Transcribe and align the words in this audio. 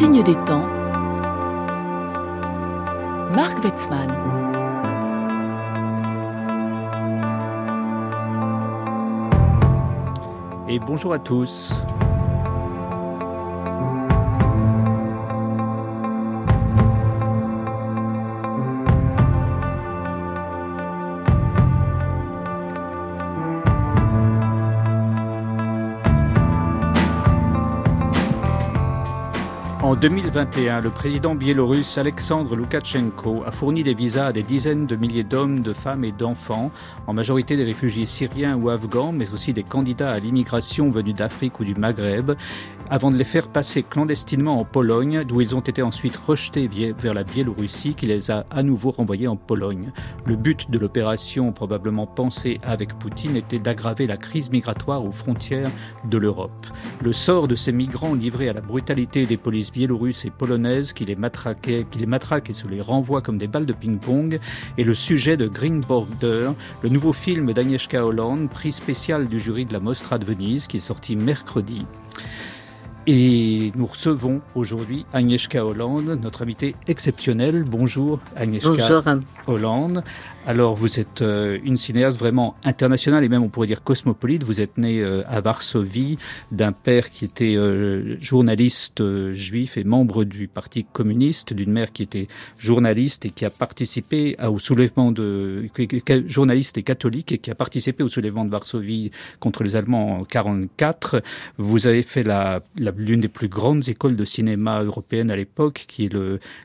signe 0.00 0.22
des 0.22 0.34
temps, 0.46 0.66
Marc 3.36 3.62
Wetzmann. 3.62 4.10
Et 10.68 10.78
bonjour 10.78 11.12
à 11.12 11.18
tous. 11.18 11.84
2021, 30.00 30.80
le 30.80 30.88
président 30.88 31.34
biélorusse 31.34 31.98
Alexandre 31.98 32.56
Loukachenko 32.56 33.44
a 33.44 33.52
fourni 33.52 33.82
des 33.82 33.92
visas 33.92 34.28
à 34.28 34.32
des 34.32 34.42
dizaines 34.42 34.86
de 34.86 34.96
milliers 34.96 35.24
d'hommes, 35.24 35.60
de 35.60 35.74
femmes 35.74 36.04
et 36.04 36.12
d'enfants, 36.12 36.70
en 37.06 37.12
majorité 37.12 37.54
des 37.58 37.64
réfugiés 37.64 38.06
syriens 38.06 38.56
ou 38.56 38.70
afghans, 38.70 39.12
mais 39.12 39.34
aussi 39.34 39.52
des 39.52 39.62
candidats 39.62 40.10
à 40.10 40.18
l'immigration 40.18 40.90
venus 40.90 41.14
d'Afrique 41.14 41.60
ou 41.60 41.64
du 41.64 41.74
Maghreb, 41.74 42.32
avant 42.90 43.12
de 43.12 43.16
les 43.16 43.24
faire 43.24 43.46
passer 43.46 43.84
clandestinement 43.84 44.58
en 44.58 44.64
Pologne, 44.64 45.22
d'où 45.24 45.40
ils 45.40 45.54
ont 45.54 45.60
été 45.60 45.80
ensuite 45.80 46.16
rejetés 46.16 46.68
vers 46.98 47.14
la 47.14 47.22
Biélorussie, 47.22 47.94
qui 47.94 48.06
les 48.06 48.32
a 48.32 48.46
à 48.50 48.64
nouveau 48.64 48.90
renvoyés 48.90 49.28
en 49.28 49.36
Pologne. 49.36 49.92
Le 50.26 50.34
but 50.34 50.68
de 50.70 50.78
l'opération, 50.78 51.52
probablement 51.52 52.08
pensée 52.08 52.60
avec 52.64 52.98
Poutine, 52.98 53.36
était 53.36 53.60
d'aggraver 53.60 54.08
la 54.08 54.16
crise 54.16 54.50
migratoire 54.50 55.04
aux 55.04 55.12
frontières 55.12 55.70
de 56.04 56.18
l'Europe. 56.18 56.66
Le 57.00 57.12
sort 57.12 57.46
de 57.46 57.54
ces 57.54 57.70
migrants 57.70 58.14
livrés 58.14 58.48
à 58.48 58.52
la 58.52 58.60
brutalité 58.60 59.24
des 59.24 59.36
polices 59.36 59.70
biélorusses 59.70 60.24
et 60.24 60.30
polonaises 60.30 60.92
qui 60.92 61.04
les, 61.04 61.14
matraquaient, 61.14 61.86
qui 61.88 62.00
les 62.00 62.06
matraquent 62.06 62.50
et 62.50 62.54
se 62.54 62.66
les 62.66 62.80
renvoient 62.80 63.22
comme 63.22 63.38
des 63.38 63.46
balles 63.46 63.66
de 63.66 63.72
ping-pong 63.72 64.40
est 64.78 64.84
le 64.84 64.94
sujet 64.94 65.36
de 65.36 65.46
Green 65.46 65.80
Border, 65.80 66.50
le 66.82 66.88
nouveau 66.88 67.12
film 67.12 67.52
d'Agnieszka 67.52 68.04
Holland, 68.04 68.50
prix 68.50 68.72
spécial 68.72 69.28
du 69.28 69.38
jury 69.38 69.64
de 69.64 69.72
la 69.72 69.80
Mostra 69.80 70.18
de 70.18 70.24
Venise, 70.24 70.66
qui 70.66 70.78
est 70.78 70.80
sorti 70.80 71.14
mercredi. 71.14 71.86
Et 73.12 73.72
nous 73.74 73.86
recevons 73.86 74.40
aujourd'hui 74.54 75.04
Agnieszka 75.12 75.66
Hollande, 75.66 76.16
notre 76.22 76.42
invitée 76.42 76.76
exceptionnelle. 76.86 77.64
Bonjour 77.64 78.20
Agnieszka 78.36 78.68
Bonjour. 78.68 79.02
Hollande. 79.48 80.04
Alors 80.46 80.74
vous 80.74 80.98
êtes 80.98 81.20
euh, 81.20 81.58
une 81.64 81.76
cinéaste 81.76 82.18
vraiment 82.18 82.56
internationale 82.64 83.22
et 83.24 83.28
même 83.28 83.42
on 83.42 83.50
pourrait 83.50 83.66
dire 83.66 83.84
cosmopolite. 83.84 84.42
Vous 84.42 84.62
êtes 84.62 84.78
née 84.78 85.02
euh, 85.02 85.22
à 85.28 85.42
Varsovie 85.42 86.16
d'un 86.50 86.72
père 86.72 87.10
qui 87.10 87.26
était 87.26 87.56
euh, 87.56 88.16
journaliste 88.22 89.02
juif 89.34 89.76
et 89.76 89.84
membre 89.84 90.24
du 90.24 90.48
Parti 90.48 90.84
communiste, 90.90 91.52
d'une 91.52 91.70
mère 91.70 91.92
qui 91.92 92.02
était 92.02 92.26
journaliste 92.58 93.26
et 93.26 93.30
qui 93.30 93.44
a 93.44 93.50
participé 93.50 94.34
au 94.42 94.58
soulèvement 94.58 95.12
de 95.12 95.66
journaliste 96.26 96.78
et 96.78 96.82
catholique 96.82 97.32
et 97.32 97.38
qui 97.38 97.50
a 97.50 97.54
participé 97.54 98.02
au 98.02 98.08
soulèvement 98.08 98.46
de 98.46 98.50
Varsovie 98.50 99.10
contre 99.40 99.62
les 99.62 99.76
Allemands 99.76 100.20
en 100.20 100.24
44. 100.24 101.22
Vous 101.58 101.86
avez 101.86 102.02
fait 102.02 102.22
la, 102.22 102.62
l'une 102.76 103.20
des 103.20 103.28
plus 103.28 103.48
grandes 103.48 103.90
écoles 103.90 104.16
de 104.16 104.24
cinéma 104.24 104.82
européennes 104.82 105.30
à 105.30 105.36
l'époque, 105.36 105.84
qui 105.86 106.06
est 106.06 106.16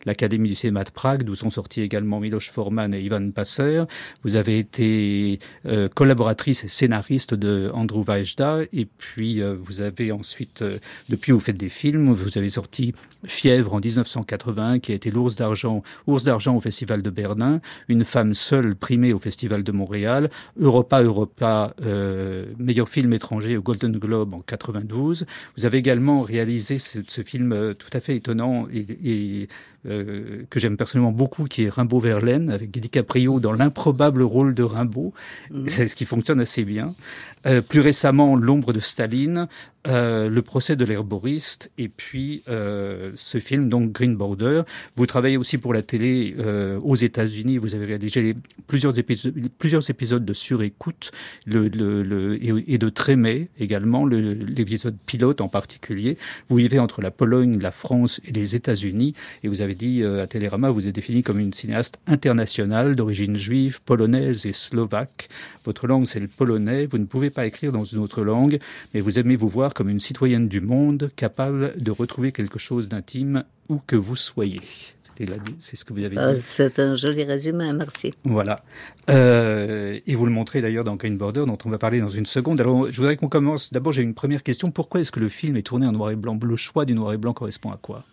l'Académie 0.06 0.48
du 0.48 0.56
cinéma 0.56 0.86
de 0.86 0.92
Prague, 0.92 1.24
d'où 1.24 1.36
sont 1.36 1.50
sortis 1.50 1.82
également 1.82 2.22
Miloš 2.22 2.50
Forman 2.50 2.94
et 2.94 3.02
Ivan 3.02 3.32
Passer. 3.32 3.75
Vous 4.24 4.36
avez 4.36 4.60
été 4.60 5.40
euh, 5.66 5.90
collaboratrice 5.90 6.64
et 6.64 6.68
scénariste 6.68 7.34
de 7.34 7.72
Andrew 7.74 8.04
Vajda. 8.04 8.60
Et 8.74 8.86
puis, 8.86 9.42
euh, 9.42 9.56
vous 9.60 9.82
avez 9.82 10.12
ensuite, 10.12 10.62
euh, 10.62 10.80
depuis, 11.10 11.32
vous 11.32 11.40
faites 11.40 11.58
des 11.58 11.70
films. 11.70 12.12
Vous 12.12 12.38
avez 12.38 12.50
sorti 12.50 12.94
Fièvre 13.26 13.74
en 13.74 13.80
1980, 13.80 14.80
qui 14.80 14.92
a 14.92 14.96
été 14.96 15.12
l'ours 15.12 15.36
d'argent, 15.36 15.84
ours 16.08 16.24
d'argent 16.24 16.56
au 16.56 16.60
Festival 16.60 17.02
de 17.02 17.10
Berlin. 17.10 17.62
Une 17.88 18.06
femme 18.06 18.34
seule 18.34 18.76
primée 18.76 19.14
au 19.14 19.20
Festival 19.20 19.64
de 19.64 19.72
Montréal. 19.72 20.30
Europa, 20.60 21.02
Europa, 21.02 21.76
meilleur 22.58 22.90
film 22.90 23.14
étranger 23.14 23.58
au 23.58 23.62
Golden 23.62 23.98
Globe 23.98 24.34
en 24.34 24.42
92. 24.42 25.26
Vous 25.58 25.66
avez 25.66 25.78
également 25.78 26.22
réalisé 26.22 26.80
ce, 26.80 27.22
film 27.26 27.74
tout 27.78 27.90
à 27.94 28.00
fait 28.00 28.16
étonnant 28.16 28.68
et 28.72 29.48
euh, 29.88 30.44
que 30.50 30.60
j'aime 30.60 30.78
personnellement 30.78 31.12
beaucoup, 31.12 31.46
qui 31.46 31.64
est 31.64 31.70
Rimbaud 31.70 32.00
Verlaine, 32.00 32.50
avec 32.50 32.72
DiCaprio 32.72 33.40
dans 33.40 33.54
l'improbable 33.54 34.24
rôle 34.24 34.54
de 34.54 34.64
Rimbaud. 34.64 35.14
C'est 35.68 35.88
ce 35.88 35.96
qui 35.96 36.06
fonctionne 36.06 36.40
assez 36.40 36.64
bien. 36.64 36.94
Euh, 37.46 37.62
plus 37.62 37.80
récemment, 37.80 38.36
L'ombre 38.36 38.74
de 38.74 38.80
Staline, 38.80 39.48
euh, 39.88 40.30
Le 40.30 40.42
procès 40.42 40.76
de 40.76 40.84
l'herboriste, 40.84 41.72
et 41.78 41.90
puis 41.90 42.42
euh, 42.50 43.12
ce 43.14 43.40
film, 43.40 43.70
donc 43.70 43.92
Green 43.92 44.16
Border. 44.16 44.64
Vous 44.96 45.06
travaillez 45.06 45.38
aussi 45.38 45.60
pour 45.60 45.76
la 45.76 45.84
télé 45.84 46.36
euh, 46.40 46.80
aux 46.80 46.96
États-Unis. 46.96 47.58
Vous 47.58 47.76
avez 47.76 47.86
rédigé 47.86 48.36
plusieurs 48.66 48.98
épisodes, 48.98 49.34
plusieurs 49.60 49.88
épisodes 49.90 50.26
de 50.26 50.34
surécoute 50.34 51.12
le, 51.46 51.68
le, 51.68 52.02
le, 52.02 52.44
et, 52.44 52.78
de 52.80 52.90
Trémé 52.90 53.50
également, 53.60 54.08
l'épisode 54.08 54.98
pilote 55.06 55.40
en 55.40 55.50
particulier. 55.50 56.18
Vous 56.50 56.56
vivez 56.56 56.80
entre 56.80 57.02
la 57.02 57.12
Pologne, 57.12 57.60
la 57.60 57.72
France 57.72 58.22
et 58.28 58.32
les 58.32 58.56
États-Unis, 58.56 59.14
et 59.44 59.48
vous 59.48 59.62
avez 59.62 59.76
dit 59.76 60.04
à 60.04 60.26
Télérama, 60.26 60.72
vous 60.72 60.88
êtes 60.88 60.96
défini 60.96 61.22
comme 61.22 61.40
une 61.40 61.54
cinéaste 61.54 62.00
internationale 62.08 62.96
d'origine 62.96 63.38
juive, 63.38 63.82
polonaise 63.86 64.46
et 64.46 64.54
slovaque. 64.54 65.30
Votre 65.64 65.88
langue, 65.88 66.08
c'est 66.08 66.20
le 66.20 66.28
polonais. 66.28 66.86
Vous 66.86 66.98
ne 66.98 67.06
pouvez 67.06 67.30
pas 67.36 67.46
écrire 67.46 67.72
dans 67.72 67.84
une 67.84 68.00
autre 68.00 68.24
langue, 68.24 68.60
mais 68.94 69.02
vous 69.02 69.20
aimez 69.20 69.36
vous 69.36 69.50
voir 69.50 69.74
comme 69.74 69.90
une 69.90 70.00
citoyenne 70.00 70.48
du 70.48 70.62
monde 70.62 71.12
capable 71.16 71.74
de 71.78 71.92
retrouver 71.92 72.32
quelque 72.32 72.58
chose 72.58 72.90
d'intime 72.90 73.44
où 73.70 73.80
que 73.86 73.96
vous 73.96 74.16
soyez. 74.16 74.62
C'est 75.60 75.76
ce 75.76 75.86
que 75.86 75.94
vous 75.94 76.04
avez 76.04 76.18
euh, 76.18 76.34
dit. 76.34 76.42
c'est 76.42 76.80
un 76.80 76.94
joli 76.94 77.24
résumé, 77.24 77.72
merci. 77.74 78.14
Voilà. 78.26 78.64
Euh, 79.10 80.00
et 80.06 80.16
vous 80.16 80.26
le 80.26 80.32
montrez 80.32 80.62
d'ailleurs 80.62 80.84
dans 80.84 80.96
Green 80.96 81.18
Border, 81.18 81.46
dont 81.48 81.58
on 81.64 81.70
va 81.70 81.78
parler 81.78 82.02
dans 82.02 82.10
une 82.10 82.26
seconde. 82.26 82.60
Alors, 82.60 82.92
je 82.92 82.98
voudrais 82.98 83.16
qu'on 83.16 83.30
commence. 83.30 83.72
D'abord, 83.72 83.94
j'ai 83.94 84.02
une 84.02 84.14
première 84.14 84.44
question. 84.44 84.72
Pourquoi 84.72 85.02
est-ce 85.02 85.12
que 85.12 85.22
le 85.22 85.30
film 85.30 85.56
est 85.56 85.62
tourné 85.62 85.88
en 85.88 85.94
noir 85.94 86.12
et 86.12 86.16
blanc? 86.16 86.38
Le 86.42 86.56
choix 86.58 86.86
du 86.86 86.94
noir 86.94 87.14
et 87.14 87.18
blanc 87.18 87.34
correspond 87.34 87.72
à 87.72 87.78
quoi? 87.82 88.04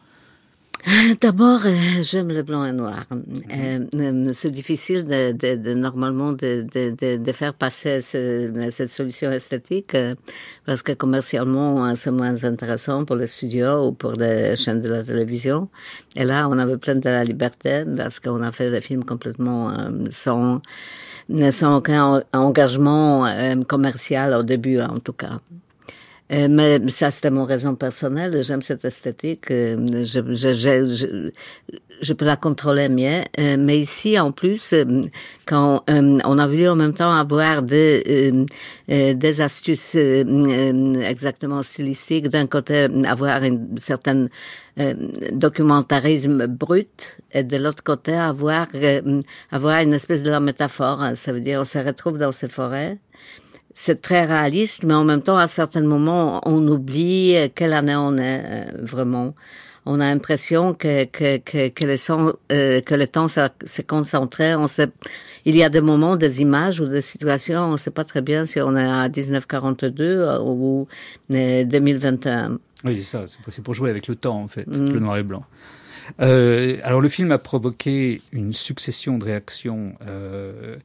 D'abord, 1.20 1.60
euh, 1.64 2.02
j'aime 2.02 2.28
le 2.28 2.42
blanc 2.42 2.64
et 2.64 2.72
noir. 2.72 3.04
Euh, 3.12 3.86
euh, 3.94 4.30
c'est 4.32 4.50
difficile 4.50 5.04
de, 5.04 5.30
de, 5.30 5.54
de 5.54 5.74
normalement 5.74 6.32
de, 6.32 6.66
de, 7.16 7.32
faire 7.32 7.54
passer 7.54 8.00
ce, 8.00 8.68
cette 8.70 8.88
solution 8.90 9.30
esthétique 9.30 9.96
parce 10.66 10.82
que 10.82 10.92
commercialement, 10.92 11.94
c'est 11.94 12.10
moins 12.10 12.42
intéressant 12.44 13.04
pour 13.04 13.14
les 13.14 13.28
studios 13.28 13.86
ou 13.88 13.92
pour 13.92 14.12
les 14.12 14.56
chaînes 14.56 14.80
de 14.80 14.88
la 14.88 15.04
télévision. 15.04 15.68
Et 16.16 16.24
là, 16.24 16.48
on 16.48 16.58
avait 16.58 16.78
plein 16.78 16.96
de 16.96 17.08
la 17.08 17.22
liberté 17.22 17.84
parce 17.96 18.18
qu'on 18.18 18.42
a 18.42 18.50
fait 18.50 18.72
des 18.72 18.80
films 18.80 19.04
complètement 19.04 19.72
sans, 20.10 20.60
sans 21.50 21.76
aucun 21.76 22.24
engagement 22.32 23.32
commercial 23.68 24.34
au 24.34 24.42
début, 24.42 24.80
en 24.80 24.98
tout 24.98 25.12
cas. 25.12 25.38
Euh, 26.32 26.48
mais 26.48 26.88
ça, 26.88 27.10
c'était 27.10 27.30
mon 27.30 27.44
raison 27.44 27.74
personnelle. 27.74 28.42
J'aime 28.42 28.62
cette 28.62 28.84
esthétique. 28.84 29.50
Euh, 29.50 30.02
je, 30.02 30.20
je, 30.32 30.52
je, 30.52 31.30
je, 32.00 32.12
peux 32.14 32.24
la 32.24 32.36
contrôler 32.36 32.88
mieux. 32.88 33.22
Euh, 33.38 33.56
mais 33.58 33.78
ici, 33.78 34.18
en 34.18 34.32
plus, 34.32 34.74
quand 35.44 35.84
on 35.88 36.38
a 36.38 36.46
voulu 36.46 36.68
en 36.68 36.76
même 36.76 36.94
temps 36.94 37.12
avoir 37.12 37.62
des, 37.62 38.32
des 38.88 39.40
astuces 39.40 39.94
exactement 39.94 41.62
stylistiques, 41.62 42.28
d'un 42.28 42.46
côté, 42.46 42.88
avoir 43.04 43.42
une 43.44 43.76
certaine 43.76 44.30
documentarisme 45.32 46.46
brut 46.46 47.18
et 47.32 47.44
de 47.44 47.58
l'autre 47.58 47.82
côté 47.84 48.14
avoir 48.14 48.68
avoir 49.50 49.82
une 49.82 49.92
espèce 49.92 50.22
de 50.22 50.30
la 50.30 50.40
métaphore 50.40 51.10
ça 51.14 51.30
veut 51.30 51.40
dire 51.40 51.60
on 51.60 51.66
se 51.66 51.76
retrouve 51.76 52.16
dans 52.16 52.32
ces 52.32 52.48
forêts 52.48 52.96
c'est 53.74 54.02
très 54.02 54.24
réaliste, 54.24 54.82
mais 54.84 54.94
en 54.94 55.04
même 55.04 55.22
temps, 55.22 55.38
à 55.38 55.46
certains 55.46 55.82
moments, 55.82 56.40
on 56.46 56.66
oublie 56.68 57.36
quelle 57.54 57.72
année 57.72 57.96
on 57.96 58.16
est 58.16 58.42
euh, 58.44 58.64
vraiment. 58.82 59.34
On 59.84 60.00
a 60.00 60.04
l'impression 60.04 60.74
que 60.74 61.04
que 61.04 61.38
que, 61.38 61.68
que 61.68 61.84
le 61.84 61.96
son, 61.96 62.34
euh, 62.52 62.80
que 62.80 62.94
le 62.94 63.08
temps 63.08 63.26
s'est 63.28 63.82
concentré. 63.84 64.54
On 64.54 64.68
sait, 64.68 64.88
il 65.44 65.56
y 65.56 65.64
a 65.64 65.68
des 65.68 65.80
moments, 65.80 66.16
des 66.16 66.40
images 66.40 66.80
ou 66.80 66.86
des 66.86 67.02
situations, 67.02 67.62
on 67.62 67.72
ne 67.72 67.76
sait 67.76 67.90
pas 67.90 68.04
très 68.04 68.22
bien 68.22 68.46
si 68.46 68.60
on 68.60 68.76
est 68.76 68.84
à 68.84 69.08
1942 69.08 70.04
euh, 70.04 70.38
ou 70.40 70.86
2021. 71.30 72.58
Oui, 72.84 73.02
c'est 73.02 73.18
ça. 73.18 73.24
C'est 73.50 73.62
pour 73.62 73.74
jouer 73.74 73.90
avec 73.90 74.06
le 74.06 74.14
temps, 74.14 74.40
en 74.40 74.48
fait, 74.48 74.66
mm. 74.66 74.92
le 74.92 75.00
noir 75.00 75.16
et 75.16 75.22
blanc. 75.22 75.44
Euh, 76.20 76.78
alors 76.82 77.00
le 77.00 77.08
film 77.08 77.32
a 77.32 77.38
provoqué 77.38 78.20
une 78.32 78.52
succession 78.52 79.18
de 79.18 79.24
réactions 79.24 79.94
euh, 80.06 80.76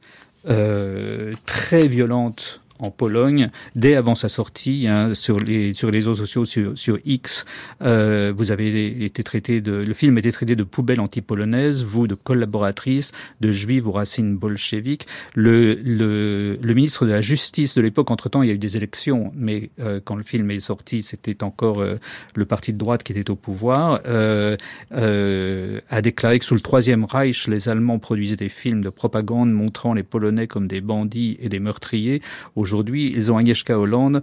euh, 0.48 1.34
très 1.46 1.88
violentes 1.88 2.60
en 2.78 2.90
Pologne 2.90 3.50
dès 3.76 3.94
avant 3.94 4.14
sa 4.14 4.28
sortie 4.28 4.86
hein, 4.86 5.14
sur 5.14 5.38
les 5.40 5.74
sur 5.74 5.90
les 5.90 5.98
réseaux 5.98 6.14
sociaux 6.14 6.44
sur, 6.44 6.78
sur 6.78 6.98
X. 7.04 7.44
Euh, 7.82 8.32
vous 8.36 8.50
avez 8.50 9.04
été 9.04 9.22
traité 9.22 9.60
de 9.60 9.72
le 9.72 9.94
film 9.94 10.18
était 10.18 10.32
traité 10.32 10.56
de 10.56 10.64
poubelle 10.64 11.00
anti-polonaise, 11.00 11.84
vous 11.84 12.06
de 12.06 12.14
collaboratrice, 12.14 13.12
de 13.40 13.52
juive 13.52 13.88
aux 13.88 13.92
racines 13.92 14.36
bolcheviques. 14.36 15.06
Le, 15.34 15.74
le, 15.74 16.58
le 16.60 16.74
ministre 16.74 17.06
de 17.06 17.12
la 17.12 17.20
Justice 17.20 17.74
de 17.74 17.82
l'époque, 17.82 18.10
entre 18.10 18.28
temps, 18.28 18.42
il 18.42 18.48
y 18.48 18.50
a 18.50 18.54
eu 18.54 18.58
des 18.58 18.76
élections, 18.76 19.32
mais 19.34 19.70
euh, 19.80 20.00
quand 20.04 20.16
le 20.16 20.22
film 20.22 20.50
est 20.50 20.60
sorti, 20.60 21.02
c'était 21.02 21.42
encore 21.42 21.80
euh, 21.80 21.96
le 22.34 22.44
parti 22.44 22.72
de 22.72 22.78
droite 22.78 23.02
qui 23.02 23.12
était 23.12 23.30
au 23.30 23.36
pouvoir, 23.36 24.00
euh, 24.06 24.56
euh, 24.92 25.80
a 25.90 26.02
déclaré 26.02 26.38
que 26.38 26.44
sous 26.44 26.54
le 26.54 26.60
Troisième 26.60 27.04
Reich, 27.04 27.48
les 27.48 27.68
Allemands 27.68 27.98
produisaient 27.98 28.36
des 28.36 28.48
films 28.48 28.82
de 28.82 28.88
propagande 28.90 29.52
montrant 29.52 29.94
les 29.94 30.02
Polonais 30.02 30.46
comme 30.46 30.68
des 30.68 30.80
bandits 30.80 31.36
et 31.40 31.48
des 31.48 31.60
meurtriers. 31.60 32.22
Aujourd'hui, 32.68 33.10
ils 33.16 33.32
ont 33.32 33.38
Agnieszka 33.38 33.78
Hollande 33.78 34.20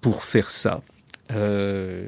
pour 0.00 0.22
faire 0.22 0.50
ça. 0.50 0.80
Euh, 1.32 2.06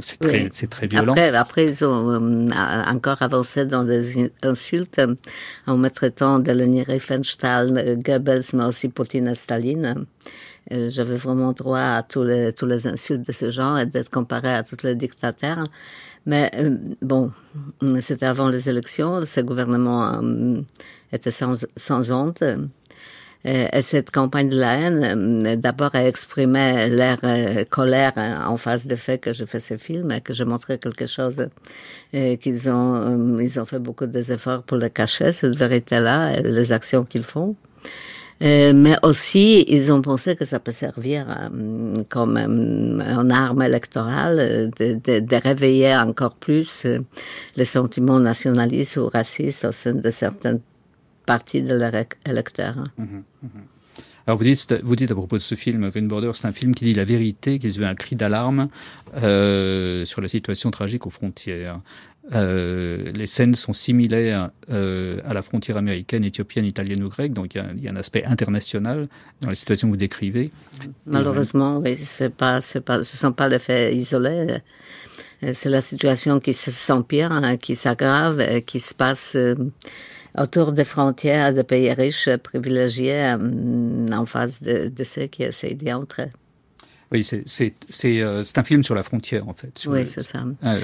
c'est 0.00 0.18
très, 0.18 0.44
Oui. 0.44 0.68
très 0.70 0.86
violent. 0.86 1.12
Après, 1.12 1.36
après, 1.36 1.66
ils 1.66 1.84
ont 1.84 2.10
euh, 2.10 2.48
encore 2.50 3.20
avancé 3.20 3.66
dans 3.66 3.84
des 3.84 4.32
insultes 4.42 4.98
euh, 4.98 5.14
en 5.66 5.76
me 5.76 5.90
traitant 5.90 6.38
de 6.38 6.50
Leni 6.50 6.82
Riefenstahl, 6.82 7.76
euh, 7.76 7.94
Goebbels, 7.96 8.42
mais 8.54 8.64
aussi 8.64 8.88
Poutine 8.88 9.28
et 9.28 9.34
Staline. 9.34 10.06
J'avais 10.70 11.16
vraiment 11.16 11.52
droit 11.52 11.78
à 11.98 12.02
tous 12.02 12.22
les, 12.24 12.52
tous 12.54 12.66
les 12.66 12.86
insultes 12.86 13.26
de 13.26 13.32
ce 13.32 13.50
genre 13.50 13.78
et 13.78 13.86
d'être 13.86 14.10
comparé 14.10 14.48
à 14.54 14.62
tous 14.62 14.82
les 14.82 14.94
dictateurs. 14.94 15.64
Mais 16.26 16.50
bon, 17.00 17.30
c'était 18.00 18.26
avant 18.26 18.48
les 18.50 18.68
élections, 18.68 19.24
ce 19.24 19.40
gouvernement 19.40 20.20
était 21.10 21.30
sans, 21.30 21.54
sans 21.76 22.10
honte. 22.10 22.42
Euh, 23.48 23.66
et 23.72 23.82
cette 23.82 24.10
campagne 24.10 24.50
de 24.50 24.58
la 24.58 24.74
haine, 24.74 25.46
euh, 25.46 25.56
d'abord, 25.56 25.94
a 25.94 26.06
exprimé 26.06 26.88
leur 26.88 27.18
euh, 27.24 27.64
colère 27.64 28.12
en 28.46 28.56
face 28.58 28.86
du 28.86 28.96
fait 28.96 29.18
que 29.18 29.32
je 29.32 29.44
fais 29.46 29.60
ce 29.60 29.76
film 29.78 30.10
et 30.12 30.20
que 30.20 30.34
je 30.34 30.44
montrais 30.44 30.78
quelque 30.78 31.06
chose 31.06 31.48
qu'ils 32.12 32.70
ont, 32.70 33.38
ils 33.38 33.60
ont 33.60 33.64
fait 33.64 33.78
beaucoup 33.78 34.06
d'efforts 34.06 34.62
pour 34.62 34.76
le 34.76 34.88
cacher, 34.88 35.32
cette 35.32 35.56
vérité-là, 35.56 36.38
et 36.38 36.42
les 36.42 36.72
actions 36.72 37.04
qu'ils 37.04 37.22
font. 37.22 37.54
Mais 38.40 38.96
aussi, 39.02 39.64
ils 39.68 39.92
ont 39.92 40.00
pensé 40.00 40.36
que 40.36 40.44
ça 40.44 40.58
peut 40.60 40.72
servir 40.72 41.50
comme 42.08 42.36
une 42.36 43.32
arme 43.32 43.62
électorale 43.62 44.70
de, 44.78 45.18
de, 45.18 45.36
réveiller 45.36 45.96
encore 45.96 46.34
plus 46.34 46.86
les 47.56 47.64
sentiments 47.64 48.20
nationalistes 48.20 48.96
ou 48.96 49.08
racistes 49.08 49.64
au 49.64 49.72
sein 49.72 49.94
de 49.94 50.10
certaines 50.10 50.60
parties 51.32 51.62
de 51.70 51.74
leurs 51.82 51.94
éc- 52.04 52.16
électeurs. 52.32 52.76
hein. 52.78 53.06
Alors 54.26 54.36
vous 54.38 54.44
dites, 54.44 54.74
vous 54.82 54.96
dites 55.00 55.10
à 55.10 55.14
propos 55.14 55.36
de 55.42 55.46
ce 55.52 55.54
film, 55.64 55.88
Green 55.90 56.06
Border, 56.12 56.32
c'est 56.34 56.46
un 56.46 56.52
film 56.60 56.74
qui 56.74 56.84
dit 56.84 56.92
la 57.02 57.04
vérité, 57.14 57.58
qui 57.58 57.68
veut 57.80 57.86
un 57.86 57.94
cri 57.94 58.14
d'alarme 58.14 58.68
euh, 59.22 60.04
sur 60.10 60.20
la 60.20 60.28
situation 60.28 60.70
tragique 60.70 61.06
aux 61.06 61.14
frontières. 61.20 61.80
Euh, 62.34 63.10
les 63.20 63.26
scènes 63.34 63.54
sont 63.54 63.72
similaires 63.72 64.50
euh, 64.70 65.18
à 65.30 65.32
la 65.32 65.42
frontière 65.42 65.78
américaine, 65.78 66.24
éthiopienne, 66.26 66.66
italienne 66.66 67.02
ou 67.02 67.08
grecque, 67.08 67.32
donc 67.32 67.54
il 67.54 67.58
y, 67.58 67.60
a, 67.62 67.66
il 67.78 67.82
y 67.82 67.88
a 67.88 67.90
un 67.90 67.96
aspect 67.96 68.22
international 68.34 69.08
dans 69.40 69.48
la 69.48 69.54
situation 69.54 69.88
que 69.88 69.92
vous 69.94 69.96
décrivez. 70.08 70.50
Malheureusement, 71.06 71.78
oui, 71.82 71.96
pas, 72.36 72.58
pas, 72.84 73.02
ce 73.02 73.16
sont 73.16 73.32
pas 73.32 73.48
les 73.48 73.58
faits 73.58 73.94
isolés. 74.04 74.58
C'est 75.58 75.70
la 75.70 75.80
situation 75.80 76.38
qui 76.40 76.52
se- 76.52 76.70
s'empire, 76.70 77.32
hein, 77.32 77.56
qui 77.56 77.74
s'aggrave, 77.76 78.60
qui 78.68 78.78
se 78.80 78.92
passe 78.92 79.34
autour 80.36 80.72
des 80.72 80.84
frontières 80.84 81.52
des 81.52 81.64
pays 81.64 81.92
riches, 81.92 82.28
privilégiés, 82.42 83.34
euh, 83.34 84.12
en 84.12 84.26
face 84.26 84.62
de, 84.62 84.88
de 84.88 85.04
ceux 85.04 85.26
qui 85.26 85.42
essayent 85.44 85.74
d'y 85.76 85.92
entrer. 85.92 86.30
Oui, 87.10 87.24
c'est 87.24 87.74
euh, 88.22 88.44
un 88.56 88.64
film 88.64 88.84
sur 88.84 88.94
la 88.94 89.02
frontière 89.02 89.48
en 89.48 89.54
fait. 89.54 89.82
Oui, 89.86 90.06
c'est 90.06 90.22
ça. 90.22 90.44
euh, 90.66 90.78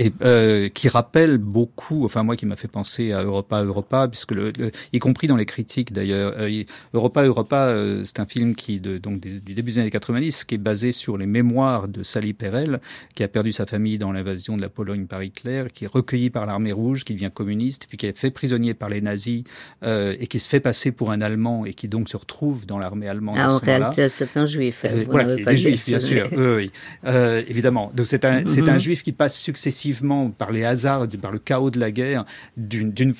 et 0.00 0.10
euh, 0.22 0.68
qui 0.70 0.88
rappelle 0.88 1.36
beaucoup, 1.36 2.06
enfin 2.06 2.22
moi 2.22 2.34
qui 2.34 2.46
m'a 2.46 2.56
fait 2.56 2.68
penser 2.68 3.12
à 3.12 3.22
Europa 3.22 3.62
Europa, 3.62 4.08
puisque 4.08 4.32
le, 4.32 4.50
le- 4.58 4.70
y 4.94 4.98
compris 4.98 5.26
dans 5.26 5.36
les 5.36 5.44
critiques 5.44 5.92
d'ailleurs, 5.92 6.32
euh, 6.38 6.62
Europa 6.94 7.22
Europa, 7.22 7.66
euh, 7.66 8.02
c'est 8.04 8.18
un 8.18 8.24
film 8.24 8.54
qui 8.54 8.80
de, 8.80 8.96
donc 8.96 9.20
des- 9.20 9.40
du 9.40 9.52
début 9.52 9.72
des 9.72 9.78
années 9.80 9.90
90, 9.90 10.44
qui 10.44 10.54
est 10.54 10.58
basé 10.58 10.92
sur 10.92 11.18
les 11.18 11.26
mémoires 11.26 11.86
de 11.86 12.02
Sally 12.02 12.32
Perel, 12.32 12.80
qui 13.14 13.22
a 13.24 13.28
perdu 13.28 13.52
sa 13.52 13.66
famille 13.66 13.98
dans 13.98 14.10
l'invasion 14.10 14.56
de 14.56 14.62
la 14.62 14.70
Pologne 14.70 15.04
par 15.06 15.22
Hitler, 15.22 15.64
qui 15.74 15.84
est 15.84 15.92
recueilli 15.92 16.30
par 16.30 16.46
l'armée 16.46 16.72
rouge, 16.72 17.04
qui 17.04 17.12
devient 17.12 17.30
communiste, 17.32 17.84
puis 17.86 17.98
qui 17.98 18.06
est 18.06 18.16
fait 18.16 18.30
prisonnier 18.30 18.72
par 18.72 18.88
les 18.88 19.02
nazis 19.02 19.44
euh, 19.84 20.16
et 20.18 20.28
qui 20.28 20.38
se 20.38 20.48
fait 20.48 20.60
passer 20.60 20.92
pour 20.92 21.10
un 21.10 21.20
Allemand 21.20 21.66
et 21.66 21.74
qui 21.74 21.88
donc 21.88 22.08
se 22.08 22.16
retrouve 22.16 22.64
dans 22.64 22.78
l'armée 22.78 23.06
allemande. 23.08 23.36
Ah, 23.38 23.52
en 23.52 23.58
réalité, 23.58 24.08
c'est 24.08 24.34
un 24.38 24.46
juif. 24.46 24.86
Euh, 24.86 25.04
voilà, 25.06 25.34
qui 25.36 25.42
est 25.42 25.44
des 25.44 25.56
juifs, 25.58 25.86
bien 25.88 26.00
sûr. 26.00 26.26
Oui. 26.32 26.70
Euh, 27.04 27.42
évidemment. 27.48 27.92
Donc 27.94 28.06
c'est 28.06 28.24
un, 28.24 28.44
c'est 28.48 28.66
un 28.66 28.74
Mhm. 28.74 28.78
juif 28.80 29.02
qui 29.02 29.12
passe 29.12 29.38
successivement 29.38 29.89
par 30.36 30.52
les 30.52 30.64
hasards, 30.64 31.06
par 31.20 31.32
le 31.32 31.38
chaos 31.38 31.70
de 31.70 31.78
la 31.78 31.90
guerre, 31.90 32.24
d'un 32.56 33.14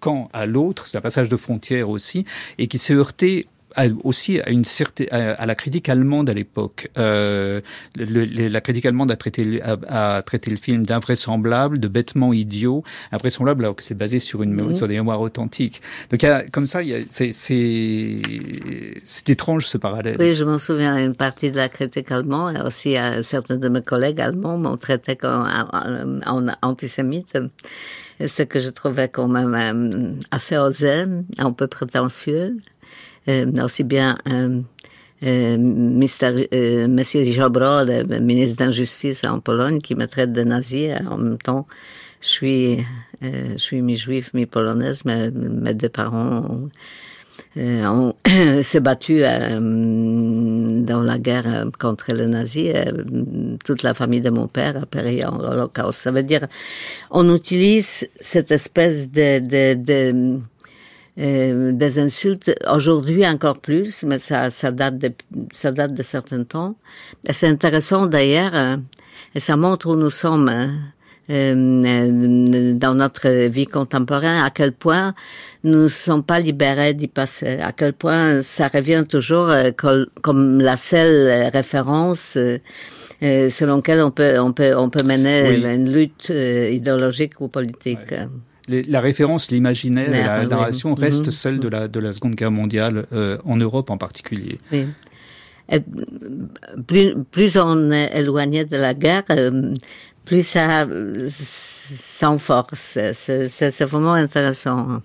camp 0.00 0.28
à 0.32 0.46
l'autre, 0.46 0.86
c'est 0.86 0.98
un 0.98 1.02
passage 1.02 1.28
de 1.28 1.36
frontière 1.36 1.88
aussi, 1.88 2.24
et 2.58 2.66
qui 2.66 2.78
s'est 2.78 2.94
heurté 2.94 3.46
à- 3.76 3.84
aussi 4.04 4.40
à 4.40 4.50
une 4.50 4.64
certaine 4.64 5.08
à, 5.10 5.32
à 5.32 5.46
la 5.46 5.54
critique 5.54 5.88
allemande 5.88 6.30
à 6.30 6.34
l'époque. 6.34 6.88
Euh, 6.98 7.60
la 7.96 8.60
critique 8.60 8.86
allemande 8.86 9.10
a 9.10 9.16
traité 9.16 9.60
a, 9.62 10.16
a 10.16 10.22
traité 10.22 10.50
le 10.50 10.56
film 10.56 10.86
d'invraisemblable, 10.86 11.78
de 11.78 11.88
bêtement 11.88 12.32
idiot, 12.32 12.84
invraisemblable 13.12 13.64
alors 13.64 13.76
que 13.76 13.82
c'est 13.82 13.94
basé 13.96 14.18
sur 14.20 14.42
une 14.42 14.54
Mhm. 14.54 14.74
sur 14.74 14.86
des 14.88 14.94
mémoires 14.94 15.20
authentiques. 15.20 15.82
Donc 16.10 16.22
il 16.22 16.26
y 16.26 16.28
a, 16.28 16.44
comme 16.52 16.66
ça, 16.66 16.80
c'est, 17.10 17.30
étrange 19.28 19.66
ce 19.66 19.78
parallèle. 19.78 20.16
Oui, 20.20 20.34
je 20.34 20.44
m'en 20.44 20.58
souviens, 20.58 20.96
une 20.98 21.14
partie 21.14 21.50
de 21.50 21.56
la 21.56 21.68
critique 21.68 22.10
allemande, 22.12 22.56
et 22.56 22.60
aussi 22.60 22.96
euh, 22.96 23.22
certains 23.22 23.56
de 23.56 23.68
mes 23.68 23.82
collègues 23.82 24.20
allemands 24.20 24.58
m'ont 24.58 24.76
traité 24.76 25.16
comme 25.16 25.46
en 26.26 26.46
antisémite, 26.62 27.36
ce 28.24 28.42
que 28.42 28.60
je 28.60 28.70
trouvais 28.70 29.08
quand 29.08 29.26
même 29.28 29.54
euh, 29.54 30.12
assez 30.30 30.56
osé, 30.56 31.04
un 31.38 31.52
peu 31.52 31.66
prétentieux, 31.66 32.56
aussi 33.28 33.84
bien 33.84 34.18
euh, 34.28 34.60
euh, 35.24 35.56
Mister, 35.58 36.48
euh, 36.52 36.88
Monsieur 36.88 37.22
Jobro, 37.24 37.84
le 37.84 38.18
ministre 38.20 38.56
d'injustice 38.58 39.24
en 39.24 39.40
Pologne, 39.40 39.80
qui 39.80 39.94
me 39.94 40.06
traite 40.06 40.32
de 40.32 40.42
nazi, 40.42 40.88
en 41.08 41.16
même 41.16 41.38
temps, 41.38 41.66
je 42.20 42.28
suis, 42.28 42.78
euh, 43.22 43.52
je 43.52 43.56
suis 43.56 43.82
mi-juif, 43.82 44.32
mi-polonaise, 44.34 45.04
mais 45.04 45.30
mes 45.30 45.74
deux 45.74 45.88
parents 45.88 46.44
ont, 46.50 46.70
euh, 47.56 47.86
ont 47.86 48.14
s'est 48.62 48.80
battu 48.80 49.24
euh, 49.24 49.58
dans 50.82 51.02
la 51.02 51.18
guerre 51.18 51.46
euh, 51.46 51.70
contre 51.78 52.12
les 52.12 52.26
nazis. 52.26 52.72
Euh, 52.74 53.56
toute 53.64 53.82
la 53.82 53.94
famille 53.94 54.20
de 54.22 54.30
mon 54.30 54.48
père 54.48 54.82
a 54.82 54.86
péri 54.86 55.24
en 55.24 55.38
Holocauste. 55.38 56.00
Ça 56.00 56.10
veut 56.10 56.22
dire, 56.22 56.46
on 57.10 57.34
utilise 57.34 58.08
cette 58.20 58.50
espèce 58.50 59.10
de, 59.10 59.38
de, 59.38 59.74
de 59.74 60.40
euh, 61.18 61.72
des 61.72 61.98
insultes 61.98 62.52
aujourd'hui 62.70 63.26
encore 63.26 63.58
plus, 63.60 64.02
mais 64.04 64.18
ça, 64.18 64.50
ça 64.50 64.70
date 64.72 64.98
de 64.98 65.12
ça 65.52 65.70
date 65.72 65.94
de 65.94 66.02
certains 66.02 66.44
temps. 66.44 66.76
Et 67.28 67.32
c'est 67.32 67.48
intéressant 67.48 68.06
d'ailleurs, 68.06 68.54
euh, 68.54 68.76
et 69.34 69.40
ça 69.40 69.56
montre 69.56 69.88
où 69.88 69.96
nous 69.96 70.10
sommes. 70.10 70.48
hein, 70.48 70.70
euh, 71.30 72.74
dans 72.74 72.94
notre 72.94 73.46
vie 73.48 73.64
contemporaine, 73.66 74.36
à 74.44 74.50
quel 74.50 74.72
point 74.72 75.14
nous 75.62 75.84
ne 75.84 75.88
sommes 75.88 76.22
pas 76.22 76.38
libérés 76.38 76.92
d'y 76.92 77.08
passer, 77.08 77.60
à 77.60 77.72
quel 77.72 77.94
point 77.94 78.42
ça 78.42 78.68
revient 78.68 79.06
toujours 79.08 79.48
euh, 79.48 79.70
comme 80.20 80.60
la 80.60 80.76
seule 80.76 81.48
référence 81.50 82.36
euh, 82.36 82.58
selon 83.48 83.76
laquelle 83.76 84.02
on 84.02 84.10
peut, 84.10 84.38
on 84.38 84.52
peut, 84.52 84.76
on 84.76 84.90
peut 84.90 85.02
mener 85.02 85.48
Oui. 85.48 85.64
une 85.64 85.90
lutte 85.90 86.28
idéologique 86.28 87.40
ou 87.40 87.48
politique. 87.48 88.12
Les- 88.68 88.82
la 88.82 89.00
référence, 89.00 89.50
l'imaginaire 89.50 90.14
et 90.14 90.22
la 90.24 90.40
Ouais, 90.40 90.46
narration 90.46 90.94
oui. 90.94 91.00
restent 91.04 91.26
Mhm. 91.26 91.32
celles 91.32 91.58
de 91.60 91.68
la, 91.68 91.86
de 91.88 92.00
la 92.00 92.12
Seconde 92.12 92.34
Guerre 92.34 92.50
mondiale, 92.50 93.06
euh, 93.12 93.36
en 93.44 93.56
Europe 93.56 93.90
en 93.90 93.98
particulier. 93.98 94.58
Oui. 94.72 94.86
Et 95.70 95.80
plus, 96.86 97.14
plus 97.30 97.56
on 97.56 97.90
est 97.90 98.10
éloigné 98.18 98.64
de 98.64 98.76
la 98.76 98.92
guerre, 98.94 99.24
euh, 99.30 99.72
plus 100.24 100.42
ça 100.46 100.82
euh, 100.82 101.26
s'enforce. 101.28 102.98
C'est 103.12 103.84
vraiment 103.84 104.12
intéressant. 104.14 105.00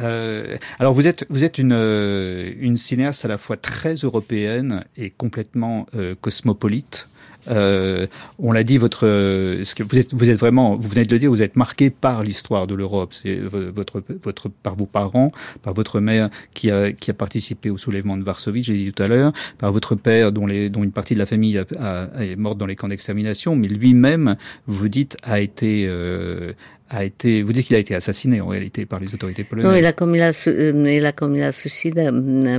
Euh, 0.00 0.56
alors 0.80 0.92
vous 0.92 1.06
êtes 1.06 1.24
vous 1.30 1.44
êtes 1.44 1.56
une 1.58 1.72
euh, 1.72 2.50
une 2.58 2.76
cinéaste 2.76 3.24
à 3.24 3.28
la 3.28 3.38
fois 3.38 3.56
très 3.56 3.94
européenne 3.94 4.84
et 4.96 5.10
complètement 5.10 5.86
euh, 5.94 6.16
cosmopolite. 6.20 7.08
Euh, 7.48 8.06
on 8.38 8.52
l'a 8.52 8.64
dit, 8.64 8.78
votre, 8.78 9.02
ce 9.06 9.74
que 9.74 9.82
vous 9.82 9.98
êtes, 9.98 10.14
vous 10.14 10.30
êtes 10.30 10.38
vraiment, 10.38 10.76
vous 10.76 10.88
venez 10.88 11.04
de 11.04 11.12
le 11.12 11.18
dire, 11.18 11.30
vous 11.30 11.42
êtes 11.42 11.56
marqué 11.56 11.90
par 11.90 12.22
l'histoire 12.22 12.66
de 12.66 12.74
l'Europe. 12.74 13.12
C'est 13.14 13.36
vo- 13.36 13.70
votre, 13.74 14.02
votre, 14.22 14.48
par 14.48 14.76
vos 14.76 14.86
parents, 14.86 15.30
par 15.62 15.74
votre 15.74 16.00
mère 16.00 16.30
qui 16.54 16.70
a, 16.70 16.92
qui 16.92 17.10
a 17.10 17.14
participé 17.14 17.70
au 17.70 17.78
soulèvement 17.78 18.16
de 18.16 18.22
Varsovie, 18.24 18.62
j'ai 18.62 18.74
dit 18.74 18.92
tout 18.92 19.02
à 19.02 19.08
l'heure, 19.08 19.32
par 19.58 19.72
votre 19.72 19.94
père 19.94 20.32
dont, 20.32 20.46
les, 20.46 20.70
dont 20.70 20.82
une 20.82 20.92
partie 20.92 21.14
de 21.14 21.18
la 21.18 21.26
famille 21.26 21.58
a, 21.58 21.64
a- 21.80 22.24
est 22.24 22.36
morte 22.36 22.58
dans 22.58 22.66
les 22.66 22.76
camps 22.76 22.88
d'extermination, 22.88 23.56
mais 23.56 23.68
lui-même, 23.68 24.36
vous 24.66 24.88
dites, 24.88 25.16
a 25.22 25.40
été, 25.40 25.84
euh, 25.86 26.52
a 26.90 27.04
été, 27.04 27.42
vous 27.42 27.52
dites 27.52 27.66
qu'il 27.66 27.76
a 27.76 27.78
été 27.78 27.94
assassiné 27.94 28.40
en 28.40 28.46
réalité 28.46 28.86
par 28.86 29.00
les 29.00 29.12
autorités 29.14 29.44
polonaises. 29.44 29.70
Non, 29.70 29.76
il 29.76 29.86
a 29.86 29.92
commis 29.92 30.18
la, 30.18 30.30
il 30.30 31.06
a 31.06 31.12
commis 31.12 31.40
la 31.40 31.52
suicide 31.52 31.94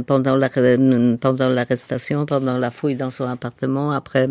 pendant 0.08 0.36
la, 0.36 0.50
pendant 0.50 1.50
l'arrestation, 1.50 2.26
pendant 2.26 2.58
la 2.58 2.72
fouille 2.72 2.96
dans 2.96 3.12
son 3.12 3.26
appartement, 3.26 3.92
après 3.92 4.28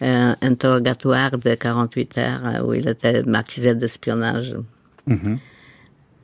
un 0.00 0.36
interrogatoire 0.40 1.38
de 1.38 1.54
48 1.54 2.18
heures 2.18 2.66
où 2.66 2.74
il 2.74 2.88
était 2.88 3.22
accusé 3.34 3.74
d'espionnage. 3.74 4.56
Mm 5.06 5.36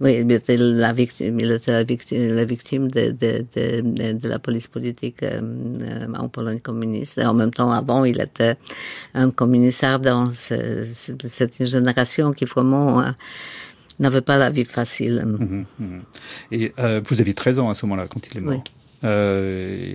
oui, 0.00 0.18
il 0.20 0.30
était 0.32 0.56
la 0.58 0.92
victime, 0.92 1.40
il 1.40 1.50
était 1.52 1.72
la 1.72 1.82
victime, 1.82 2.28
la 2.28 2.44
victime 2.44 2.90
de, 2.90 3.12
de, 3.12 3.46
de, 3.54 4.12
de, 4.12 4.28
la 4.28 4.38
police 4.38 4.66
politique 4.66 5.22
euh, 5.22 6.06
en 6.14 6.28
Pologne 6.28 6.60
communiste. 6.60 7.16
Et 7.16 7.24
en 7.24 7.32
même 7.32 7.50
temps, 7.50 7.70
avant, 7.70 8.04
il 8.04 8.20
était 8.20 8.56
un 9.14 9.30
communiste 9.30 9.84
ardent. 9.84 10.30
C'est 10.32 11.60
une 11.60 11.66
génération 11.66 12.32
qui 12.32 12.44
vraiment 12.44 13.00
euh, 13.00 13.10
n'avait 13.98 14.20
pas 14.20 14.36
la 14.36 14.50
vie 14.50 14.66
facile. 14.66 15.24
Mmh, 15.24 15.64
mmh. 15.78 16.00
Et 16.52 16.72
euh, 16.78 17.00
vous 17.02 17.20
aviez 17.20 17.32
13 17.32 17.58
ans 17.58 17.70
à 17.70 17.74
ce 17.74 17.86
moment-là, 17.86 18.06
quand 18.06 18.20
il 18.30 18.36
est 18.36 18.40
mort. 18.40 18.54
Oui. 18.54 18.60
Euh, 19.04 19.94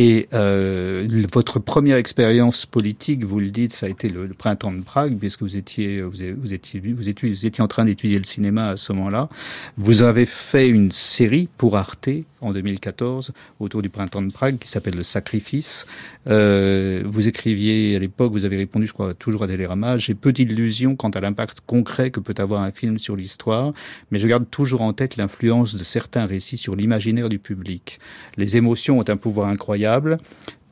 et 0.00 0.28
euh, 0.32 1.08
votre 1.32 1.58
première 1.58 1.96
expérience 1.96 2.66
politique, 2.66 3.24
vous 3.24 3.40
le 3.40 3.50
dites, 3.50 3.72
ça 3.72 3.86
a 3.86 3.88
été 3.88 4.08
le, 4.08 4.28
printemps 4.28 4.70
de 4.70 4.80
Prague, 4.80 5.18
puisque 5.18 5.42
vous 5.42 5.56
étiez, 5.56 6.02
vous, 6.02 6.12
vous 6.40 6.54
étiez, 6.54 6.80
vous 6.80 7.08
étiez, 7.08 7.28
vous 7.30 7.46
étiez 7.46 7.64
en 7.64 7.66
train 7.66 7.84
d'étudier 7.84 8.16
le 8.16 8.24
cinéma 8.24 8.68
à 8.68 8.76
ce 8.76 8.92
moment-là. 8.92 9.28
Vous 9.76 10.02
avez 10.02 10.24
fait 10.24 10.68
une 10.68 10.92
série 10.92 11.48
pour 11.58 11.76
Arte 11.76 12.10
en 12.40 12.52
2014 12.52 13.32
autour 13.58 13.82
du 13.82 13.88
printemps 13.88 14.22
de 14.22 14.30
Prague 14.30 14.58
qui 14.58 14.68
s'appelle 14.68 14.94
Le 14.94 15.02
Sacrifice. 15.02 15.84
Euh, 16.28 17.02
vous 17.04 17.26
écriviez 17.26 17.96
à 17.96 17.98
l'époque, 17.98 18.30
vous 18.30 18.44
avez 18.44 18.56
répondu, 18.56 18.86
je 18.86 18.92
crois, 18.92 19.14
toujours 19.14 19.42
à 19.42 19.48
Télérama. 19.48 19.98
J'ai 19.98 20.14
peu 20.14 20.32
d'illusions 20.32 20.94
quant 20.94 21.10
à 21.10 21.20
l'impact 21.20 21.58
concret 21.66 22.12
que 22.12 22.20
peut 22.20 22.36
avoir 22.38 22.62
un 22.62 22.70
film 22.70 22.98
sur 22.98 23.16
l'histoire, 23.16 23.72
mais 24.12 24.20
je 24.20 24.28
garde 24.28 24.48
toujours 24.48 24.82
en 24.82 24.92
tête 24.92 25.16
l'influence 25.16 25.74
de 25.74 25.82
certains 25.82 26.24
récits 26.24 26.56
sur 26.56 26.76
l'imaginaire 26.76 27.28
du 27.28 27.40
public. 27.40 27.98
Les 28.36 28.56
émotions 28.56 29.00
ont 29.00 29.04
un 29.08 29.16
pouvoir 29.16 29.48
incroyable 29.48 29.87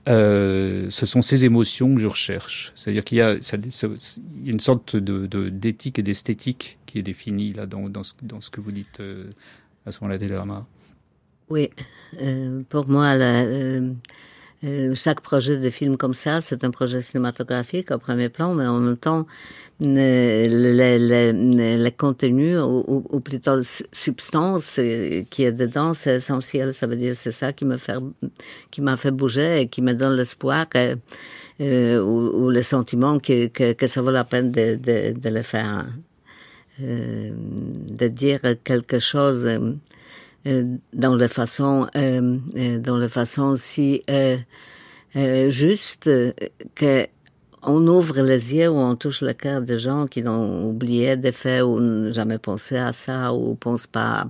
euh, 0.09 0.87
ce 0.91 1.05
sont 1.05 1.21
ces 1.21 1.45
émotions 1.45 1.95
que 1.95 2.01
je 2.01 2.07
recherche. 2.07 2.73
C'est-à-dire 2.75 3.05
qu'il 3.05 3.19
y, 3.19 3.23
a 3.23 3.37
une 4.45 4.61
sorte 4.61 4.97
d'éthique 4.97 5.99
et 5.99 6.03
d'esthétique 6.03 6.79
qui 6.87 6.99
est 6.99 7.03
définie 7.03 7.53
là 7.53 7.67
dans, 7.67 8.03
ce, 8.03 8.51
que 8.51 8.61
vous 8.61 8.73
dites 8.73 9.01
euh, 9.01 9.31
à 9.85 9.93
ce 9.93 10.01
moment-là, 10.01 10.19
Télérama. 10.19 10.67
Oui, 11.49 11.71
euh, 12.21 12.63
pour 12.69 12.89
moi, 12.89 13.17
chaque 14.95 15.21
projet 15.21 15.59
de 15.59 15.71
film 15.71 15.97
comme 15.97 16.15
ça, 16.15 16.41
c'est 16.41 16.65
un 16.65 16.71
projet 16.71 17.03
cinématographique 17.03 17.91
au 17.91 17.99
premier 17.99 18.29
plan, 18.29 18.55
mais 18.55 18.67
en 18.67 18.79
même 18.81 18.97
temps, 18.97 19.27
le, 19.81 20.71
contenu 21.91 22.59
ou, 22.59 23.21
plutôt 23.21 23.61
substance 23.93 24.81
qui 25.31 25.45
est 25.45 25.53
dedans, 25.53 25.95
c'est 25.95 26.17
essentiel. 26.17 26.73
Ça 26.75 26.87
veut 26.87 26.97
dire 26.97 27.15
c'est 27.15 27.31
ça 27.31 27.53
qui 27.53 27.65
me 27.65 27.77
fait 27.77 27.97
qui 28.71 28.81
m'a 28.81 28.97
fait 28.97 29.11
bouger 29.11 29.61
et 29.61 29.69
qui 29.69 29.83
me 29.83 29.93
donne 29.93 30.15
l'espoir 30.17 30.67
euh, 31.61 32.01
ou, 32.03 32.51
le 32.51 32.63
sentiment 32.63 33.19
que, 33.19 33.51
ça 33.87 34.03
vaut 34.03 34.11
la 34.11 34.25
peine 34.25 34.51
de, 34.51 35.29
le 35.29 35.43
faire. 35.43 35.87
Euh, 36.83 37.31
de 37.35 38.09
dire 38.09 38.41
quelque 38.63 38.99
chose 38.99 39.47
euh, 39.47 39.73
dans 40.93 41.17
la 41.17 41.29
façon 41.29 41.89
euh, 41.97 42.39
euh, 42.57 42.79
dans 42.79 42.97
la 42.97 43.09
façon 43.09 43.57
si 43.57 44.03
juste 45.49 46.11
que 46.75 47.07
on 47.67 47.87
ouvre 47.89 48.21
les 48.23 48.55
yeux 48.55 48.69
ou 48.69 48.77
on 48.77 48.97
touche 48.97 49.23
le 49.23 49.33
cœur 49.33 49.61
des 49.61 49.79
gens 49.79 50.07
qui 50.07 50.27
ont 50.27 50.69
oublié 50.71 51.17
des 51.17 51.33
faits 51.33 51.63
ou 51.63 51.81
n'ont 51.81 52.13
jamais 52.13 52.39
pensé 52.39 52.77
à 52.77 52.93
ça 52.93 53.33
ou 53.35 53.51
ne 53.51 53.55
pensent 53.55 53.87
pas 53.87 54.29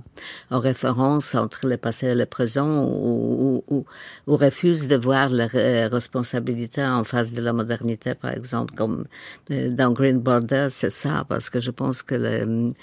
aux 0.51 0.59
références 0.59 1.35
entre 1.35 1.67
le 1.67 1.77
passé 1.77 2.07
et 2.07 2.15
le 2.15 2.25
présent 2.25 2.83
ou, 2.83 3.63
ou, 3.67 3.85
ou, 4.27 4.35
refusent 4.35 4.87
de 4.87 4.95
voir 4.97 5.29
leurs 5.29 5.51
responsabilités 5.91 6.83
en 6.83 7.03
face 7.03 7.31
de 7.33 7.41
la 7.41 7.53
modernité, 7.53 8.15
par 8.15 8.31
exemple, 8.31 8.73
comme 8.75 9.05
euh, 9.51 9.69
dans 9.69 9.91
Green 9.91 10.19
Border, 10.19 10.67
c'est 10.71 10.89
ça, 10.89 11.25
parce 11.29 11.49
que 11.49 11.59
je 11.59 11.71
pense 11.71 12.01
que 12.03 12.15
le, 12.15 12.73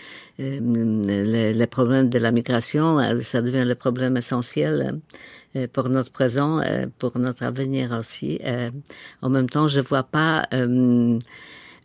euh, 0.40 0.58
le, 0.60 1.52
le 1.52 1.66
problème 1.66 2.08
de 2.08 2.18
la 2.18 2.32
migration, 2.32 2.98
euh, 2.98 3.20
ça 3.20 3.40
devient 3.42 3.64
le 3.64 3.74
problème 3.74 4.16
essentiel 4.16 4.74
euh, 4.82 4.98
pour 5.72 5.88
notre 5.88 6.10
présent, 6.10 6.58
euh, 6.60 6.86
pour 6.98 7.18
notre 7.18 7.42
avenir 7.44 7.92
aussi. 7.92 8.40
Euh, 8.44 8.70
en 9.22 9.28
même 9.28 9.48
temps, 9.48 9.68
je 9.68 9.80
vois 9.80 10.02
pas 10.02 10.48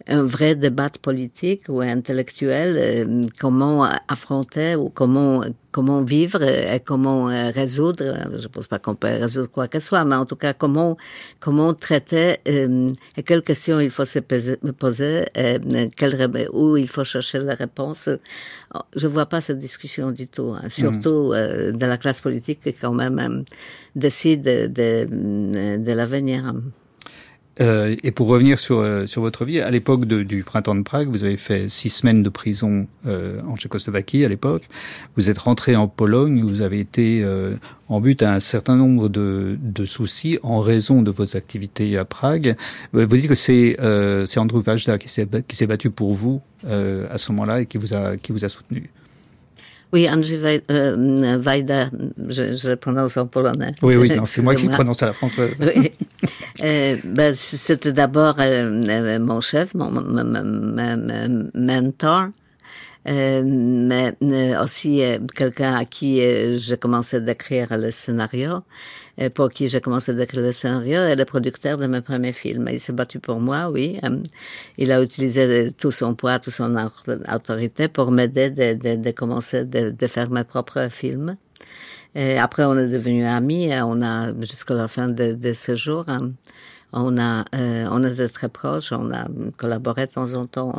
un 0.07 0.23
vrai 0.23 0.55
débat 0.55 0.89
politique 1.01 1.63
ou 1.69 1.81
intellectuel, 1.81 2.77
euh, 2.77 3.23
comment 3.39 3.83
affronter 4.07 4.75
ou 4.75 4.89
comment 4.89 5.43
comment 5.71 6.01
vivre 6.01 6.41
et 6.41 6.79
comment 6.79 7.29
euh, 7.29 7.51
résoudre. 7.51 8.27
Je 8.39 8.47
pense 8.47 8.67
pas 8.67 8.79
qu'on 8.79 8.95
peut 8.95 9.07
résoudre 9.07 9.51
quoi 9.51 9.67
que 9.67 9.79
ce 9.79 9.87
soit, 9.87 10.03
mais 10.05 10.15
en 10.15 10.25
tout 10.25 10.35
cas 10.35 10.53
comment 10.53 10.97
comment 11.39 11.73
traiter 11.73 12.37
euh, 12.47 12.89
et 13.17 13.23
quelles 13.23 13.43
questions 13.43 13.79
il 13.79 13.91
faut 13.91 14.05
se 14.05 14.19
poser, 14.19 15.25
et 15.35 15.57
quelle, 15.95 16.49
où 16.53 16.77
il 16.77 16.87
faut 16.87 17.03
chercher 17.03 17.39
la 17.39 17.53
réponse. 17.53 18.09
Je 18.95 19.07
vois 19.07 19.27
pas 19.27 19.41
cette 19.41 19.59
discussion 19.59 20.11
du 20.11 20.27
tout, 20.27 20.55
hein, 20.55 20.69
surtout 20.69 21.33
mmh. 21.33 21.77
de 21.77 21.85
la 21.85 21.97
classe 21.97 22.21
politique 22.21 22.61
qui 22.63 22.73
quand 22.73 22.93
même 22.93 23.43
décide 23.95 24.41
de, 24.41 24.67
de, 24.67 25.77
de 25.77 25.91
l'avenir. 25.91 26.53
Euh, 27.61 27.95
et 28.03 28.11
pour 28.11 28.27
revenir 28.27 28.59
sur, 28.59 28.79
euh, 28.79 29.05
sur 29.05 29.21
votre 29.21 29.43
vie, 29.43 29.59
à 29.59 29.69
l'époque 29.69 30.05
du 30.05 30.43
printemps 30.43 30.75
de 30.75 30.81
Prague, 30.81 31.09
vous 31.09 31.23
avez 31.23 31.37
fait 31.37 31.67
six 31.69 31.89
semaines 31.89 32.23
de 32.23 32.29
prison 32.29 32.87
euh, 33.05 33.41
en 33.47 33.57
Tchécoslovaquie 33.57 34.23
à 34.23 34.29
l'époque. 34.29 34.69
Vous 35.17 35.29
êtes 35.29 35.37
rentré 35.37 35.75
en 35.75 35.87
Pologne, 35.87 36.41
vous 36.41 36.61
avez 36.61 36.79
été 36.79 37.21
euh, 37.23 37.55
en 37.89 37.99
but 37.99 38.21
à 38.23 38.33
un 38.33 38.39
certain 38.39 38.75
nombre 38.75 39.09
de, 39.09 39.57
de, 39.61 39.85
soucis 39.85 40.39
en 40.43 40.59
raison 40.59 41.01
de 41.01 41.11
vos 41.11 41.35
activités 41.35 41.97
à 41.97 42.05
Prague. 42.05 42.55
Vous 42.93 43.05
dites 43.05 43.27
que 43.27 43.35
c'est 43.35 43.75
euh, 43.81 44.25
Andrew 44.37 44.61
Vajda 44.61 44.97
qui 44.97 45.09
s'est 45.09 45.67
battu 45.67 45.89
pour 45.89 46.13
vous 46.13 46.41
à 46.65 47.17
ce 47.17 47.31
moment-là 47.31 47.61
et 47.61 47.65
qui 47.65 47.77
vous 47.77 47.93
a, 47.93 48.17
qui 48.17 48.31
vous 48.31 48.45
a 48.45 48.49
soutenu. 48.49 48.89
Oui, 49.91 50.07
Andrzej 50.07 50.61
Wajda, 50.69 51.89
je, 52.27 52.53
je 52.53 52.69
le 52.69 52.75
prononce 52.75 53.17
en 53.17 53.25
polonais. 53.25 53.73
Oui, 53.81 53.95
oui, 53.95 54.11
c'est 54.25 54.41
moi 54.41 54.55
qui 54.55 54.67
le 54.67 54.73
prononce 54.73 55.01
à 55.01 55.07
la 55.07 55.13
française. 55.13 55.55
Oui. 55.59 55.91
Euh, 56.61 56.97
ben, 57.03 57.33
C'était 57.33 57.93
d'abord 57.93 58.35
euh, 58.39 58.81
euh, 58.87 59.19
mon 59.19 59.41
chef, 59.41 59.73
mon, 59.73 59.89
mentor, 61.53 62.27
euh, 63.07 63.43
mais 63.45 64.57
aussi 64.57 65.01
quelqu'un 65.35 65.75
à 65.75 65.85
qui 65.85 66.21
j'ai 66.57 66.77
commencé 66.77 67.21
d'écrire 67.21 67.77
le 67.77 67.91
scénario, 67.91 68.61
pour 69.27 69.49
qui 69.49 69.67
j'ai 69.67 69.81
commencé 69.81 70.13
d'écrire 70.13 70.41
le 70.43 70.53
scénario, 70.53 71.03
et 71.05 71.15
le 71.15 71.25
producteur 71.25 71.77
de 71.77 71.87
mes 71.87 71.99
premiers 72.01 72.31
films. 72.31 72.69
Il 72.71 72.79
s'est 72.79 72.93
battu 72.93 73.19
pour 73.19 73.41
moi, 73.41 73.69
oui. 73.69 73.99
il 74.77 74.91
a 74.91 75.01
utilisé 75.01 75.73
tout 75.77 75.91
son 75.91 76.15
poids, 76.15 76.39
toute 76.39 76.53
son 76.53 76.73
autorité 77.33 77.89
pour 77.89 78.11
m'aider 78.11 78.49
de, 78.49 79.11
commencer 79.11 79.65
de, 79.65 80.07
faire 80.07 80.29
mes 80.29 80.45
propres 80.45 80.87
films. 80.89 81.35
Et 82.15 82.37
après, 82.39 82.63
on 82.63 82.77
est 82.77 82.87
devenus 82.87 83.25
amis. 83.25 83.71
On 83.73 84.01
a 84.01 84.33
jusqu'à 84.39 84.73
la 84.73 84.87
fin 84.87 85.09
de, 85.09 85.51
ce 85.53 85.75
jour. 85.75 86.05
Hein, 86.07 86.31
on 86.91 87.17
a, 87.19 87.45
euh, 87.53 87.87
on 87.91 88.03
était 88.03 88.29
très 88.29 88.49
proches. 88.49 88.91
On 88.91 89.11
a 89.11 89.27
collaboré 89.57 90.07
de 90.07 90.11
temps 90.11 90.33
en 90.33 90.47
temps. 90.47 90.73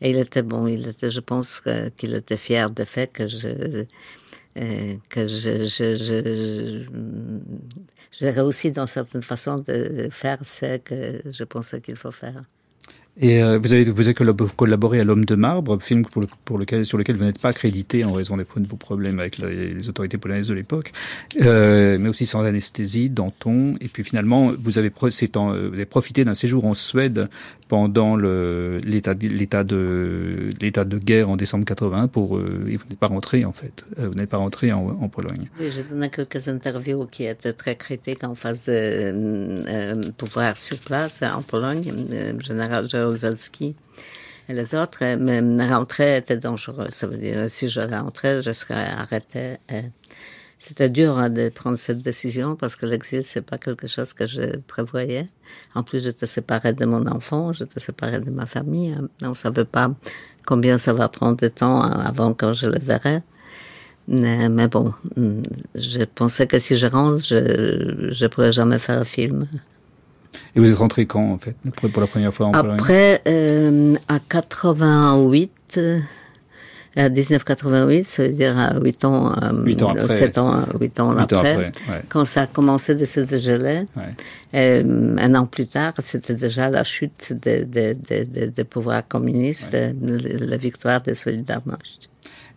et 0.00 0.10
il 0.10 0.16
était 0.16 0.42
bon. 0.42 0.66
Il 0.66 0.88
était, 0.88 1.10
je 1.10 1.20
pense 1.20 1.62
qu'il 1.96 2.14
était 2.14 2.36
fier 2.36 2.70
du 2.70 2.84
fait 2.84 3.12
que 3.12 3.26
je 3.26 3.84
euh, 4.58 4.96
que 5.08 5.26
je, 5.26 5.64
je, 5.64 5.94
je, 5.94 6.88
j'ai 8.12 8.30
réussi 8.30 8.70
d'une 8.72 8.86
certaine 8.86 9.22
façon 9.22 9.58
de 9.58 10.08
faire 10.10 10.44
ce 10.44 10.78
que 10.78 11.22
je 11.30 11.44
pensais 11.44 11.80
qu'il 11.80 11.96
faut 11.96 12.10
faire. 12.12 12.44
Et 13.20 13.42
euh, 13.42 13.58
vous, 13.58 13.72
avez, 13.72 13.84
vous 13.84 14.08
avez 14.08 14.14
collaboré 14.14 15.00
à 15.00 15.04
L'Homme 15.04 15.24
de 15.24 15.34
Marbre, 15.34 15.80
film 15.82 16.04
pour, 16.06 16.22
le, 16.22 16.28
pour 16.44 16.56
lequel, 16.58 16.86
sur 16.86 16.98
lequel 16.98 17.16
vous 17.16 17.24
n'êtes 17.24 17.40
pas 17.40 17.52
crédité 17.52 18.04
en 18.04 18.12
raison 18.12 18.36
des, 18.36 18.44
de 18.44 18.68
vos 18.68 18.76
problèmes 18.76 19.18
avec 19.18 19.38
les, 19.38 19.88
autorités 19.88 20.18
polonaises 20.18 20.48
de 20.48 20.54
l'époque, 20.54 20.92
euh, 21.42 21.98
mais 21.98 22.08
aussi 22.08 22.26
sans 22.26 22.44
anesthésie, 22.44 23.10
Danton. 23.10 23.74
Et 23.80 23.88
puis 23.88 24.04
finalement, 24.04 24.52
vous 24.62 24.78
avez, 24.78 24.92
en, 25.34 25.50
vous 25.50 25.74
avez 25.74 25.86
profité 25.86 26.24
d'un 26.24 26.34
séjour 26.34 26.64
en 26.64 26.74
Suède 26.74 27.28
pendant 27.68 28.16
l'état 28.16 29.14
de 29.14 30.52
de 30.88 30.98
guerre 30.98 31.30
en 31.30 31.36
décembre 31.36 31.64
80 31.64 32.08
pour 32.08 32.36
euh, 32.36 32.64
vous 32.64 32.88
n'êtes 32.88 32.98
pas 32.98 33.06
rentré 33.06 33.44
en 33.44 33.52
fait 33.52 33.84
euh, 33.98 34.08
vous 34.08 34.14
n'êtes 34.14 34.30
pas 34.30 34.38
rentré 34.38 34.72
en, 34.72 34.98
en 35.00 35.08
Pologne. 35.08 35.48
Oui, 35.60 35.70
j'ai 35.70 35.82
donné 35.82 36.10
quelques 36.10 36.48
interviews 36.48 37.06
qui 37.06 37.24
étaient 37.24 37.52
très 37.52 37.76
critiques 37.76 38.24
en 38.24 38.34
face 38.34 38.64
de 38.64 38.72
euh, 38.72 39.94
pouvoir 40.16 40.56
sur 40.56 40.78
place 40.78 41.20
en 41.22 41.42
Pologne, 41.42 41.92
euh, 42.12 42.32
général 42.40 42.86
Et 44.48 44.54
les 44.54 44.74
autres. 44.74 45.04
Mais 45.16 45.68
rentrer 45.68 46.16
était 46.18 46.38
dangereux. 46.38 46.88
Ça 46.92 47.06
veut 47.06 47.18
dire 47.18 47.50
si 47.50 47.68
je 47.68 47.80
rentrais, 47.80 48.42
je 48.42 48.52
serais 48.52 48.74
arrêté. 48.74 49.56
Et 49.68 49.82
c'était 50.58 50.90
dur 50.90 51.16
hein, 51.16 51.30
de 51.30 51.50
prendre 51.50 51.78
cette 51.78 52.02
décision 52.02 52.56
parce 52.56 52.74
que 52.74 52.84
l'exil, 52.84 53.22
c'est 53.24 53.42
pas 53.42 53.58
quelque 53.58 53.86
chose 53.86 54.12
que 54.12 54.26
je 54.26 54.58
prévoyais. 54.66 55.28
En 55.76 55.84
plus, 55.84 56.02
j'étais 56.02 56.26
séparée 56.26 56.72
de 56.72 56.84
mon 56.84 57.06
enfant, 57.06 57.52
j'étais 57.52 57.78
séparée 57.78 58.20
de 58.20 58.30
ma 58.30 58.44
famille. 58.44 58.92
Hein. 58.92 59.08
On 59.22 59.34
savait 59.34 59.64
pas 59.64 59.92
combien 60.46 60.76
ça 60.76 60.92
va 60.92 61.08
prendre 61.08 61.36
de 61.36 61.48
temps 61.48 61.80
hein, 61.80 62.00
avant 62.04 62.34
quand 62.34 62.52
je 62.52 62.66
le 62.66 62.78
verrais. 62.80 63.22
Mais, 64.08 64.68
bon, 64.68 64.94
mm, 65.16 65.42
je 65.74 66.02
pensais 66.02 66.46
que 66.46 66.58
si 66.58 66.76
je 66.76 66.86
rentre, 66.86 67.22
je 67.24 68.08
je 68.10 68.26
pourrais 68.26 68.52
jamais 68.52 68.78
faire 68.78 68.98
un 68.98 69.04
film. 69.04 69.46
Et 70.54 70.60
vous 70.60 70.70
êtes 70.70 70.78
rentré 70.78 71.06
quand, 71.06 71.32
en 71.32 71.38
fait, 71.38 71.54
pour 71.88 72.00
la 72.00 72.06
première 72.06 72.34
fois 72.34 72.46
en 72.46 72.52
Après, 72.52 73.22
euh, 73.26 73.94
à 74.08 74.18
88, 74.18 75.80
à 76.96 77.08
1988, 77.08 78.04
ça 78.04 78.22
veut 78.24 78.28
dire 78.30 78.58
à 78.58 78.78
8 78.80 79.04
ans, 79.04 79.32
8 79.64 79.82
ans 79.82 79.90
après, 79.90 80.16
7 80.16 80.38
ans, 80.38 80.64
8 80.80 81.00
ans 81.00 81.12
8 81.12 81.20
après, 81.20 81.38
après 81.38 81.56
ouais. 81.56 82.02
quand 82.08 82.24
ça 82.24 82.42
a 82.42 82.46
commencé 82.46 82.94
de 82.94 83.04
se 83.04 83.20
dégeler. 83.20 83.86
Ouais. 83.96 84.14
Euh, 84.54 85.16
un 85.18 85.34
an 85.34 85.46
plus 85.46 85.66
tard, 85.66 85.92
c'était 85.98 86.34
déjà 86.34 86.70
la 86.70 86.84
chute 86.84 87.32
des 87.32 87.64
de, 87.64 87.96
de, 88.08 88.46
de, 88.50 88.62
pouvoirs 88.62 89.06
communistes, 89.06 89.74
ouais. 89.74 89.94
la 90.02 90.56
victoire 90.56 91.02
de 91.02 91.12
Solidarność. 91.12 92.07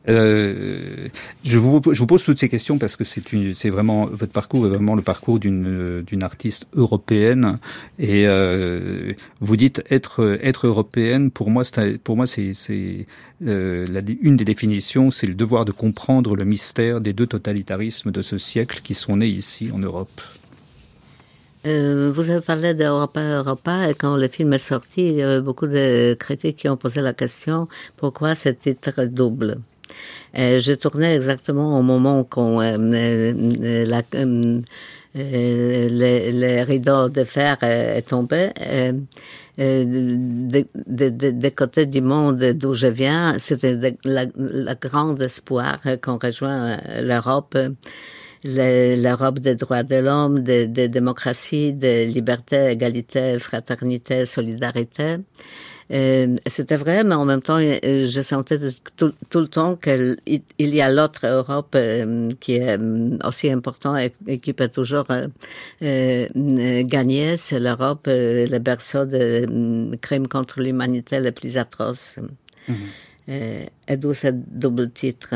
Euh, 0.10 1.10
je, 1.44 1.60
vous, 1.60 1.80
pose 1.80 2.24
toutes 2.24 2.40
ces 2.40 2.50
questions 2.50 2.80
parce 2.80 2.96
que 2.96 3.04
c'est 3.04 3.70
vraiment 3.70 4.08
votre 4.08 4.32
parcours 4.32 4.66
est 4.66 4.70
vraiment 4.70 4.96
le 4.96 5.04
parcours 5.04 5.38
d'une 5.38 6.02
d'une 6.02 6.24
artiste 6.24 6.66
européenne 6.74 7.60
et 8.00 8.28
euh, 8.28 9.14
vous 9.42 9.56
dites 9.56 9.84
être 9.92 10.40
être 10.42 10.66
européenne 10.66 11.30
pour 11.30 11.52
moi 11.52 11.64
c'est 11.64 12.00
pour 12.00 12.18
moi 12.18 12.26
c'est 12.26 12.56
c'est 12.56 13.06
euh, 13.46 13.86
une 14.22 14.38
des 14.38 14.46
définitions 14.46 15.12
c'est 15.12 15.28
le 15.28 15.36
devoir 15.36 15.66
de 15.66 15.72
comprendre 15.72 16.36
le 16.36 16.46
mystère 16.46 17.00
des 17.00 17.14
deux 17.14 17.28
totalitarismes 17.28 18.12
de 18.12 18.24
ce 18.24 18.40
siècle 18.40 18.80
qui 18.84 18.96
sont 18.96 19.18
nés 19.18 19.28
ici 19.28 19.70
en 19.72 19.78
Europe. 19.78 20.22
Vous 21.64 22.30
avez 22.32 22.42
parlé 22.42 22.74
d'Europa 22.74 23.22
Europa 23.22 23.88
et 23.88 23.94
quand 23.94 24.16
le 24.16 24.28
film 24.30 24.52
est 24.54 24.58
sorti, 24.58 25.02
il 25.02 25.14
y 25.18 25.22
avait 25.22 25.42
beaucoup 25.42 25.68
de 25.68 26.16
critiques 26.16 26.58
qui 26.58 26.70
ont 26.70 26.78
posé 26.78 27.02
la 27.02 27.14
question 27.14 27.68
pourquoi 27.98 28.34
ce 28.34 28.50
titre 28.50 29.06
double? 29.06 29.62
Euh, 30.38 30.60
je 30.60 30.74
tournais 30.74 31.16
exactement 31.16 31.78
au 31.78 31.82
moment 31.82 32.24
qu'on 32.24 32.62
euh, 32.62 32.78
euh, 32.78 33.86
la 33.86 34.02
euh, 34.16 34.62
les, 35.14 36.32
les 36.32 36.64
rideaux 36.64 37.10
de 37.10 37.24
fer 37.26 37.58
est 37.64 38.08
tombé. 38.08 38.52
Euh, 38.62 38.94
des 39.58 40.66
de, 40.88 41.10
de, 41.10 41.32
de 41.32 41.50
côtés 41.50 41.86
du 41.86 42.02
monde 42.02 42.42
d'où 42.54 42.74
je 42.74 42.88
viens, 42.88 43.38
c'était 43.38 43.98
la 44.06 44.76
grande 44.76 45.22
espoir 45.22 45.80
qu'on 46.02 46.18
rejoint 46.18 46.78
l'Europe, 47.02 47.58
l'Europe 48.46 49.40
des 49.40 49.56
droits 49.56 49.84
de 49.84 49.98
l'homme, 49.98 50.42
de, 50.42 50.66
de 50.68 50.88
démocratie, 50.88 51.74
de 51.74 52.06
liberté, 52.06 52.72
égalité, 52.72 53.38
fraternité, 53.40 54.26
solidarité. 54.26 55.18
Euh, 55.92 56.38
c'était 56.46 56.78
vrai, 56.78 57.04
mais 57.04 57.16
en 57.16 57.26
même 57.26 57.42
temps, 57.42 57.58
euh, 57.60 57.80
je 58.08 58.22
sentais 58.22 58.58
tout, 58.96 59.14
tout 59.30 59.40
le 59.40 59.48
temps 59.48 59.76
qu'il 59.76 60.18
y 60.58 60.82
a 60.82 60.92
l'autre 60.92 61.28
Europe 61.28 61.74
euh, 61.76 62.30
qui 62.40 62.54
est 62.54 62.78
aussi 63.26 63.52
important 63.52 63.98
et, 63.98 64.14
et 64.28 64.40
qui 64.40 64.54
peut 64.54 64.70
toujours 64.70 65.06
gagner. 65.82 67.38
C'est 67.38 67.60
l'Europe, 67.60 68.08
le 68.08 68.60
berceau 68.60 69.06
de 69.06 69.96
crimes 70.02 70.28
contre 70.28 70.62
l'humanité 70.62 71.20
les 71.20 71.32
plus 71.32 71.58
atroces. 71.58 72.20
-hmm. 72.70 73.68
et 73.88 73.98
d'où 73.98 74.14
ce 74.14 74.30
double 74.62 74.92
titre. 74.92 75.34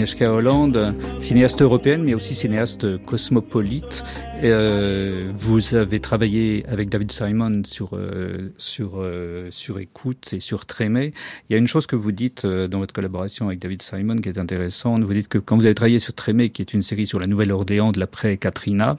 Agnieszka 0.00 0.32
Hollande, 0.32 0.94
cinéaste 1.18 1.60
européenne, 1.60 2.04
mais 2.04 2.14
aussi 2.14 2.34
cinéaste 2.34 2.96
cosmopolite. 3.04 4.02
Euh, 4.42 5.30
vous 5.38 5.74
avez 5.74 6.00
travaillé 6.00 6.64
avec 6.68 6.88
David 6.88 7.12
Simon 7.12 7.62
sur 7.66 7.90
euh, 7.92 8.50
sur 8.56 8.92
euh, 8.96 9.48
sur 9.50 9.78
écoute 9.78 10.32
et 10.32 10.40
sur 10.40 10.64
Trémé. 10.64 11.12
Il 11.48 11.52
y 11.52 11.56
a 11.56 11.58
une 11.58 11.66
chose 11.66 11.86
que 11.86 11.96
vous 11.96 12.12
dites 12.12 12.46
euh, 12.46 12.66
dans 12.66 12.78
votre 12.78 12.94
collaboration 12.94 13.48
avec 13.48 13.58
David 13.58 13.82
Simon 13.82 14.16
qui 14.16 14.30
est 14.30 14.38
intéressante. 14.38 15.02
Vous 15.02 15.12
dites 15.12 15.28
que 15.28 15.36
quand 15.36 15.58
vous 15.58 15.66
avez 15.66 15.74
travaillé 15.74 15.98
sur 15.98 16.14
Trémé, 16.14 16.48
qui 16.48 16.62
est 16.62 16.72
une 16.72 16.80
série 16.80 17.06
sur 17.06 17.20
la 17.20 17.26
Nouvelle-Orléans 17.26 17.92
de 17.92 18.00
l'après 18.00 18.38
Katrina, 18.38 18.98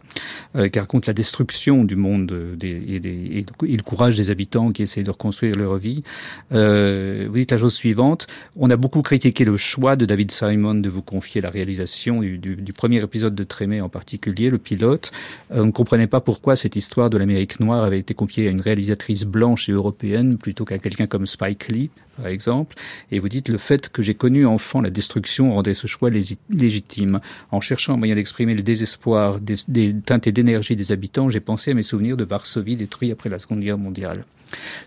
euh, 0.55 0.69
qui 0.69 0.79
raconte 0.79 1.07
la 1.07 1.13
destruction 1.13 1.83
du 1.83 1.95
monde 1.95 2.31
des, 2.55 2.95
et, 2.95 2.99
des, 2.99 3.45
et, 3.63 3.77
le 3.77 3.83
courage 3.83 4.15
des 4.15 4.29
habitants 4.29 4.71
qui 4.71 4.83
essaient 4.83 5.03
de 5.03 5.09
reconstruire 5.09 5.55
leur 5.55 5.77
vie, 5.77 6.03
euh, 6.51 7.25
vous 7.27 7.37
dites 7.37 7.51
la 7.51 7.57
chose 7.57 7.73
suivante 7.73 8.27
on 8.55 8.69
a 8.69 8.75
beaucoup 8.75 9.01
critiqué 9.01 9.43
le 9.45 9.57
choix 9.57 9.95
de 9.95 10.05
David 10.05 10.31
Simon 10.31 10.75
de 10.75 10.89
vous 10.91 11.01
confier 11.01 11.41
la 11.41 11.49
réalisation 11.49 12.21
du, 12.21 12.73
premier 12.73 13.01
épisode 13.01 13.35
de 13.35 13.43
Trémé 13.43 13.81
en 13.81 13.89
particulier, 13.89 14.49
le 14.49 14.57
pilote. 14.57 15.11
Euh, 15.51 15.61
on 15.61 15.67
ne 15.67 15.71
comprenait 15.71 16.07
pas 16.07 16.21
pourquoi 16.21 16.55
cette 16.55 16.75
histoire 16.75 17.09
de 17.09 17.17
l'Amérique 17.17 17.59
noire 17.59 17.83
avait 17.83 17.99
été 17.99 18.13
confiée 18.13 18.47
à 18.47 18.51
une 18.51 18.61
réalisatrice 18.61 19.23
blanche 19.23 19.69
et 19.69 19.71
européenne 19.71 20.37
plutôt 20.37 20.65
qu'à 20.65 20.77
quelqu'un 20.77 21.07
comme 21.07 21.25
Spike 21.25 21.67
Lee, 21.69 21.89
par 22.17 22.27
exemple. 22.27 22.75
Et 23.11 23.19
vous 23.19 23.29
dites 23.29 23.49
le 23.49 23.57
fait 23.57 23.89
que 23.89 24.01
j'ai 24.01 24.13
connu 24.13 24.45
enfant 24.45 24.81
la 24.81 24.89
destruction 24.89 25.53
rendait 25.53 25.73
ce 25.73 25.87
choix 25.87 26.09
légitime. 26.09 27.19
En 27.51 27.61
cherchant 27.61 27.93
un 27.93 27.97
moyen 27.97 28.15
d'exprimer 28.15 28.53
le 28.53 28.63
désespoir 28.63 29.39
des, 29.39 29.55
des 29.67 29.95
teintes 29.95 30.29
d'énergie 30.29 30.75
des 30.75 30.91
habitants, 30.91 31.29
j'ai 31.29 31.39
pensé 31.39 31.71
à 31.71 31.73
mes 31.73 31.83
souvenirs 31.83 32.17
de 32.17 32.23
Varsovie 32.23 32.75
détruit 32.75 33.11
après 33.11 33.29
la 33.29 33.39
Seconde 33.39 33.61
Guerre 33.61 33.77
mondiale. 33.77 34.25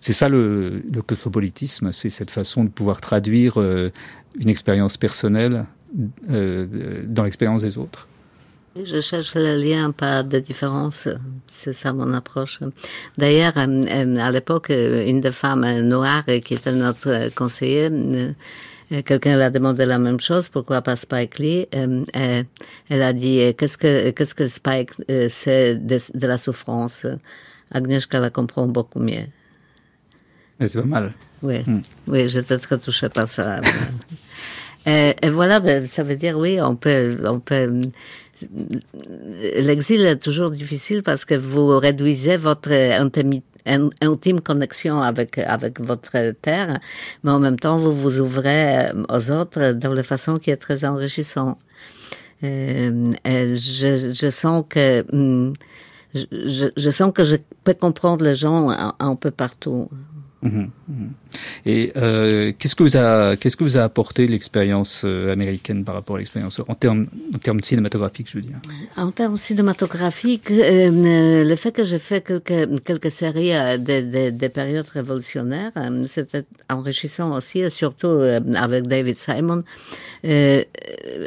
C'est 0.00 0.12
ça 0.12 0.28
le, 0.28 0.82
le 0.92 1.02
cosmopolitisme, 1.02 1.92
c'est 1.92 2.10
cette 2.10 2.30
façon 2.30 2.64
de 2.64 2.68
pouvoir 2.68 3.00
traduire 3.00 3.60
euh, 3.60 3.90
une 4.38 4.48
expérience 4.48 4.96
personnelle 4.96 5.66
euh, 6.30 7.02
dans 7.06 7.24
l'expérience 7.24 7.62
des 7.62 7.78
autres. 7.78 8.08
Je 8.76 9.00
cherche 9.00 9.36
le 9.36 9.54
lien 9.54 9.92
par 9.92 10.24
des 10.24 10.40
différences, 10.40 11.08
c'est 11.46 11.72
ça 11.72 11.92
mon 11.92 12.12
approche. 12.12 12.58
D'ailleurs, 13.16 13.52
euh, 13.56 14.16
à 14.16 14.30
l'époque, 14.32 14.70
une 14.70 15.20
des 15.20 15.30
femmes 15.30 15.80
noires 15.82 16.24
qui 16.24 16.54
était 16.54 16.72
notre 16.72 17.32
conseiller, 17.34 17.88
quelqu'un 19.06 19.36
l'a 19.36 19.50
demandé 19.50 19.84
la 19.84 20.00
même 20.00 20.18
chose, 20.18 20.48
pourquoi 20.48 20.82
pas 20.82 20.96
Spike 20.96 21.38
Lee 21.38 21.68
Elle 21.72 23.02
a 23.02 23.12
dit, 23.12 23.54
qu'est-ce 23.56 23.78
que 23.78 24.10
qu'est-ce 24.10 24.34
que 24.34 24.46
Spike 24.46 24.90
c'est 25.28 25.76
de, 25.76 25.98
de 26.12 26.26
la 26.26 26.36
souffrance? 26.36 27.06
Agnieszka 27.70 28.18
la 28.18 28.30
comprend 28.30 28.66
beaucoup 28.66 29.00
mieux. 29.00 29.26
C'est 30.60 30.80
pas 30.80 30.84
mal. 30.84 31.12
Oui, 31.42 31.62
mm. 31.66 31.82
oui 32.08 32.28
j'étais 32.28 32.58
très 32.58 32.78
touchée 32.78 33.08
par 33.08 33.28
ça. 33.28 33.60
Et, 34.86 35.14
et, 35.22 35.28
voilà, 35.30 35.60
ben, 35.60 35.86
ça 35.86 36.02
veut 36.02 36.16
dire, 36.16 36.38
oui, 36.38 36.60
on 36.60 36.76
peut, 36.76 37.16
on 37.24 37.40
peut 37.40 37.80
l'exil 39.22 40.00
est 40.06 40.22
toujours 40.22 40.50
difficile 40.50 41.02
parce 41.02 41.24
que 41.24 41.34
vous 41.34 41.78
réduisez 41.78 42.36
votre 42.36 42.72
intime 42.72 44.40
connexion 44.40 45.00
avec 45.00 45.38
avec 45.38 45.80
votre 45.80 46.32
terre, 46.42 46.80
mais 47.22 47.30
en 47.30 47.38
même 47.38 47.58
temps 47.58 47.78
vous 47.78 47.92
vous 47.92 48.20
ouvrez 48.20 48.90
aux 49.08 49.30
autres 49.30 49.72
dans 49.72 49.94
de 49.94 50.02
façon 50.02 50.34
qui 50.34 50.50
est 50.50 50.56
très 50.56 50.84
enrichissante. 50.84 51.58
Euh, 52.42 53.14
je, 53.24 54.12
je, 54.12 54.30
sens 54.30 54.64
que 54.68 55.04
hmm, 55.10 55.54
je, 56.14 56.68
je, 56.76 56.90
sens 56.90 57.10
que 57.14 57.24
je 57.24 57.36
peux 57.62 57.72
comprendre 57.72 58.22
les 58.22 58.34
gens 58.34 58.68
un 58.98 59.16
peu 59.16 59.30
partout. 59.30 59.88
Mhm, 60.44 60.70
mhm. 60.88 61.10
Et 61.64 61.92
euh, 61.96 62.52
qu'est-ce 62.58 62.76
que 62.76 62.82
vous 62.82 62.98
a 62.98 63.34
qu'est-ce 63.36 63.56
que 63.56 63.64
vous 63.64 63.78
a 63.78 63.82
apporté 63.82 64.26
l'expérience 64.26 65.02
euh, 65.06 65.32
américaine 65.32 65.84
par 65.84 65.94
rapport 65.94 66.16
à 66.16 66.18
l'expérience 66.18 66.60
en 66.68 66.74
termes 66.74 67.06
en 67.34 67.38
termes 67.38 67.62
cinématographiques, 67.62 68.28
je 68.30 68.36
veux 68.36 68.42
dire? 68.42 68.58
En 68.98 69.10
termes 69.10 69.38
cinématographiques, 69.38 70.50
euh, 70.50 70.90
euh 70.90 71.44
le 71.44 71.56
fait 71.56 71.72
que 71.72 71.84
j'ai 71.84 71.98
fait 71.98 72.20
quelques 72.20 72.84
quelques 72.84 73.10
séries 73.10 73.52
des 73.78 74.02
de, 74.02 74.30
de, 74.36 74.48
périodes 74.48 74.88
révolutionnaires, 74.88 75.72
euh, 75.78 76.04
c'était 76.06 76.44
enrichissant 76.68 77.34
aussi, 77.34 77.60
et 77.60 77.70
surtout 77.70 78.20
avec 78.54 78.86
David 78.86 79.16
Simon. 79.16 79.64
Euh, 80.26 80.62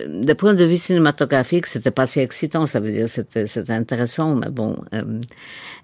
de 0.08 0.34
point 0.34 0.54
de 0.54 0.64
vue 0.64 0.78
cinématographique, 0.78 1.66
c'était 1.66 1.92
pas 1.92 2.06
si 2.06 2.20
excitant, 2.20 2.68
ça 2.68 2.80
veut 2.80 2.92
dire 2.92 3.10
c'était 3.10 3.48
c'était 3.48 3.74
intéressant, 3.74 4.36
mais 4.36 4.50
bon. 4.50 4.78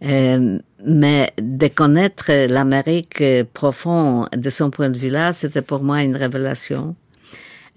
Euh, 0.04 0.60
mais 0.86 1.32
de 1.38 1.68
connaître 1.70 2.30
l'Amérique 2.52 3.24
profonde 3.54 4.28
de 4.36 4.50
son 4.50 4.70
point 4.70 4.90
de 4.90 4.98
vue-là, 4.98 5.32
c'était 5.32 5.62
pour 5.62 5.82
moi 5.82 6.04
une 6.04 6.16
révélation. 6.18 6.96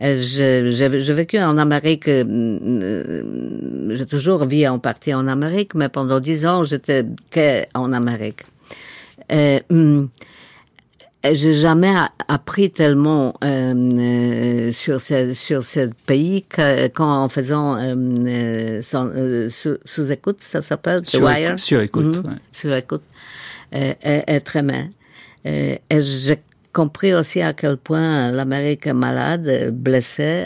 Euh, 0.03 0.17
j'ai 0.19 0.89
vécu 1.15 1.39
en 1.39 1.57
Amérique, 1.57 2.09
euh, 2.09 3.23
j'ai 3.91 4.07
toujours 4.07 4.45
vécu 4.45 4.67
en 4.67 4.79
partie 4.79 5.15
en 5.15 5.29
Amérique, 5.29 5.75
mais 5.75 5.89
pendant 5.89 6.21
dix 6.21 6.45
ans, 6.47 6.65
j'étais 6.65 7.05
qu'en 7.33 7.93
Amérique. 7.93 8.41
Hum, 9.71 10.09
j'ai 11.35 11.53
jamais 11.53 11.95
appris 12.29 12.71
tellement 12.71 13.35
euh, 13.45 13.75
euh, 13.75 14.73
sur 14.73 15.01
ce 15.01 15.33
sur 15.33 15.65
ce 15.65 15.91
pays 16.07 16.45
qu'en 16.95 17.29
faisant 17.29 17.77
euh, 17.77 18.81
euh 18.95 19.51
sous, 19.51 19.77
sous, 19.85 20.13
écoute, 20.13 20.39
ça 20.41 20.63
s'appelle 20.63 21.07
sur, 21.07 21.23
Wire. 21.23 21.59
Sur 21.59 21.81
écoute. 21.81 22.25
Mm 22.25 22.35
Sur 22.53 22.75
écoute. 22.75 23.03
très 23.71 24.63
bien. 24.63 24.91
et 25.45 25.81
j'ai 26.01 26.39
compris 26.73 27.15
aussi 27.15 27.41
à 27.41 27.53
quel 27.55 27.77
point 27.77 28.31
l'Amérique 28.31 28.87
est 28.87 28.93
malade, 28.93 29.71
blessée, 29.73 30.45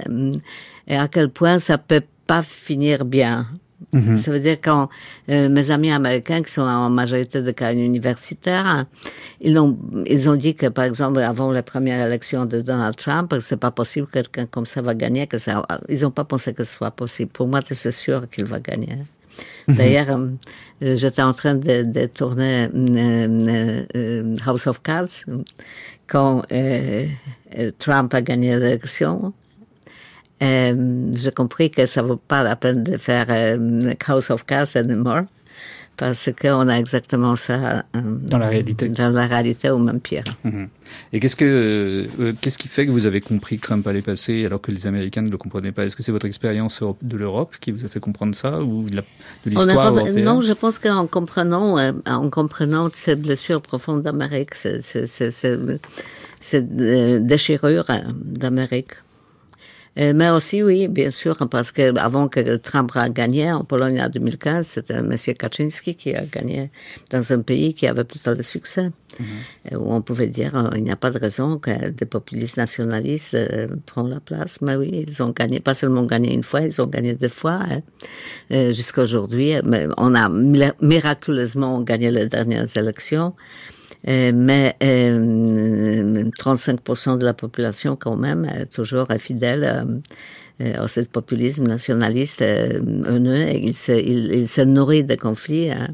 et 0.87 0.97
à 0.97 1.09
quel 1.09 1.29
point 1.31 1.59
ça 1.59 1.79
peut 1.79 2.03
pas 2.27 2.43
finir 2.43 3.05
bien. 3.05 3.47
Mhm. 3.92 4.18
Ça 4.18 4.31
veut 4.31 4.40
dire 4.40 4.59
quand 4.62 4.88
euh, 5.29 5.48
mes 5.48 5.70
amis 5.70 5.90
américains 5.90 6.42
qui 6.42 6.53
sont 6.53 6.62
en 6.62 6.90
majorité 6.90 7.42
de 7.42 7.50
cas 7.50 7.72
universitaires, 7.72 8.87
ils 9.40 9.59
ont 9.59 9.76
ils 10.07 10.29
ont 10.29 10.37
dit 10.37 10.55
que 10.55 10.66
par 10.66 10.85
exemple 10.85 11.18
avant 11.18 11.50
la 11.50 11.62
première 11.62 12.07
élection 12.07 12.46
de 12.46 12.61
Donald 12.61 12.96
Trump, 12.96 13.35
c'est 13.40 13.59
pas 13.59 13.72
possible 13.72 14.07
que 14.07 14.12
quelqu'un 14.12 14.46
comme 14.46 14.66
ça 14.66 14.81
va 14.81 14.94
gagner, 14.94 15.26
que 15.26 15.38
ça 15.38 15.66
ils 15.88 16.07
ont 16.07 16.12
pas 16.12 16.24
pensé 16.24 16.55
que 16.55 16.64
ce 16.64 16.74
soit 16.76 16.92
possible. 16.92 17.31
Pour 17.33 17.48
moi, 17.48 17.61
c'est 17.68 17.90
sûr 17.90 18.29
qu'il 18.31 18.44
va 18.44 18.61
gagner. 18.61 18.98
Mhm. 19.68 19.76
D'ailleurs, 19.76 20.18
euh, 20.83 20.96
j'étais 20.96 21.22
en 21.22 21.33
train 21.33 21.55
de, 21.55 21.83
de 21.83 22.07
tourner 22.07 22.68
euh, 22.74 23.85
euh 23.94 24.35
House 24.46 24.66
of 24.66 24.83
Cards 24.83 25.24
quand 26.07 26.42
euh, 26.53 27.07
Trump 27.79 28.12
a 28.14 28.22
gagné 28.22 28.57
l'élection. 28.57 29.33
Euh, 30.42 31.12
j'ai 31.12 31.33
compris 31.33 31.70
que 31.70 31.85
ça 31.87 32.03
vaut 32.03 32.16
pas 32.16 32.42
la 32.42 32.57
peine 32.57 32.83
de 32.83 32.96
faire 32.96 33.26
euh, 33.29 33.94
House 34.07 34.31
of 34.31 34.46
Cards 34.46 34.74
anymore 34.74 35.22
parce 35.98 36.31
qu'on 36.40 36.66
a 36.68 36.79
exactement 36.79 37.37
ça 37.37 37.85
euh, 37.94 38.00
dans 38.03 38.38
la 38.38 38.48
réalité, 38.48 38.88
dans 38.88 39.11
la 39.11 39.26
réalité 39.26 39.70
ou 39.70 39.76
même 39.76 40.00
pire. 40.00 40.24
Mhm. 40.44 40.68
Et 41.12 41.20
qu'est-ce 41.20 41.37
que 41.37 42.07
qu'est-ce 42.40 42.57
qui 42.57 42.68
fait 42.68 42.87
que 42.87 42.90
vous 42.90 43.05
avez 43.05 43.20
compris 43.20 43.59
que 43.59 43.66
Trump 43.66 43.87
allait 43.87 44.00
passer 44.00 44.46
alors 44.46 44.62
que 44.62 44.72
les 44.72 44.87
Américains 44.87 45.20
ne 45.20 45.31
le 45.31 45.37
comprenaient 45.37 45.72
pas? 45.72 45.85
Est-ce 45.85 45.94
que 45.94 46.03
c'est 46.03 46.12
votre 46.12 46.24
expérience 46.24 46.83
de 47.03 47.16
l'Europe 47.18 47.57
qui 47.61 47.70
vous 47.70 47.85
a 47.85 47.88
fait 47.88 48.00
comprendre 48.00 48.35
ça 48.35 48.62
ou 48.62 48.88
de 48.88 49.03
l'histoire 49.44 49.94
européenne? 49.94 50.24
Non, 50.24 50.40
je 50.40 50.55
pense 50.55 50.79
qu'en 50.79 51.07
comprenant 51.07 51.76
en 52.07 52.31
comprenant 52.31 52.88
ces 52.94 53.14
blessures 53.14 53.61
profondes 53.61 54.03
d'Amérique, 54.03 54.55
ces, 54.55 54.81
ces, 54.81 55.07
ces, 55.07 55.31
ces 56.40 56.62
déchirures 56.62 57.85
d'Amérique. 58.14 58.92
Euh, 59.98 60.12
mais 60.14 60.31
aussi, 60.31 60.62
oui, 60.62 60.88
bien 60.88 61.11
sûr, 61.11 61.37
parce 61.50 61.72
que 61.72 61.96
avant 61.98 62.29
que 62.29 62.57
Trump 62.57 62.92
a 62.94 63.09
gagné 63.09 63.53
en 63.53 63.64
Pologne 63.64 64.00
en 64.00 64.09
2015, 64.09 64.66
c'était 64.66 64.94
M. 64.94 65.16
Kaczynski 65.16 65.94
qui 65.96 66.14
a 66.14 66.24
gagné 66.24 66.70
dans 67.11 67.33
un 67.33 67.40
pays 67.40 67.74
qui 67.74 67.87
avait 67.87 68.05
plutôt 68.05 68.35
de 68.35 68.42
succès. 68.42 68.90
Mm-hmm. 69.18 69.76
Où 69.76 69.92
on 69.92 70.03
pouvait 70.03 70.29
dire, 70.29 70.57
euh, 70.57 70.70
il 70.76 70.85
n'y 70.85 70.90
a 70.90 70.96
pas 70.96 71.11
de 71.11 71.18
raison 71.18 71.59
que 71.59 71.90
des 71.90 72.07
populistes 72.07 72.57
nationalistes 72.57 73.35
euh, 73.35 73.66
prennent 73.87 74.09
la 74.09 74.20
place. 74.20 74.61
Mais 74.61 74.76
oui, 74.76 75.05
ils 75.09 75.22
ont 75.22 75.31
gagné, 75.31 75.61
pas 75.61 75.74
seulement 75.74 76.05
gagné 76.05 76.33
une 76.35 76.44
fois, 76.44 76.61
ils 76.61 76.81
ont 76.81 76.87
gagné 76.87 77.14
deux 77.14 77.29
fois 77.29 77.61
hein, 77.68 77.81
euh, 78.53 78.72
jusqu'à 78.72 79.03
aujourd'hui. 79.03 79.55
Mais 79.64 79.87
on 79.96 80.14
a 80.14 80.29
miraculeusement 80.81 81.81
gagné 81.81 82.11
les 82.11 82.26
dernières 82.26 82.76
élections. 82.76 83.35
Euh, 84.09 84.33
mais 84.35 84.77
euh, 84.83 86.25
35% 86.39 87.19
de 87.19 87.25
la 87.25 87.35
population 87.35 87.97
quand 87.97 88.17
même 88.17 88.45
est 88.47 88.67
toujours 88.67 89.09
fidèle 89.19 90.01
euh, 90.61 90.85
à 90.85 90.89
ce 90.89 91.01
populisme 91.01 91.67
nationaliste 91.67 92.41
haineux. 92.41 93.49
Il 93.55 93.77
se, 93.77 93.93
il, 93.93 94.49
se 94.49 94.63
nourrit 94.63 95.05
de 95.05 95.17
conflits. 95.17 95.71
Hein. 95.71 95.89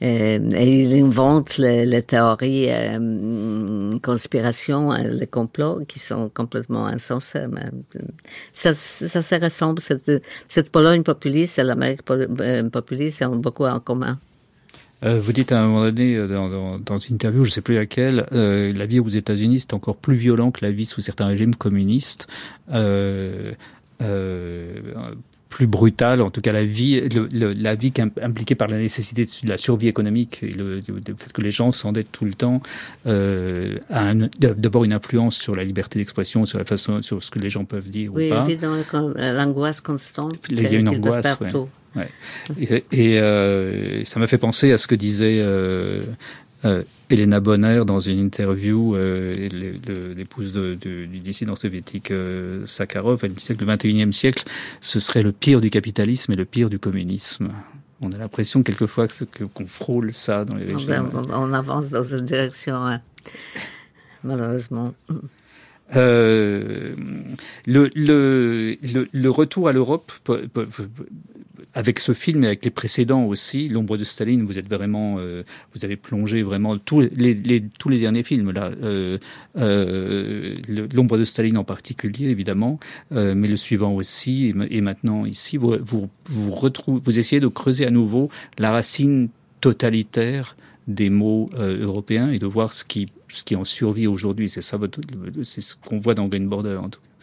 et 0.00 0.82
il 0.82 1.02
invente 1.02 1.56
les, 1.58 1.86
les 1.86 2.02
théories 2.02 2.68
euh, 2.70 3.90
conspiration, 4.02 4.92
les 4.92 5.26
complots 5.26 5.84
qui 5.88 5.98
sont 5.98 6.28
complètement 6.28 6.86
insensés. 6.86 7.46
Ça, 8.52 8.74
ça 8.74 9.22
se 9.22 9.34
ressemble. 9.34 9.80
Cette, 9.80 10.10
cette 10.48 10.70
Pologne 10.70 11.02
populiste 11.02 11.58
et 11.58 11.64
l'Amérique 11.64 12.02
populiste 12.02 13.22
ont 13.22 13.36
beaucoup 13.36 13.64
en 13.64 13.80
commun. 13.80 14.18
Euh, 15.04 15.20
vous 15.20 15.32
dites 15.32 15.52
à 15.52 15.60
un 15.60 15.66
moment 15.66 15.82
donné 15.82 16.16
euh, 16.16 16.26
dans, 16.28 16.78
dans, 16.78 16.98
une 16.98 17.16
interview, 17.16 17.44
je 17.44 17.50
ne 17.50 17.52
sais 17.52 17.60
plus 17.60 17.74
laquelle, 17.74 18.26
euh, 18.32 18.72
la 18.72 18.86
vie 18.86 19.00
aux 19.00 19.08
États-Unis 19.08 19.56
est 19.56 19.74
encore 19.74 19.96
plus 19.96 20.16
violent 20.16 20.50
que 20.50 20.64
la 20.64 20.70
vie 20.70 20.86
sous 20.86 21.00
certains 21.00 21.26
régimes 21.26 21.54
communistes. 21.54 22.26
Plus 25.50 25.68
brutale, 25.68 26.20
en 26.20 26.30
tout 26.30 26.40
cas 26.40 26.50
la 26.50 26.64
vie, 26.64 27.00
le, 27.00 27.28
le, 27.30 27.52
la 27.52 27.76
vie 27.76 27.92
impliquée 28.20 28.56
par 28.56 28.66
la 28.66 28.76
nécessité 28.76 29.24
de 29.24 29.48
la 29.48 29.56
survie 29.56 29.86
économique 29.86 30.42
et 30.42 30.48
le, 30.48 30.80
le 30.80 31.14
fait 31.16 31.32
que 31.32 31.40
les 31.42 31.52
gens 31.52 31.70
s'endettent 31.70 32.10
tout 32.10 32.24
le 32.24 32.34
temps 32.34 32.60
a 33.06 34.14
d'abord 34.40 34.82
une 34.82 34.92
influence 34.92 35.36
sur 35.36 35.54
la 35.54 35.62
liberté 35.62 36.00
d'expression, 36.00 36.44
sur 36.44 36.58
la 36.58 36.64
façon, 36.64 37.02
sur 37.02 37.22
ce 37.22 37.30
que 37.30 37.38
les 37.38 37.50
gens 37.50 37.64
peuvent 37.64 37.88
dire 37.88 38.12
oui, 38.12 38.26
ou 38.26 38.30
pas. 38.30 38.46
Oui, 38.46 38.58
l'angoisse 39.16 39.80
constante. 39.80 40.38
Il 40.50 40.60
y 40.60 40.66
a 40.66 40.78
une 40.78 40.88
angoisse. 40.88 41.38
Ouais. 41.40 41.52
Ouais. 41.96 42.08
Et, 42.58 42.84
et 42.92 43.20
euh, 43.20 44.04
ça 44.04 44.18
m'a 44.20 44.26
fait 44.26 44.38
penser 44.38 44.72
à 44.72 44.78
ce 44.78 44.86
que 44.86 44.94
disait 44.94 45.38
euh, 45.40 46.02
euh, 46.64 46.82
Elena 47.10 47.40
Bonner 47.40 47.82
dans 47.86 48.00
une 48.00 48.18
interview, 48.18 48.96
l'épouse 48.96 50.52
du 50.52 51.06
dissident 51.20 51.56
soviétique 51.56 52.12
Sakharov. 52.66 53.20
Elle 53.22 53.34
disait 53.34 53.54
que 53.54 53.64
le 53.64 53.72
21e 53.72 54.12
siècle, 54.12 54.44
ce 54.80 54.98
serait 55.00 55.22
le 55.22 55.32
pire 55.32 55.60
du 55.60 55.70
capitalisme 55.70 56.32
et 56.32 56.36
le 56.36 56.44
pire 56.44 56.70
du 56.70 56.78
communisme. 56.78 57.48
On 58.00 58.10
a 58.12 58.18
l'impression 58.18 58.62
quelquefois 58.62 59.06
qu'on 59.54 59.66
frôle 59.66 60.12
ça 60.12 60.44
dans 60.44 60.56
les 60.56 60.66
régimes. 60.66 61.10
On, 61.14 61.30
on 61.30 61.52
avance 61.52 61.90
dans 61.90 62.02
cette 62.02 62.24
direction, 62.24 62.74
hein. 62.74 63.00
malheureusement. 64.24 64.94
Euh, 65.96 66.94
le, 67.66 67.90
le, 67.94 68.76
le, 68.82 69.08
le, 69.12 69.30
retour 69.30 69.68
à 69.68 69.72
l'Europe 69.72 70.12
avec 71.74 71.98
ce 71.98 72.12
film 72.12 72.44
et 72.44 72.46
avec 72.46 72.64
les 72.64 72.70
précédents 72.70 73.24
aussi, 73.24 73.68
L'ombre 73.68 73.96
de 73.96 74.04
Staline, 74.04 74.44
vous 74.44 74.58
êtes 74.58 74.68
vraiment, 74.68 75.16
euh, 75.18 75.42
vous 75.74 75.84
avez 75.84 75.96
plongé 75.96 76.42
vraiment 76.42 76.78
tous 76.78 77.00
les, 77.00 77.34
les, 77.34 77.62
tous 77.62 77.88
les 77.88 77.98
derniers 77.98 78.22
films 78.22 78.52
là, 78.52 78.70
euh, 78.82 79.18
euh, 79.58 80.54
L'ombre 80.92 81.18
de 81.18 81.24
Staline 81.24 81.58
en 81.58 81.64
particulier 81.64 82.28
évidemment, 82.28 82.78
euh, 83.12 83.34
mais 83.34 83.48
le 83.48 83.56
suivant 83.56 83.92
aussi 83.92 84.54
et, 84.70 84.80
maintenant 84.80 85.26
ici, 85.26 85.56
vous 85.56 85.76
vous 85.84 86.08
vous, 86.26 86.70
vous 86.86 87.18
essayez 87.18 87.40
de 87.40 87.48
creuser 87.48 87.86
à 87.86 87.90
nouveau 87.90 88.30
la 88.58 88.70
racine 88.70 89.28
totalitaire 89.60 90.56
des 90.86 91.10
mots 91.10 91.50
euh, 91.58 91.82
européens 91.82 92.30
et 92.30 92.38
de 92.38 92.46
voir 92.46 92.72
ce 92.72 92.84
qui 92.84 93.08
ce 93.28 93.42
qui 93.42 93.56
en 93.56 93.64
survit 93.64 94.06
aujourd'hui. 94.06 94.48
C'est 94.48 94.62
ça, 94.62 94.78
c'est 95.42 95.60
ce 95.60 95.74
qu'on 95.76 95.98
voit 95.98 96.14
dans 96.14 96.28
Green 96.28 96.48
Border 96.48 96.76
en 96.76 96.88
tout 96.88 97.00
cas. 97.00 97.13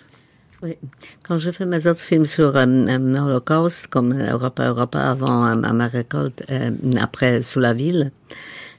Oui. 0.64 0.78
Quand 1.24 1.40
je 1.40 1.50
fais 1.50 1.66
mes 1.66 1.88
autres 1.88 2.02
films 2.02 2.28
sur 2.28 2.56
euh, 2.56 2.66
l'Holocauste, 2.66 3.88
comme 3.88 4.14
Europa 4.14 4.68
Europa 4.68 5.00
avant 5.00 5.46
euh, 5.48 5.56
ma 5.56 5.88
récolte, 5.88 6.44
euh, 6.52 6.72
après 7.00 7.42
Sous 7.42 7.60
la 7.60 7.74
ville, 7.74 8.12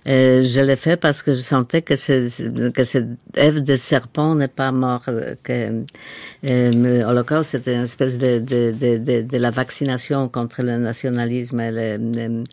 Euh, 0.08 0.42
je 0.42 0.60
l'ai 0.60 0.76
fait 0.76 0.96
parce 0.96 1.22
que 1.22 1.32
je 1.32 1.40
sentais 1.40 1.80
que, 1.82 1.94
ce, 1.94 2.70
que 2.70 2.84
cette 2.84 3.06
œuf 3.38 3.62
de 3.62 3.76
serpent 3.76 4.34
n'est 4.34 4.48
pas 4.48 4.72
mort. 4.72 5.04
Que 5.44 5.84
euh, 6.50 7.02
l'Holocauste, 7.04 7.52
c'était 7.52 7.74
une 7.74 7.84
espèce 7.84 8.18
de, 8.18 8.40
de, 8.40 8.72
de, 8.72 9.22
de, 9.22 9.38
la 9.38 9.50
vaccination 9.50 10.28
contre 10.28 10.62
le 10.62 10.78
nationalisme 10.78 11.60
et 11.60 11.70
le, 11.70 12.44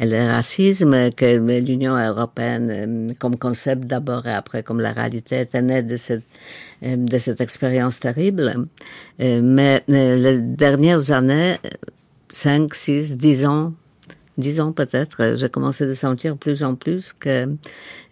et 0.00 0.06
le 0.06 0.26
racisme, 0.28 1.10
que 1.12 1.38
l'Union 1.60 1.96
européenne, 1.96 2.70
euh, 2.70 3.14
comme 3.18 3.36
concept 3.36 3.84
d'abord 3.84 4.26
et 4.26 4.34
après 4.34 4.62
comme 4.62 4.80
la 4.80 4.92
réalité, 4.92 5.40
était 5.40 5.62
née 5.62 5.82
de 5.82 5.96
cette, 5.96 6.24
euh, 6.82 6.96
de 6.96 7.18
cette 7.18 7.40
expérience 7.40 8.00
terrible. 8.00 8.66
Mais 9.18 9.82
les 9.88 10.38
dernières 10.38 11.10
années, 11.10 11.56
cinq, 12.28 12.74
six, 12.74 13.16
dix 14.38 14.60
ans, 14.60 14.72
peut-être, 14.72 15.22
euh, 15.22 15.36
j'ai 15.36 15.48
commencé 15.48 15.84
à 15.84 15.94
sentir 15.94 16.36
plus 16.36 16.62
en 16.62 16.74
plus 16.76 17.12
que, 17.12 17.48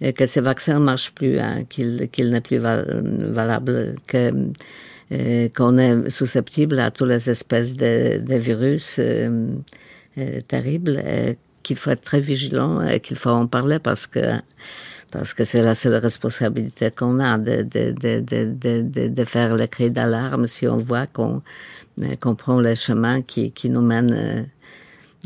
euh, 0.03 0.13
que 0.13 0.27
ces 0.27 0.41
vaccins 0.41 0.75
ne 0.75 0.85
marchent 0.85 1.13
plus, 1.13 1.39
hein, 1.39 1.65
qu'il 1.69 2.09
n'est 2.31 2.41
plus 2.41 2.59
valable, 2.59 3.95
que 4.07 4.33
euh, 5.13 5.49
qu'on 5.57 5.79
est 5.79 6.11
susceptible 6.11 6.81
à 6.81 6.91
toutes 6.91 7.09
les 7.09 7.31
espèces 7.31 7.75
de, 7.75 8.19
de 8.19 8.35
virus 8.35 8.97
euh, 8.99 9.55
terribles, 10.49 11.03
qu'il 11.63 11.77
faut 11.77 11.91
être 11.91 12.03
très 12.03 12.21
vigilant 12.21 12.83
et 12.83 13.01
qu'il 13.01 13.17
faut 13.17 13.31
en 13.31 13.47
parler 13.47 13.79
parce 13.79 14.07
que 14.07 14.21
parce 15.13 15.35
que 15.35 15.45
c'est 15.45 15.63
la 15.63 15.77
seule 15.77 15.95
responsabilité 15.95 16.91
qu'on 16.91 17.21
a 17.21 17.39
de, 17.39 17.63
de, 17.63 17.93
de, 17.93 18.21
de, 18.21 19.09
de, 19.09 19.25
faire 19.25 19.55
le 19.55 19.67
cri 19.69 19.91
d'alarme 19.91 20.49
si 20.49 20.67
on 20.67 20.79
voit 20.79 21.07
qu'on 21.07 21.43
qu'on 22.21 22.35
prend 22.35 22.61
le 22.61 22.75
chemin 22.75 23.23
qui, 23.23 23.53
qui 23.53 23.71
nous 23.71 23.83
mène 23.83 24.49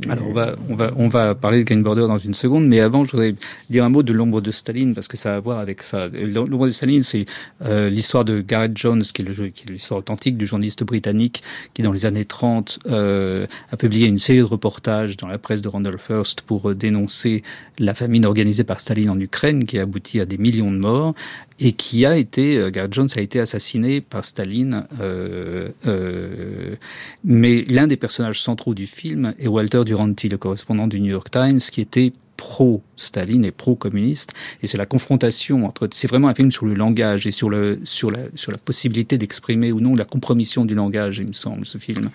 alors 0.08 0.26
on 0.28 0.32
va, 0.32 0.54
on 0.68 0.74
va, 0.74 0.92
on 0.96 1.08
va 1.08 1.34
parler 1.34 1.58
de 1.58 1.64
Green 1.64 1.82
dans 1.82 2.18
une 2.18 2.32
seconde, 2.32 2.66
mais 2.66 2.80
avant 2.80 3.04
je 3.04 3.10
voudrais 3.10 3.34
dire 3.68 3.84
un 3.84 3.90
mot 3.90 4.02
de 4.02 4.12
l'ombre 4.12 4.40
de 4.40 4.50
Staline 4.50 4.94
parce 4.94 5.08
que 5.08 5.16
ça 5.16 5.34
a 5.34 5.36
à 5.36 5.40
voir 5.40 5.58
avec 5.58 5.82
ça. 5.82 6.08
L'ombre 6.08 6.66
de 6.66 6.72
Staline, 6.72 7.02
c'est 7.02 7.26
euh, 7.64 7.90
l'histoire 7.90 8.24
de 8.24 8.40
Gareth 8.40 8.76
Jones, 8.76 9.02
qui 9.02 9.22
est 9.22 9.68
l'histoire 9.68 10.00
authentique 10.00 10.36
du 10.36 10.46
journaliste 10.46 10.84
britannique 10.84 11.42
qui 11.74 11.82
dans 11.82 11.92
les 11.92 12.06
années 12.06 12.24
30 12.24 12.78
euh, 12.86 13.46
a 13.72 13.76
publié 13.76 14.06
une 14.06 14.18
série 14.18 14.38
de 14.38 14.44
reportages 14.44 15.16
dans 15.16 15.28
la 15.28 15.38
presse 15.38 15.60
de 15.60 15.68
Randolph 15.68 16.08
Hearst 16.08 16.42
pour 16.42 16.70
euh, 16.70 16.74
dénoncer 16.74 17.42
la 17.78 17.94
famine 17.94 18.24
organisée 18.24 18.64
par 18.64 18.80
Staline 18.80 19.10
en 19.10 19.20
Ukraine 19.20 19.66
qui 19.66 19.78
a 19.78 19.82
abouti 19.82 20.20
à 20.20 20.24
des 20.24 20.38
millions 20.38 20.72
de 20.72 20.78
morts 20.78 21.14
et 21.60 21.72
qui 21.72 22.06
a 22.06 22.16
été, 22.16 22.56
euh, 22.56 22.70
Gareth 22.70 22.94
Jones 22.94 23.08
a 23.14 23.20
été 23.20 23.38
assassiné 23.38 24.00
par 24.00 24.24
Staline. 24.24 24.86
Euh, 25.00 25.68
euh, 25.86 26.76
mais 27.22 27.64
l'un 27.68 27.86
des 27.86 27.96
personnages 27.96 28.40
centraux 28.40 28.74
du 28.74 28.86
film 28.86 29.34
est 29.38 29.46
Walter 29.46 29.84
Duranty, 29.84 30.30
le 30.30 30.38
correspondant 30.38 30.86
du 30.86 31.00
New 31.00 31.10
York 31.10 31.30
Times, 31.30 31.60
qui 31.60 31.82
était 31.82 32.12
pro-Staline 32.40 33.44
et 33.44 33.50
pro-communiste. 33.50 34.32
Et 34.62 34.66
c'est 34.66 34.78
la 34.78 34.86
confrontation 34.86 35.66
entre. 35.66 35.88
C'est 35.92 36.08
vraiment 36.08 36.28
un 36.28 36.34
film 36.34 36.50
sur 36.50 36.64
le 36.64 36.72
langage 36.72 37.26
et 37.26 37.32
sur, 37.32 37.50
le, 37.50 37.80
sur, 37.84 38.10
la, 38.10 38.20
sur 38.34 38.50
la 38.50 38.56
possibilité 38.56 39.18
d'exprimer 39.18 39.72
ou 39.72 39.80
non 39.80 39.94
la 39.94 40.06
compromission 40.06 40.64
du 40.64 40.74
langage, 40.74 41.18
il 41.18 41.28
me 41.28 41.34
semble, 41.34 41.66
ce 41.66 41.76
film. 41.76 42.08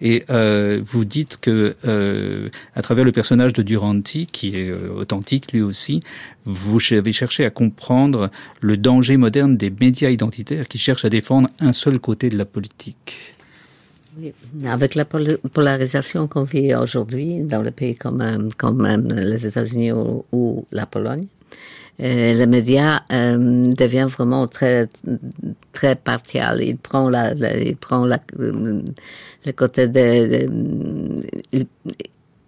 Et 0.00 0.24
euh, 0.30 0.80
vous 0.86 1.04
dites 1.04 1.38
que, 1.40 1.74
euh, 1.84 2.48
à 2.76 2.82
travers 2.82 3.04
le 3.04 3.10
personnage 3.10 3.52
de 3.54 3.62
Duranty, 3.62 4.26
qui 4.26 4.56
est 4.56 4.70
euh, 4.70 4.94
authentique 4.94 5.50
lui 5.50 5.62
aussi, 5.62 5.98
vous 6.44 6.78
avez 6.92 7.12
cherché 7.12 7.44
à 7.44 7.50
comprendre 7.50 8.30
le 8.60 8.76
danger 8.76 9.16
moderne 9.16 9.56
des 9.56 9.70
médias 9.70 10.10
identitaires 10.10 10.68
qui 10.68 10.78
cherchent 10.78 11.04
à 11.04 11.10
défendre 11.10 11.48
un 11.58 11.72
seul 11.72 11.98
côté 11.98 12.30
de 12.30 12.38
la 12.38 12.44
politique. 12.44 13.34
Oui. 14.18 14.32
Avec 14.66 14.94
la 14.94 15.04
polarisation 15.04 16.28
qu'on 16.28 16.44
vit 16.44 16.74
aujourd'hui 16.74 17.40
dans 17.40 17.62
les 17.62 17.70
pays 17.70 17.94
comme, 17.94 18.48
comme 18.58 18.86
les 19.08 19.46
États-Unis 19.46 19.92
ou, 19.92 20.66
la 20.70 20.86
Pologne, 20.86 21.26
euh, 22.00 22.34
les 22.34 22.46
médias 22.46 23.02
euh, 23.12 23.64
devient 23.64 24.06
vraiment 24.08 24.46
très 24.48 24.88
très 25.72 25.94
partial. 25.94 26.62
Il 26.62 26.76
prend 26.76 27.08
la, 27.08 27.32
il 27.32 27.76
prend 27.76 28.04
la, 28.06 28.18
le 28.38 29.52
côté 29.54 29.88
de, 29.88 30.46
il, 31.52 31.66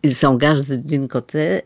il 0.03 0.15
s'engage 0.15 0.61
d'une 0.69 1.09
côté. 1.09 1.63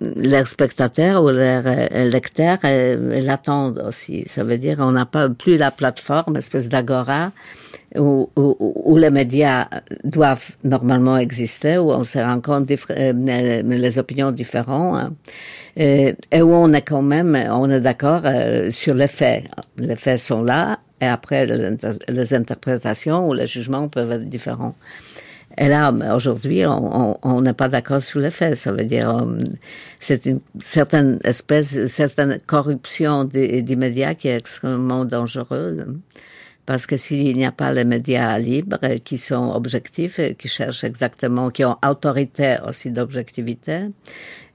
Leurs 0.00 0.46
spectateurs 0.46 1.22
ou 1.22 1.28
euh, 1.28 2.08
lecteurs 2.10 2.58
euh, 2.64 3.20
l'attendent 3.20 3.82
aussi. 3.86 4.24
Ça 4.26 4.44
veut 4.44 4.58
dire 4.58 4.78
on 4.80 4.92
n'a 4.92 5.06
pas 5.06 5.28
plus 5.28 5.56
la 5.56 5.70
plateforme, 5.70 6.36
espèce 6.36 6.68
d'agora 6.68 7.32
où, 7.96 8.30
où, 8.36 8.56
où, 8.60 8.96
les 8.96 9.10
médias 9.10 9.68
doivent 10.02 10.56
normalement 10.64 11.16
exister, 11.16 11.78
où 11.78 11.90
on 11.90 12.04
se 12.04 12.18
rend 12.18 12.40
compte 12.40 12.70
euh, 12.90 13.62
les 13.62 13.98
opinions 13.98 14.32
différentes, 14.32 14.96
hein, 14.96 15.12
et, 15.76 16.14
et, 16.32 16.42
où 16.42 16.52
on 16.52 16.72
est 16.72 16.82
quand 16.82 17.02
même, 17.02 17.36
on 17.50 17.70
est 17.70 17.80
d'accord 17.80 18.22
euh, 18.24 18.70
sur 18.70 18.94
les 18.94 19.06
faits. 19.06 19.44
Les 19.76 19.96
faits 19.96 20.18
sont 20.18 20.42
là, 20.42 20.78
et 21.00 21.06
après 21.06 21.46
les 21.46 22.34
interprétations 22.34 23.28
ou 23.28 23.34
les 23.34 23.46
jugements 23.46 23.88
peuvent 23.88 24.12
être 24.12 24.28
différents. 24.28 24.74
Et 25.56 25.68
là, 25.68 25.92
aujourd'hui, 26.14 26.64
on 26.66 27.40
n'est 27.40 27.52
pas 27.52 27.68
d'accord 27.68 28.02
sur 28.02 28.20
les 28.20 28.30
faits. 28.30 28.56
Ça 28.56 28.72
veut 28.72 28.84
dire, 28.84 29.10
euh, 29.10 29.38
c'est 30.00 30.26
une 30.26 30.40
certaine 30.60 31.20
espèce, 31.24 31.86
certaine 31.86 32.40
corruption 32.46 33.24
des 33.24 33.76
médias 33.76 34.14
qui 34.14 34.28
est 34.28 34.36
extrêmement 34.36 35.04
dangereuse. 35.04 35.86
Parce 36.66 36.86
que 36.86 36.96
s'il 36.96 37.36
n'y 37.36 37.44
a 37.44 37.52
pas 37.52 37.72
les 37.72 37.84
médias 37.84 38.38
libres 38.38 38.96
qui 39.04 39.18
sont 39.18 39.52
objectifs, 39.52 40.18
qui 40.38 40.48
cherchent 40.48 40.84
exactement, 40.84 41.50
qui 41.50 41.62
ont 41.64 41.76
autorité 41.86 42.56
aussi 42.66 42.90
d'objectivité, 42.90 43.88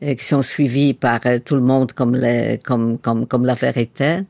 qui 0.02 0.26
sont 0.26 0.42
suivis 0.42 0.96
par 0.96 1.22
tout 1.46 1.56
le 1.56 1.62
monde 1.62 1.94
comme, 1.94 2.16
les, 2.16 2.60
comme, 2.64 2.98
comme, 2.98 3.28
comme 3.28 3.46
la 3.46 3.54
vérité, 3.54 4.22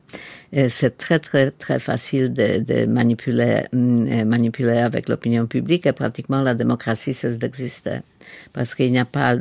c'est 0.68 0.98
très 0.98 1.20
très 1.20 1.52
très 1.52 1.78
facile 1.78 2.34
de, 2.34 2.58
de 2.58 2.86
manipuler, 2.86 3.62
mm, 3.72 4.24
manipuler 4.24 4.78
avec 4.78 5.08
l'opinion 5.08 5.46
publique 5.46 5.86
et 5.86 5.92
pratiquement 5.92 6.42
la 6.42 6.54
démocratie 6.54 7.14
cesse 7.14 7.38
d'exister. 7.38 8.00
Parce 8.52 8.74
qu'il 8.74 8.92
n'y 8.92 8.98
a 8.98 9.06
pas, 9.06 9.36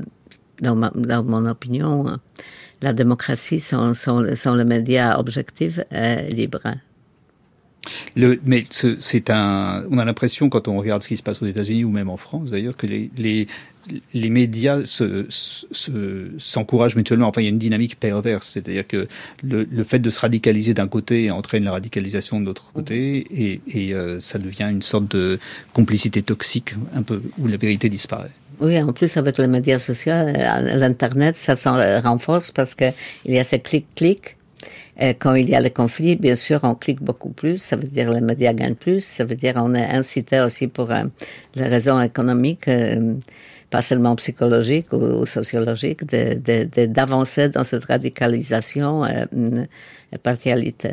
dans, 0.62 0.76
ma, 0.76 0.92
dans 0.96 1.24
mon 1.24 1.46
opinion, 1.46 2.06
la 2.82 2.94
démocratie 2.94 3.60
sont, 3.60 3.94
sont, 3.94 4.36
sont 4.36 4.54
les 4.54 4.64
médias 4.64 5.18
objectifs 5.18 5.80
et 5.92 6.30
libres. 6.30 6.76
Le, 8.16 8.40
mais 8.46 8.64
c'est 8.70 9.30
un, 9.30 9.84
on 9.92 9.98
a 9.98 10.06
l'impression 10.06 10.50
quand 10.50 10.68
on 10.68 10.78
regarde 10.78 11.02
ce 11.02 11.08
qui 11.08 11.18
se 11.18 11.24
passe 11.24 11.42
aux 11.42 11.46
États-Unis 11.46 11.84
ou 11.84 11.92
même 11.92 12.10
en 12.10 12.18
France 12.18 12.52
d'ailleurs 12.52 12.78
que 12.78 12.88
les, 12.88 13.10
les, 13.18 13.48
les 14.14 14.30
médias 14.30 14.86
s'encouragent 14.86 16.92
se, 16.92 16.94
se, 16.94 16.98
mutuellement. 16.98 17.28
Enfin, 17.28 17.42
il 17.42 17.46
y 17.46 17.48
a 17.48 17.52
une 17.52 17.60
dynamique 17.60 18.00
perverse, 18.00 18.50
c'est-à-dire 18.50 18.88
que 18.88 19.08
le, 19.44 19.68
le, 19.70 19.84
fait 19.84 20.00
de 20.00 20.10
se 20.10 20.20
radicaliser 20.20 20.74
d'un 20.74 20.88
côté 20.88 21.32
entraîne 21.32 21.64
la 21.64 21.72
radicalisation 21.72 22.40
de 22.40 22.46
l'autre 22.46 22.72
côté, 22.74 23.26
et, 23.32 23.62
et 23.68 23.94
euh, 23.94 24.20
ça 24.20 24.40
devient 24.40 24.68
une 24.70 24.82
sorte 24.82 25.16
de 25.16 25.40
complicité 25.74 26.22
toxique, 26.22 26.76
un 26.94 27.04
peu 27.04 27.22
où 27.38 27.48
la 27.48 27.58
vérité 27.58 27.90
disparaît. 27.90 28.32
Oui, 28.60 28.82
en 28.82 28.92
plus 28.92 29.16
avec 29.16 29.38
les 29.38 29.48
médias 29.48 29.80
sociaux, 29.80 30.14
l'internet, 30.14 31.38
ça 31.38 31.56
s'en 31.56 31.76
renforce 32.02 32.52
parce 32.52 32.76
que 32.76 32.92
il 33.26 33.34
y 33.34 33.40
a 33.40 33.46
ce 33.46 33.56
clic-clic 33.56 34.36
et 35.02 35.16
quand 35.16 35.34
il 35.36 35.50
y 35.50 35.56
a 35.56 35.62
le 35.62 35.70
conflit, 35.70 36.18
bien 36.18 36.36
sûr, 36.36 36.60
on 36.64 36.76
clique 36.76 37.02
beaucoup 37.02 37.30
plus. 37.30 37.58
Ça 37.60 37.78
veut 37.78 37.88
dire 37.88 38.12
les 38.12 38.20
médias 38.20 38.54
gagnent 38.54 38.76
plus. 38.76 39.00
Ça 39.00 39.24
veut 39.24 39.38
dire 39.38 39.54
on 39.56 39.74
est 39.74 39.86
incité 39.86 40.42
aussi 40.42 40.68
pour 40.68 40.92
euh, 40.92 41.06
les 41.56 41.68
raisons 41.68 42.02
économiques, 42.02 42.68
euh, 42.68 43.16
pas 43.70 43.82
seulement 43.82 44.16
psychologiques 44.18 44.92
ou, 44.92 45.26
sociologiques, 45.26 46.04
d'avancer 46.06 47.48
dans 47.48 47.64
cette 47.64 47.86
radicalisation 47.86 49.06
et, 49.06 49.26
euh, 49.34 49.66
et 50.12 50.18
partialité. 50.18 50.92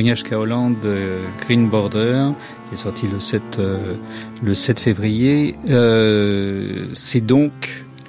Agnieszka 0.00 0.38
Hollande, 0.38 1.20
Green 1.46 1.68
Border, 1.68 2.28
qui 2.66 2.74
est 2.74 2.78
sorti 2.78 3.06
le 3.06 3.20
7, 3.20 3.42
euh, 3.58 3.96
le 4.42 4.54
7 4.54 4.80
février, 4.80 5.56
euh, 5.68 6.86
c'est 6.94 7.20
donc 7.20 7.52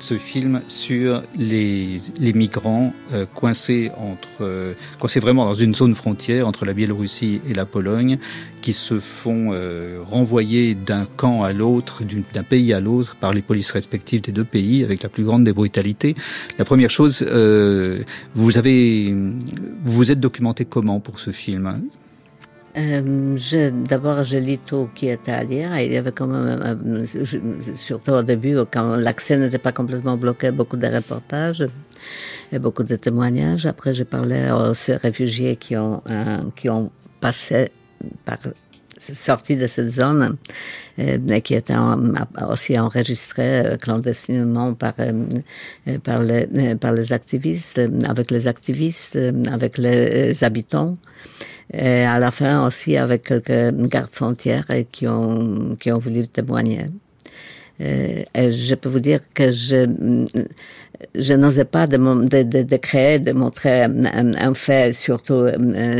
ce 0.02 0.18
film 0.18 0.62
sur 0.68 1.24
les, 1.38 2.00
les 2.20 2.34
migrants 2.34 2.94
euh, 3.14 3.26
coincés 3.26 3.92
entre 3.98 4.28
euh, 4.42 4.74
coincés 5.00 5.20
vraiment 5.20 5.46
dans 5.46 5.54
une 5.54 5.76
zone 5.76 5.96
frontière 5.96 6.48
entre 6.48 6.66
la 6.66 6.74
Biélorussie 6.74 7.42
et 7.48 7.54
la 7.54 7.66
Pologne, 7.66 8.18
qui 8.62 8.74
se 8.74 9.00
font 9.00 9.52
euh, 9.54 10.00
renvoyer 10.06 10.76
d'un 10.76 11.06
camp 11.06 11.44
à 11.44 11.54
l'autre, 11.54 12.04
d'un 12.04 12.44
pays 12.44 12.74
à 12.74 12.80
l'autre 12.80 13.16
par 13.16 13.34
les 13.34 13.42
polices 13.42 13.72
respectives 13.72 14.22
des 14.22 14.32
deux 14.32 14.46
pays 14.46 14.84
avec 14.84 15.04
la 15.04 15.10
plus 15.10 15.24
grande 15.24 15.44
des 15.44 15.54
brutalités. 15.54 16.16
La 16.58 16.66
première 16.66 16.90
chose, 16.90 17.26
euh, 17.28 18.04
vous 18.36 18.58
avez 18.58 19.12
vous 19.12 20.02
vous 20.02 20.12
êtes 20.12 20.20
documenté 20.20 20.66
comment 20.66 21.00
pour 21.00 21.20
ce 21.20 21.32
film 21.32 21.68
hein? 21.68 21.80
Euh, 22.78 23.72
D'abord, 23.88 24.24
je 24.24 24.38
lis 24.38 24.60
tout 24.60 24.90
qui 24.96 25.08
était 25.08 25.32
à 25.32 25.44
lire. 25.44 25.78
Il 25.80 25.92
y 25.92 25.98
avait 25.98 26.12
quand 26.12 26.28
même, 26.28 27.06
surtout 27.76 28.12
au 28.12 28.24
début, 28.24 28.58
quand 28.72 28.96
l'accès 28.96 29.38
n'était 29.38 29.58
pas 29.58 29.72
complètement 29.72 30.18
bloqué, 30.18 30.52
beaucoup 30.52 30.78
de 30.78 30.88
reportages 30.88 31.68
et 32.52 32.60
beaucoup 32.60 32.84
de 32.84 32.96
témoignages. 32.96 33.66
Après, 33.66 33.94
j'ai 33.94 34.06
parlé 34.06 34.50
aux 34.52 34.74
réfugiés 35.02 35.56
qui 35.56 35.76
ont, 35.78 36.02
euh, 36.10 36.38
qui 36.56 36.70
ont 36.70 36.92
passé 37.20 37.72
par 38.26 38.38
sorti 39.02 39.56
de 39.56 39.68
cette 39.68 39.90
zone 39.90 40.38
euh, 41.00 41.40
qui 41.40 41.56
étaient 41.56 41.76
aussi 42.48 42.80
enregistrés 42.80 43.66
euh, 43.66 43.78
clandestinement 43.78 44.74
par 44.74 44.94
euh, 45.00 45.28
par 46.04 46.22
les 46.22 46.76
par 46.76 46.94
les 46.94 47.14
activistes 47.14 47.82
avec 48.08 48.32
les 48.32 48.48
activistes 48.48 49.18
avec 49.52 49.78
les 49.78 50.44
habitants 50.44 50.98
et 51.74 52.04
à 52.04 52.20
la 52.20 52.32
fin 52.32 52.66
aussi 52.66 52.98
avec 52.98 53.24
quelques 53.24 53.74
gardes 53.88 54.14
frontières 54.14 54.68
qui 54.92 55.08
ont, 55.08 55.78
qui 55.80 55.92
ont 55.92 56.00
voulu 56.00 56.28
témoigner. 56.28 56.90
Et 57.82 58.52
je 58.52 58.76
peux 58.76 58.90
vous 58.90 59.00
dire 59.00 59.20
que 59.34 59.52
je, 59.52 59.86
je 61.16 61.34
n'osais 61.34 61.66
pas 61.66 61.88
de, 61.88 61.98
de, 61.98 62.62
de, 62.62 62.78
créer, 62.78 63.20
de 63.20 63.32
montrer 63.32 63.84
un, 63.84 64.54
fait, 64.54 64.94
surtout, 64.94 65.48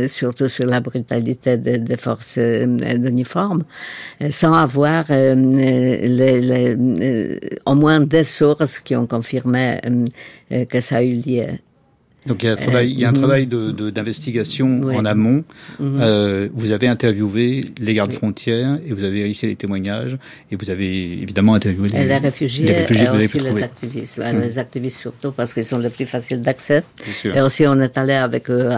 surtout 0.06 0.48
sur 0.48 0.66
la 0.66 0.80
brutalité 0.80 1.56
des 1.56 1.78
de 1.78 1.96
forces 1.96 2.38
d'uniforme, 2.38 3.64
sans 4.30 4.54
avoir 4.54 5.06
les, 5.08 6.06
les, 6.08 7.40
au 7.66 7.74
moins 7.74 8.00
des 8.00 8.24
sources 8.24 8.78
qui 8.78 8.94
ont 8.94 9.06
confirmé 9.06 9.80
que 10.50 10.80
ça 10.80 10.98
a 10.98 11.02
eu 11.02 11.16
lieu. 11.16 11.46
Donc 12.26 12.42
il 12.42 12.46
y 12.46 12.48
a 12.48 12.52
un 12.52 12.56
travail, 12.56 12.90
il 12.92 13.00
y 13.00 13.04
a 13.04 13.08
un 13.08 13.12
travail 13.24 13.46
de, 13.46 13.90
d'investigation 13.90 14.68
oui. 14.84 14.96
en 14.96 15.04
amont. 15.04 15.40
Mm 15.42 15.84
-hmm. 15.84 16.00
euh, 16.00 16.48
vous 16.60 16.70
avez 16.76 16.88
interviewé 16.96 17.44
les 17.86 17.94
gardes 17.98 18.12
frontières 18.20 18.74
et 18.86 18.90
vous 18.96 19.04
avez 19.08 19.18
vérifié 19.22 19.44
les 19.52 19.56
témoignages 19.64 20.14
et 20.50 20.54
vous 20.60 20.68
avez 20.74 20.92
évidemment 21.24 21.54
interviewé 21.60 21.86
les, 21.88 22.04
les 22.14 22.20
réfugiés, 22.30 22.66
les 22.66 22.76
réfugiés 22.82 23.06
et 23.06 23.24
aussi 23.24 23.40
les 23.48 23.62
activistes. 23.70 24.16
Ouais, 24.20 24.32
mmh. 24.32 24.40
Les 24.48 24.56
activistes 24.64 25.00
surtout 25.06 25.32
parce 25.38 25.50
qu'ils 25.54 25.68
sont 25.72 25.80
les 25.86 25.92
plus 25.96 26.08
faciles 26.16 26.42
d'accès. 26.48 26.80
Et 27.36 27.40
aussi 27.46 27.62
on 27.74 27.78
est 27.86 27.96
allé 28.02 28.16
avec 28.28 28.44
eux 28.56 28.66
euh, 28.70 28.76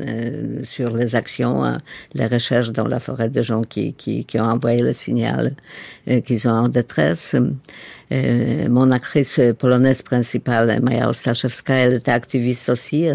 euh, 0.00 0.64
sur 0.74 0.90
les 1.00 1.10
actions, 1.22 1.56
euh, 1.64 1.76
les 2.18 2.26
recherches 2.36 2.72
dans 2.78 2.88
la 2.94 3.00
forêt 3.06 3.30
de 3.38 3.42
gens 3.50 3.62
qui, 3.72 3.84
qui, 4.00 4.14
qui 4.28 4.36
ont 4.42 4.50
envoyé 4.56 4.80
le 4.90 4.94
signal 5.04 5.44
euh, 6.08 6.20
qu'ils 6.24 6.40
sont 6.46 6.56
en 6.64 6.68
détresse. 6.80 7.36
Euh, 8.12 8.68
mon 8.68 8.90
actrice 8.90 9.40
polonaise 9.58 10.02
principale, 10.02 10.80
Maja 10.82 11.08
Ostaszewska, 11.08 11.74
elle 11.74 11.94
était 11.94 12.10
activiste 12.10 12.68
aussi. 12.68 13.06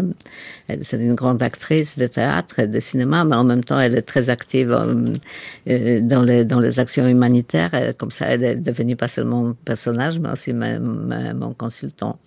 C'est 0.82 0.96
une 0.96 1.14
grande 1.14 1.42
actrice 1.42 1.98
de 1.98 2.06
théâtre 2.06 2.60
et 2.60 2.66
de 2.66 2.80
cinéma, 2.80 3.24
mais 3.24 3.36
en 3.36 3.44
même 3.44 3.62
temps, 3.62 3.78
elle 3.78 3.96
est 3.96 4.02
très 4.02 4.30
active 4.30 4.72
euh, 4.72 6.00
dans 6.00 6.22
les, 6.22 6.44
dans 6.44 6.60
les 6.60 6.80
actions 6.80 7.06
humanitaires. 7.06 7.94
Comme 7.98 8.10
ça, 8.10 8.26
elle 8.26 8.44
est 8.44 8.56
devenue 8.56 8.96
pas 8.96 9.08
seulement 9.08 9.42
mon 9.42 9.52
personnage, 9.52 10.18
mais 10.18 10.30
aussi 10.30 10.52
mon 10.52 11.54
consultant. 11.54 12.18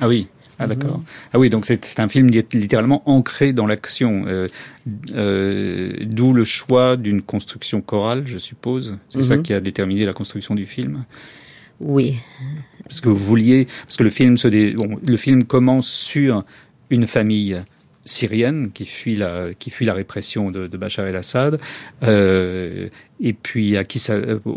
Ah 0.00 0.08
oui, 0.08 0.28
ah 0.58 0.66
d'accord. 0.66 0.98
Mmh. 0.98 1.04
Ah 1.32 1.38
oui, 1.38 1.50
donc 1.50 1.66
c'est 1.66 2.00
un 2.00 2.08
film 2.08 2.28
littéralement 2.28 3.02
ancré 3.08 3.52
dans 3.52 3.66
l'action, 3.66 4.24
euh, 4.26 4.48
euh, 5.14 5.92
d'où 6.02 6.32
le 6.32 6.44
choix 6.44 6.96
d'une 6.96 7.22
construction 7.22 7.80
chorale, 7.80 8.22
je 8.26 8.38
suppose. 8.38 8.98
C'est 9.08 9.22
ça 9.22 9.38
qui 9.38 9.52
a 9.52 9.60
déterminé 9.60 10.04
la 10.04 10.12
construction 10.12 10.54
du 10.54 10.66
film. 10.66 11.04
Oui. 11.80 12.16
Parce 12.84 13.00
que 13.00 13.08
vous 13.08 13.16
vouliez, 13.16 13.66
parce 13.84 13.96
que 13.96 14.04
le 14.04 14.10
film 14.10 14.36
se 14.36 14.48
dé... 14.48 14.72
bon, 14.72 14.98
le 15.04 15.16
film 15.16 15.44
commence 15.44 15.88
sur 15.88 16.44
une 16.90 17.06
famille 17.06 17.62
syrienne 18.04 18.70
qui 18.72 18.84
fuit 18.84 19.16
la 19.16 19.54
qui 19.58 19.70
fuit 19.70 19.86
la 19.86 19.94
répression 19.94 20.50
de, 20.50 20.66
de 20.66 20.76
Bachar 20.76 21.06
el-Assad 21.06 21.60
euh, 22.02 22.88
et 23.22 23.32
puis 23.32 23.76
à 23.76 23.84
qui 23.84 23.98
ça, 24.00 24.16
au, 24.44 24.50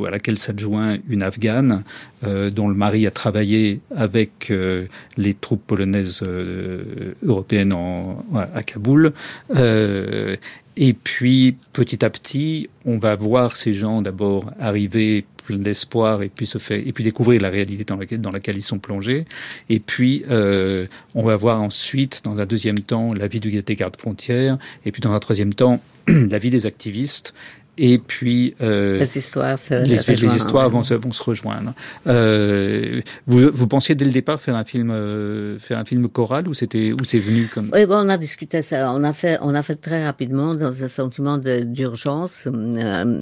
au, 0.00 0.06
à 0.06 0.10
laquelle 0.10 0.38
s'adjoint 0.38 0.96
une 1.08 1.22
afghane 1.22 1.82
euh, 2.24 2.50
dont 2.50 2.68
le 2.68 2.74
mari 2.74 3.06
a 3.06 3.10
travaillé 3.10 3.80
avec 3.94 4.50
euh, 4.50 4.86
les 5.16 5.34
troupes 5.34 5.66
polonaises 5.66 6.22
euh, 6.22 7.14
européennes 7.22 7.72
en, 7.72 8.24
à 8.54 8.62
Kaboul. 8.62 9.12
Euh, 9.56 10.36
et 10.76 10.92
puis 10.92 11.56
petit 11.72 12.04
à 12.04 12.10
petit 12.10 12.68
on 12.84 12.98
va 12.98 13.16
voir 13.16 13.56
ces 13.56 13.74
gens 13.74 14.02
d'abord 14.02 14.52
arriver 14.60 15.24
plein 15.46 15.58
d'espoir 15.58 16.22
et 16.22 16.28
puis 16.28 16.46
se 16.46 16.58
fait 16.58 16.86
et 16.86 16.92
puis 16.92 17.02
découvrir 17.02 17.40
la 17.40 17.48
réalité 17.48 17.84
dans 17.84 17.96
laquelle 17.96 18.20
dans 18.20 18.30
laquelle 18.30 18.56
ils 18.56 18.62
sont 18.62 18.78
plongés. 18.78 19.24
Et 19.70 19.80
puis 19.80 20.24
euh, 20.30 20.84
on 21.14 21.22
va 21.22 21.36
voir 21.36 21.62
ensuite 21.62 22.20
dans 22.24 22.38
un 22.38 22.46
deuxième 22.46 22.78
temps 22.78 23.14
la 23.14 23.26
vie 23.26 23.40
du 23.40 23.50
des 23.50 23.76
gardes 23.76 23.96
frontières 23.96 24.58
et 24.84 24.92
puis 24.92 25.00
dans 25.00 25.12
un 25.12 25.20
troisième 25.20 25.54
temps 25.54 25.80
la 26.08 26.38
vie 26.38 26.50
des 26.50 26.66
activistes 26.66 27.32
et 27.78 27.98
puis 27.98 28.54
euh, 28.62 28.98
les 28.98 29.18
histoires, 29.18 29.58
les, 29.70 29.84
les, 29.84 30.16
les 30.16 30.36
histoires 30.36 30.70
vont, 30.70 30.82
se, 30.82 30.94
vont 30.94 31.12
se 31.12 31.22
rejoindre. 31.22 31.74
Euh, 32.06 33.02
vous, 33.26 33.50
vous 33.52 33.66
pensiez 33.66 33.94
dès 33.94 34.06
le 34.06 34.12
départ 34.12 34.40
faire 34.40 34.56
un 34.56 34.64
film, 34.64 34.90
euh, 34.90 35.58
faire 35.58 35.78
un 35.78 35.84
film 35.84 36.08
choral 36.08 36.48
ou 36.48 36.54
c'était 36.54 36.92
où 36.92 37.04
c'est 37.04 37.18
venu 37.18 37.48
comme 37.52 37.70
Oui, 37.74 37.84
bon, 37.84 38.06
on 38.06 38.08
a 38.08 38.16
discuté 38.16 38.62
ça. 38.62 38.92
On 38.92 39.04
a 39.04 39.12
fait, 39.12 39.38
on 39.42 39.54
a 39.54 39.62
fait 39.62 39.76
très 39.76 40.04
rapidement 40.06 40.54
dans 40.54 40.82
un 40.82 40.88
sentiment 40.88 41.36
d'urgence. 41.38 42.46
Euh, 42.46 43.18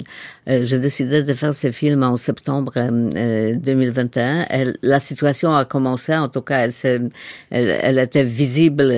J'ai 0.47 0.79
décidé 0.79 1.23
de 1.23 1.33
faire 1.33 1.53
ce 1.53 1.71
film 1.71 2.03
en 2.03 2.15
septembre 2.15 2.73
2021. 2.75 4.45
Elle, 4.49 4.77
la 4.81 5.01
situation 5.01 5.53
a 5.53 5.65
commencé, 5.65 6.15
en 6.15 6.29
tout 6.29 6.41
cas, 6.41 6.59
elle, 6.59 7.09
elle, 7.49 7.77
elle 7.81 7.99
était 7.99 8.23
visible 8.23 8.93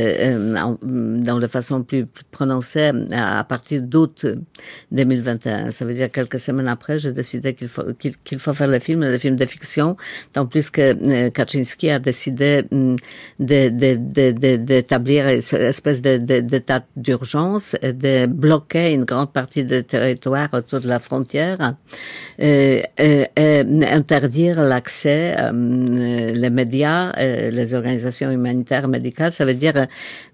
dans 0.83 1.39
de 1.39 1.47
façon 1.47 1.81
plus, 1.81 2.05
plus 2.05 2.25
prononcée 2.29 2.91
à, 3.11 3.39
à 3.39 3.43
partir 3.43 3.81
d'août 3.81 4.25
2021 4.91 5.46
ça 5.71 5.85
veut 5.85 5.93
dire 5.93 6.11
quelques 6.11 6.39
semaines 6.39 6.67
après, 6.67 6.99
j'ai 6.99 7.11
décidé 7.11 7.53
qu'il 7.53 7.67
faut 7.67 7.93
qu'il 7.99 8.15
qu 8.17 8.37
faut 8.37 8.53
faire 8.53 8.67
le 8.67 8.79
film, 8.79 9.03
le 9.03 9.17
film 9.17 9.35
de 9.35 9.45
fiction, 9.45 9.95
tant 10.33 10.45
plus 10.45 10.69
que 10.69 10.81
euh, 10.81 11.29
Kaczynski 11.29 11.89
a 11.89 11.99
décidé 11.99 12.63
d'établir 13.39 15.25
de, 15.25 15.35
de, 15.35 15.41
de, 15.41 15.57
une 15.57 15.61
espèce 15.67 16.01
d'état 16.01 16.85
d'urgence 16.95 17.75
et 17.81 17.93
de 17.93 18.25
bloquer 18.25 18.93
une 18.93 19.05
grande 19.05 19.31
partie 19.31 19.63
du 19.63 19.83
territoire 19.83 20.49
autour 20.53 20.79
de 20.81 20.87
la 20.87 20.99
frontière 20.99 21.75
et, 22.39 22.83
et, 22.97 23.27
et 23.35 23.65
interdire 23.85 24.61
l'accès, 24.61 25.35
euh, 25.39 25.51
les 26.33 26.49
médias, 26.49 27.11
euh, 27.17 27.49
les 27.51 27.73
organisations 27.73 28.31
humanitaires 28.31 28.87
médicales. 28.87 29.31
Ça 29.31 29.45
veut 29.45 29.53
dire 29.53 29.87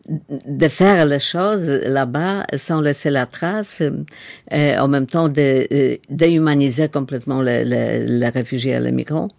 de 0.09 0.67
faire 0.67 1.05
les 1.05 1.19
choses 1.19 1.69
là-bas 1.69 2.45
sans 2.57 2.81
laisser 2.81 3.09
la 3.09 3.25
trace 3.25 3.81
et 4.51 4.77
en 4.77 4.89
même 4.89 5.07
temps 5.07 5.29
de 5.29 5.99
déhumaniser 6.09 6.89
complètement 6.89 7.41
les, 7.41 7.63
les, 7.63 8.05
les, 8.05 8.29
réfugiés 8.29 8.73
et 8.73 8.79
les 8.81 8.91
migrants 8.91 9.29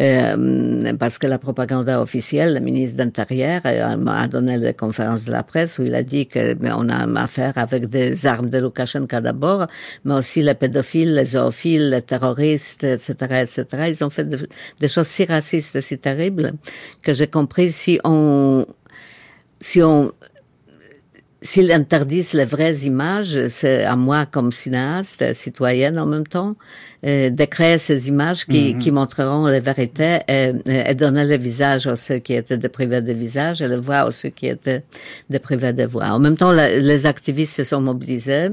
euh, 0.00 0.92
parce 0.98 1.18
que 1.18 1.28
la 1.28 1.38
propagande 1.38 1.88
officielle, 1.88 2.54
le 2.54 2.60
ministre 2.60 2.96
d'Intérieur 2.96 3.60
a 3.64 4.26
donné 4.26 4.58
des 4.58 4.74
conférences 4.74 5.24
de 5.24 5.30
la 5.30 5.44
presse 5.44 5.78
où 5.78 5.82
il 5.82 5.94
a 5.94 6.02
dit 6.02 6.26
que 6.26 6.56
on 6.64 6.88
a 6.88 7.20
affaire 7.20 7.56
avec 7.56 7.88
des 7.88 8.26
armes 8.26 8.50
de 8.50 8.58
Loukachenko 8.58 9.20
d'abord, 9.20 9.66
mais 10.04 10.14
aussi 10.14 10.42
les 10.42 10.54
pédophiles, 10.54 11.14
les 11.14 11.26
zoophiles, 11.26 11.90
les 11.90 12.02
terroristes, 12.02 12.84
etc., 12.84 13.12
etc. 13.42 13.64
Ils 13.88 14.04
ont 14.04 14.10
fait 14.10 14.28
de, 14.28 14.48
des 14.80 14.88
choses 14.88 15.06
si 15.06 15.24
racistes 15.24 15.80
si 15.80 15.98
terribles 15.98 16.54
que 17.02 17.12
j'ai 17.12 17.28
compris 17.28 17.70
si 17.70 18.00
on 18.04 18.66
si 19.60 19.82
on 19.82 20.12
s'ils 21.40 21.70
interdisent 21.72 22.34
les 22.34 22.44
vraies 22.44 22.78
images, 22.84 23.46
c'est 23.48 23.84
à 23.84 23.94
moi 23.94 24.26
comme 24.26 24.50
cinéaste, 24.50 25.32
citoyenne 25.34 25.98
en 25.98 26.06
même 26.06 26.26
temps, 26.26 26.56
euh, 27.06 27.30
de 27.30 27.44
créer 27.44 27.78
ces 27.78 28.08
images 28.08 28.44
qui, 28.44 28.74
mm 28.74 28.76
-hmm. 28.76 28.78
qui 28.80 28.90
montreront 28.90 29.46
les 29.46 29.60
vérités 29.60 30.18
et, 30.28 30.52
et, 30.90 30.94
donner 30.96 31.24
le 31.24 31.36
visage 31.36 31.86
à 31.86 31.94
ceux 31.94 32.18
qui 32.18 32.34
étaient 32.40 32.58
déprivés 32.66 33.02
de 33.02 33.12
visage 33.12 33.62
et 33.62 33.68
le 33.68 33.78
voix 33.86 34.00
à 34.08 34.10
ceux 34.10 34.30
qui 34.38 34.46
étaient 34.48 34.82
déprivés 35.30 35.72
de 35.80 35.84
voix. 35.92 36.08
En 36.16 36.20
même 36.24 36.36
temps, 36.36 36.52
la, 36.60 36.66
les 36.90 37.02
activistes 37.06 37.54
se 37.60 37.64
sont 37.70 37.82
mobilisés, 37.90 38.48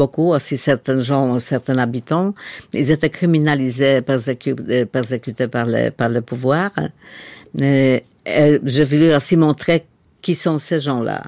beaucoup, 0.00 0.28
aussi 0.36 0.56
certains 0.58 0.98
gens, 1.10 1.38
certains 1.38 1.78
habitants. 1.86 2.34
Ils 2.82 2.90
étaient 2.94 3.14
criminalisés, 3.18 3.96
persécutés, 4.02 4.84
persécutés 4.96 5.48
par, 5.56 5.66
le, 5.74 5.90
par 5.90 6.08
le 6.16 6.20
pouvoir. 6.30 6.70
Et, 7.60 8.02
et 8.26 8.60
je 8.76 8.82
voulais 8.90 9.14
aussi 9.18 9.36
montrer 9.36 9.78
qui 10.28 10.34
sont 10.34 10.58
ces 10.58 10.78
gens-là 10.78 11.22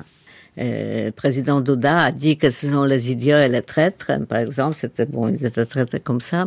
le 0.57 1.11
président 1.11 1.61
Douda 1.61 2.05
a 2.05 2.13
dit 2.13 2.37
que 2.37 2.51
ce 2.51 2.71
sont 2.71 2.85
les 2.85 3.11
idiots 3.11 3.39
et 3.39 3.49
les 3.49 3.63
traîtres, 3.63 4.13
par 4.29 4.39
exemple. 4.39 4.77
C'était 4.77 5.07
bon, 5.07 5.29
ils 5.29 5.45
étaient 5.47 5.67
traités 5.67 6.01
comme 6.01 6.21
ça. 6.21 6.47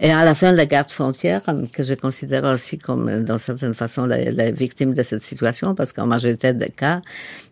Et 0.00 0.10
à 0.10 0.24
la 0.24 0.34
fin, 0.34 0.52
les 0.52 0.66
gardes 0.66 0.90
frontières, 0.90 1.42
que 1.72 1.82
je 1.82 1.94
considère 1.94 2.44
aussi 2.44 2.78
comme, 2.78 3.22
dans 3.22 3.38
certaine 3.38 3.74
façon, 3.74 4.06
les, 4.06 4.52
victimes 4.52 4.94
de 4.94 5.02
cette 5.02 5.22
situation, 5.22 5.74
parce 5.74 5.92
qu'en 5.92 6.06
majorité 6.06 6.52
des 6.52 6.68
cas, 6.70 7.02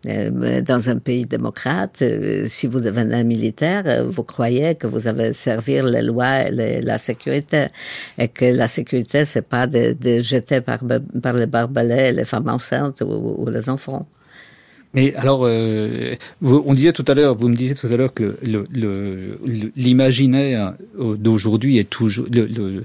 euh, 0.07 0.61
dans 0.61 0.89
un 0.89 0.97
pays 0.97 1.25
démocrate, 1.25 2.01
euh, 2.01 2.43
si 2.45 2.67
vous 2.67 2.79
devenez 2.79 3.23
militaire, 3.23 3.83
euh, 3.85 4.03
vous 4.03 4.23
croyez 4.23 4.75
que 4.75 4.87
vous 4.87 5.07
avez 5.07 5.33
servir 5.33 5.85
les 5.85 6.01
lois 6.01 6.49
et 6.49 6.81
la 6.81 6.97
sécurité, 6.97 7.67
et 8.17 8.27
que 8.27 8.45
la 8.45 8.67
sécurité, 8.67 9.25
c'est 9.25 9.47
pas 9.47 9.65
de, 9.67 9.95
jeter 10.19 10.61
par, 10.61 10.79
par 11.21 11.33
les 11.33 11.47
barbelés 11.47 12.11
les 12.11 12.25
femmes 12.25 12.49
enceintes 12.49 13.01
ou 13.01 13.47
les 13.49 13.69
enfants. 13.69 14.07
Mais 14.95 15.13
alors, 15.15 15.41
euh, 15.43 16.15
on 16.41 16.73
disait 16.73 16.93
tout 16.93 17.03
à 17.07 17.13
l'heure, 17.13 17.35
vous 17.35 17.49
me 17.49 17.55
disiez 17.55 17.75
tout 17.75 17.87
à 17.87 17.97
l'heure 17.97 18.13
que 18.13 18.37
l'imaginaire 19.75 20.73
euh, 20.99 21.15
d'aujourd'hui 21.17 21.77
est 21.77 21.89
toujours 21.89 22.25
le, 22.31 22.83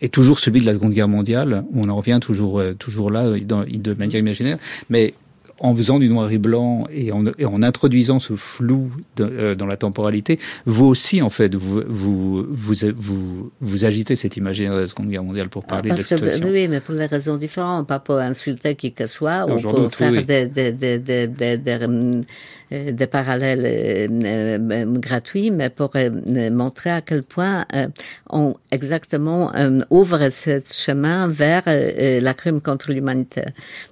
est 0.00 0.12
toujours 0.12 0.38
celui 0.38 0.62
de 0.62 0.66
la 0.66 0.74
Seconde 0.74 0.94
Guerre 0.94 1.08
mondiale. 1.08 1.64
On 1.74 1.90
en 1.90 1.96
revient 1.96 2.18
toujours 2.22 2.58
euh, 2.58 2.72
toujours 2.72 3.10
là 3.10 3.30
de 3.38 3.94
manière 3.94 4.18
imaginaire. 4.18 4.56
Mais 4.88 5.12
en 5.60 5.76
faisant 5.76 5.98
du 5.98 6.08
noir 6.08 6.32
et 6.32 6.38
blanc 6.38 6.86
et 6.90 7.12
en, 7.12 7.24
en 7.26 7.62
introduisant 7.62 8.18
ce 8.18 8.34
flou 8.34 8.90
euh, 9.20 9.54
dans 9.54 9.66
la 9.66 9.76
temporalité, 9.76 10.38
vous 10.64 10.86
aussi, 10.86 11.20
en 11.20 11.28
fait, 11.28 11.54
vous, 11.54 11.82
vous, 11.86 12.46
vous, 12.50 13.52
vous, 13.60 13.84
agitez 13.84 14.16
cette 14.16 14.36
imaginaire 14.38 14.74
de 14.74 14.80
la 14.80 14.88
Seconde 14.88 15.10
Guerre 15.10 15.22
mondiale 15.22 15.50
pour 15.50 15.64
parler 15.64 15.90
de 15.90 15.96
la 15.96 16.02
situation. 16.02 16.46
oui, 16.46 16.66
mais 16.66 16.80
pour 16.80 16.94
des 16.94 17.06
raisons 17.06 17.36
différentes, 17.36 17.86
pas 17.86 17.98
pour 17.98 18.16
insulter 18.16 18.74
qui 18.74 18.92
que 18.92 19.06
soit, 19.06 19.44
ou 19.46 19.60
pour 19.60 19.94
faire 19.94 20.24
des, 20.24 20.46
des, 20.46 20.72
des, 20.72 21.58
des 21.58 21.76
euh, 22.72 22.92
des 22.92 23.08
parallèles 23.08 23.64
euh, 23.64 24.08
euh, 24.24 24.84
gratuits, 24.98 25.50
mais 25.50 25.70
pour 25.70 25.92
montrer 26.52 26.90
à 26.90 27.00
quel 27.00 27.24
point 27.24 27.66
on 28.28 28.54
exactement 28.70 29.52
ouvre 29.90 30.28
ce 30.28 30.60
chemin 30.70 31.26
vers 31.26 31.64
la 31.66 32.34
crime 32.34 32.60
contre 32.60 32.92
l'humanité. 32.92 33.42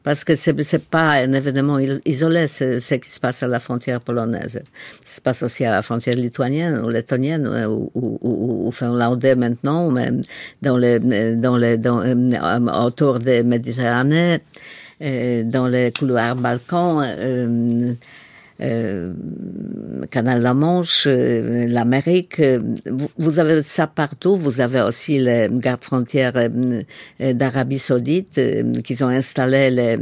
Parce 0.05 0.23
que 0.23 0.35
c'est 0.37 0.63
c'est 0.63 0.85
pas 0.85 1.11
un 1.25 1.33
événement 1.33 1.79
isolé, 2.05 2.47
ce, 2.47 2.95
qui 2.95 3.11
se 3.11 3.19
passe 3.19 3.43
à 3.43 3.49
la 3.49 3.59
frontière 3.59 4.01
polonaise. 4.01 4.63
Ça 5.05 5.17
se 5.17 5.21
passe 5.21 5.43
aussi 5.43 5.65
à 5.65 5.71
la 5.71 5.83
frontière 5.83 6.15
lituanienne 6.15 6.81
ou 6.85 6.89
lettonienne 6.89 7.47
ou, 7.47 7.91
ou, 7.95 8.19
ou, 8.21 8.69
ou 8.69 8.71
finlandais 8.71 9.35
maintenant, 9.35 9.91
même 9.91 10.23
dans 10.63 10.77
les, 10.77 11.01
dans 11.01 11.57
les, 11.57 11.79
dans, 11.79 12.87
autour 12.87 13.19
des 13.19 13.43
Méditerranées, 13.43 14.39
dans 15.01 15.67
les 15.67 15.93
couloirs 15.93 16.37
Balkans. 16.37 17.05
Euh, 18.61 18.99
euh, 18.99 20.07
Canal 20.11 20.43
la 20.43 20.55
Manche, 20.55 21.05
euh, 21.07 21.67
l'Amérique. 21.67 22.41
Euh, 22.41 22.61
vous, 23.17 23.39
avez 23.39 23.63
ça 23.63 23.87
partout. 23.87 24.37
Vous 24.37 24.61
avez 24.61 24.81
aussi 24.81 25.19
les 25.19 25.49
gardes 25.51 25.85
frontières 25.85 26.49
d'Arabie 27.21 27.79
Saoudite 27.79 28.41
qui 28.85 29.03
ont 29.03 29.09
installé 29.09 29.71
les, 29.71 29.97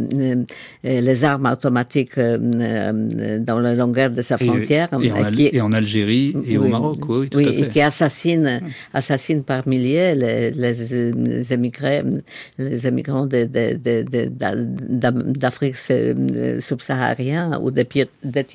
les 0.83 1.25
armes 1.25 1.47
automatiques 1.47 2.19
dans 2.19 3.59
la 3.59 3.75
longueur 3.75 4.11
de 4.11 4.23
sa 4.23 4.39
frontière. 4.39 4.89
Et, 5.03 5.61
en, 5.61 5.73
Algérie 5.73 6.35
et 6.47 6.59
au 6.59 6.69
Maroc, 6.69 6.99
oui, 7.09 7.29
tout 7.29 7.39
oui 7.39 7.49
à 7.49 7.53
fait. 7.53 7.61
et 7.61 7.69
qui 7.69 7.81
assassinent, 7.81 8.61
assassinent 8.95 9.43
par 9.43 9.67
milliers 9.67 10.15
les, 10.15 10.51
les, 10.51 11.53
émigrés, 11.53 12.03
les 12.59 12.87
émigrants 12.87 13.27
d'Afrique 15.37 15.77
subsaharienne 15.77 17.59
ou 17.61 17.71
des, 17.71 17.87
des 18.23 18.46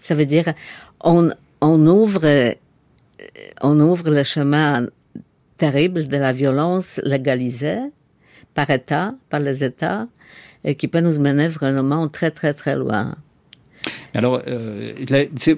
ça 0.00 0.14
veut 0.14 0.26
dire 0.26 0.54
on, 1.00 1.30
on 1.60 1.86
ouvre 1.86 2.24
euh, 2.24 2.54
on 3.62 3.78
ouvre 3.80 4.10
le 4.10 4.22
chemin 4.22 4.86
terrible 5.56 6.08
de 6.08 6.16
la 6.16 6.32
violence 6.32 7.00
légalisée 7.04 7.80
par 8.54 8.70
État, 8.70 9.14
par 9.30 9.40
les 9.40 9.64
États, 9.64 10.06
et 10.64 10.74
qui 10.74 10.88
peut 10.88 11.00
nous 11.00 11.18
mener 11.18 11.48
vraiment 11.48 12.08
très 12.08 12.30
très 12.30 12.54
très 12.54 12.76
loin. 12.76 13.16
Alors, 14.14 14.40
euh, 14.46 14.92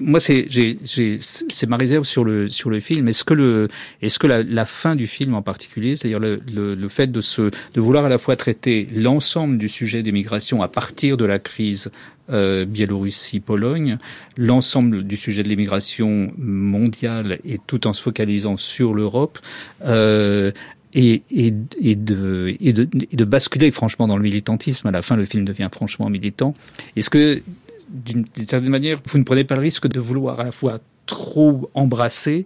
moi, 0.01 0.19
c'est 0.19 1.67
ma 1.67 1.77
réserve 1.77 2.05
sur 2.05 2.25
le 2.25 2.49
sur 2.49 2.69
le 2.69 2.79
film. 2.79 3.07
Est-ce 3.07 3.23
que 3.23 3.33
le 3.33 3.67
est-ce 4.01 4.17
que 4.17 4.27
la, 4.27 4.41
la, 4.41 4.65
fin 4.65 4.95
du 4.95 5.05
film 5.05 5.35
en 5.35 5.43
particulier, 5.43 5.95
c'est-à-dire 5.95 6.19
le, 6.19 6.41
le, 6.51 6.73
le, 6.73 6.87
fait 6.87 7.07
de 7.07 7.21
se 7.21 7.51
de 7.73 7.81
vouloir 7.81 8.05
à 8.05 8.09
la 8.09 8.17
fois 8.17 8.35
traiter 8.35 8.87
l'ensemble 8.95 9.57
du 9.57 9.69
sujet 9.69 10.01
des 10.01 10.11
migrations 10.11 10.61
à 10.61 10.67
partir 10.67 11.17
de 11.17 11.25
la 11.25 11.37
crise 11.37 11.91
euh, 12.31 12.65
Biélorussie-Pologne, 12.65 13.97
l'ensemble 14.35 15.03
du 15.03 15.17
sujet 15.17 15.43
de 15.43 15.49
l'immigration 15.49 16.33
mondiale 16.37 17.39
et 17.45 17.59
tout 17.67 17.87
en 17.87 17.93
se 17.93 18.01
focalisant 18.01 18.57
sur 18.57 18.93
l'Europe. 18.93 19.39
Euh, 19.85 20.51
et, 20.93 21.21
et, 21.29 21.53
et, 21.79 21.95
de, 21.95 22.55
et, 22.59 22.73
de, 22.73 22.87
et 23.11 23.15
de 23.15 23.25
basculer 23.25 23.71
franchement 23.71 24.07
dans 24.07 24.17
le 24.17 24.23
militantisme. 24.23 24.87
À 24.87 24.91
la 24.91 25.01
fin, 25.01 25.15
le 25.15 25.25
film 25.25 25.45
devient 25.45 25.69
franchement 25.71 26.09
militant. 26.09 26.53
Est-ce 26.95 27.09
que 27.09 27.41
d'une 27.89 28.25
certaine 28.35 28.69
manière, 28.69 28.99
vous 29.05 29.17
ne 29.17 29.23
prenez 29.23 29.43
pas 29.43 29.55
le 29.55 29.61
risque 29.61 29.87
de 29.87 29.99
vouloir 29.99 30.39
à 30.39 30.45
la 30.45 30.51
fois 30.51 30.79
trop 31.05 31.69
embrasser 31.73 32.45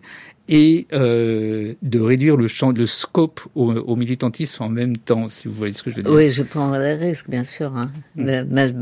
et 0.51 0.85
euh, 0.91 1.73
de 1.81 1.99
réduire 1.99 2.35
le 2.35 2.47
champ, 2.47 2.71
le 2.71 2.85
scope 2.85 3.39
au, 3.55 3.95
militantisme 3.95 4.63
en 4.63 4.69
même 4.69 4.97
temps, 4.97 5.29
si 5.29 5.47
vous 5.47 5.53
voyez 5.53 5.71
ce 5.73 5.81
que 5.81 5.91
je 5.91 5.97
veux 5.97 6.03
dire. 6.03 6.11
Oui, 6.11 6.29
je 6.29 6.43
prends 6.43 6.69
le 6.69 6.95
risque, 6.99 7.29
bien 7.29 7.45
sûr. 7.45 7.75
Hein. 7.75 7.89
Mm. 8.15 8.43
Mais, 8.49 8.73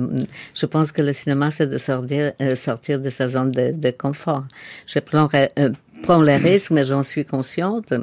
je 0.55 0.65
pense 0.65 0.91
que 0.91 1.01
le 1.01 1.13
cinéma, 1.13 1.51
c'est 1.51 1.67
de 1.67 1.77
sortir, 1.77 2.31
euh, 2.41 2.55
sortir 2.55 2.99
de 2.99 3.09
sa 3.09 3.27
zone 3.27 3.51
de, 3.51 3.71
de 3.71 3.91
confort. 3.91 4.45
Je 4.87 4.99
prends, 4.99 5.27
euh, 5.35 5.69
prends 6.01 6.21
les 6.21 6.37
risques, 6.37 6.71
mais 6.71 6.83
j'en 6.83 7.03
suis 7.03 7.25
consciente. 7.25 7.93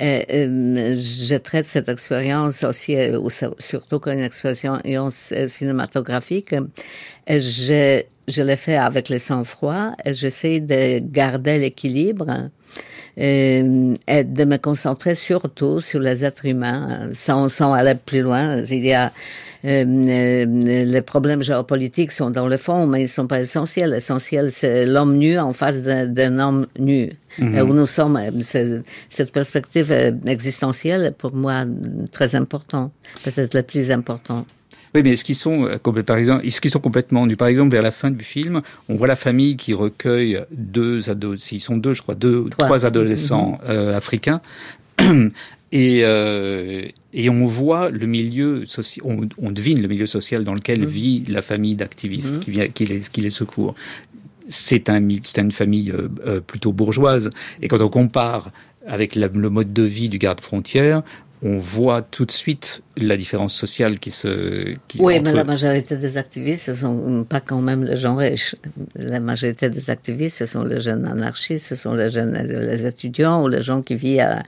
Et, 0.00 0.24
euh, 0.30 0.94
je 0.96 1.36
traite 1.36 1.66
cette 1.66 1.88
expérience 1.88 2.62
aussi, 2.62 2.96
euh, 2.96 3.18
ou 3.18 3.30
surtout 3.30 3.98
comme 3.98 4.14
une 4.14 4.20
expérience 4.20 5.34
cinématographique. 5.48 6.54
Je, 7.28 8.02
je 8.28 8.42
l'ai 8.42 8.56
fait 8.56 8.76
avec 8.76 9.08
le 9.08 9.18
sang-froid 9.18 9.92
j'essaie 10.06 10.60
de 10.60 10.98
garder 11.00 11.58
l'équilibre 11.58 12.26
euh, 12.28 12.48
et 13.20 14.24
de 14.24 14.44
me 14.44 14.56
concentrer 14.58 15.14
surtout 15.14 15.80
sur 15.80 15.98
les 15.98 16.24
êtres 16.24 16.46
humains 16.46 17.10
sans, 17.12 17.48
sans 17.48 17.72
aller 17.72 17.94
plus 17.94 18.20
loin. 18.20 18.62
Il 18.62 18.84
y 18.84 18.92
a 18.92 19.12
euh, 19.64 19.84
euh, 19.84 20.84
les 20.84 21.02
problèmes 21.02 21.42
géopolitiques 21.42 22.12
sont 22.12 22.30
dans 22.30 22.46
le 22.46 22.56
fond, 22.56 22.86
mais 22.86 23.02
ils 23.02 23.08
sont 23.08 23.26
pas 23.26 23.40
essentiels. 23.40 23.90
L'essentiel, 23.90 24.52
c'est 24.52 24.86
l'homme 24.86 25.16
nu 25.16 25.38
en 25.38 25.52
face 25.52 25.82
d'un 25.82 26.38
homme 26.38 26.66
nu. 26.78 27.12
Et 27.40 27.60
où 27.60 27.74
nous 27.74 27.86
sommes, 27.86 28.18
cette 28.42 29.32
perspective 29.32 29.92
existentielle, 30.26 31.14
pour 31.16 31.34
moi, 31.34 31.64
très 32.12 32.34
importante, 32.34 32.92
peut-être 33.24 33.54
la 33.54 33.62
plus 33.62 33.90
importante. 33.90 34.46
Oui, 34.94 35.02
mais 35.02 35.12
est-ce 35.12 35.24
qu'ils 35.24 35.34
sont, 35.34 35.66
euh, 35.66 36.02
par 36.02 36.16
exemple, 36.16 36.46
est-ce 36.46 36.60
qu'ils 36.60 36.70
sont 36.70 36.80
complètement 36.80 37.26
nus? 37.26 37.36
Par 37.36 37.48
exemple, 37.48 37.72
vers 37.72 37.82
la 37.82 37.90
fin 37.90 38.10
du 38.10 38.24
film, 38.24 38.62
on 38.88 38.96
voit 38.96 39.08
la 39.08 39.16
famille 39.16 39.56
qui 39.56 39.74
recueille 39.74 40.40
deux 40.50 41.10
adolescents, 41.10 41.56
ils 41.56 41.60
sont 41.60 41.76
deux, 41.76 41.94
je 41.94 42.02
crois, 42.02 42.14
deux, 42.14 42.48
trois, 42.50 42.86
adolescents 42.86 43.52
mhm. 43.62 43.70
euh, 43.70 43.96
africains. 43.96 44.40
Et, 45.70 46.00
euh, 46.02 46.86
et 47.12 47.28
on 47.28 47.46
voit 47.46 47.90
le 47.90 48.06
milieu 48.06 48.64
social, 48.64 49.04
on, 49.06 49.28
on, 49.36 49.50
devine 49.50 49.82
le 49.82 49.88
milieu 49.88 50.06
social 50.06 50.42
dans 50.42 50.54
lequel 50.54 50.80
mhm. 50.80 50.86
vit 50.86 51.24
la 51.28 51.42
famille 51.42 51.76
d'activistes 51.76 52.36
mhm. 52.36 52.40
qui, 52.40 52.50
vient, 52.50 52.68
qui, 52.68 52.86
les, 52.86 53.00
qui 53.00 53.20
les 53.20 53.28
secourt. 53.28 53.74
C'est 54.48 54.88
un, 54.88 55.06
une 55.06 55.52
famille 55.52 55.92
euh, 55.92 56.40
plutôt 56.40 56.72
bourgeoise. 56.72 57.28
Et 57.60 57.68
quand 57.68 57.82
on 57.82 57.90
compare 57.90 58.50
avec 58.86 59.14
le 59.14 59.28
mode 59.50 59.74
de 59.74 59.82
vie 59.82 60.08
du 60.08 60.16
garde-frontière, 60.16 61.02
on 61.42 61.58
voit 61.58 62.02
tout 62.02 62.24
de 62.24 62.30
suite 62.30 62.82
la 62.96 63.16
différence 63.16 63.54
sociale 63.54 63.98
qui 63.98 64.10
se. 64.10 64.74
Qui 64.88 65.00
oui, 65.00 65.20
mais 65.20 65.32
la 65.32 65.44
majorité 65.44 65.96
des 65.96 66.16
activistes, 66.16 66.66
ce 66.66 66.74
sont 66.74 67.24
pas 67.28 67.40
quand 67.40 67.60
même 67.60 67.84
les 67.84 67.96
gens 67.96 68.16
riches. 68.16 68.56
La 68.96 69.20
majorité 69.20 69.70
des 69.70 69.90
activistes, 69.90 70.38
ce 70.38 70.46
sont 70.46 70.64
les 70.64 70.80
jeunes 70.80 71.06
anarchistes, 71.06 71.66
ce 71.66 71.76
sont 71.76 71.94
les 71.94 72.10
jeunes 72.10 72.32
les 72.32 72.86
étudiants 72.86 73.42
ou 73.42 73.48
les 73.48 73.62
gens 73.62 73.82
qui 73.82 73.94
vivent 73.94 74.20
à, 74.20 74.42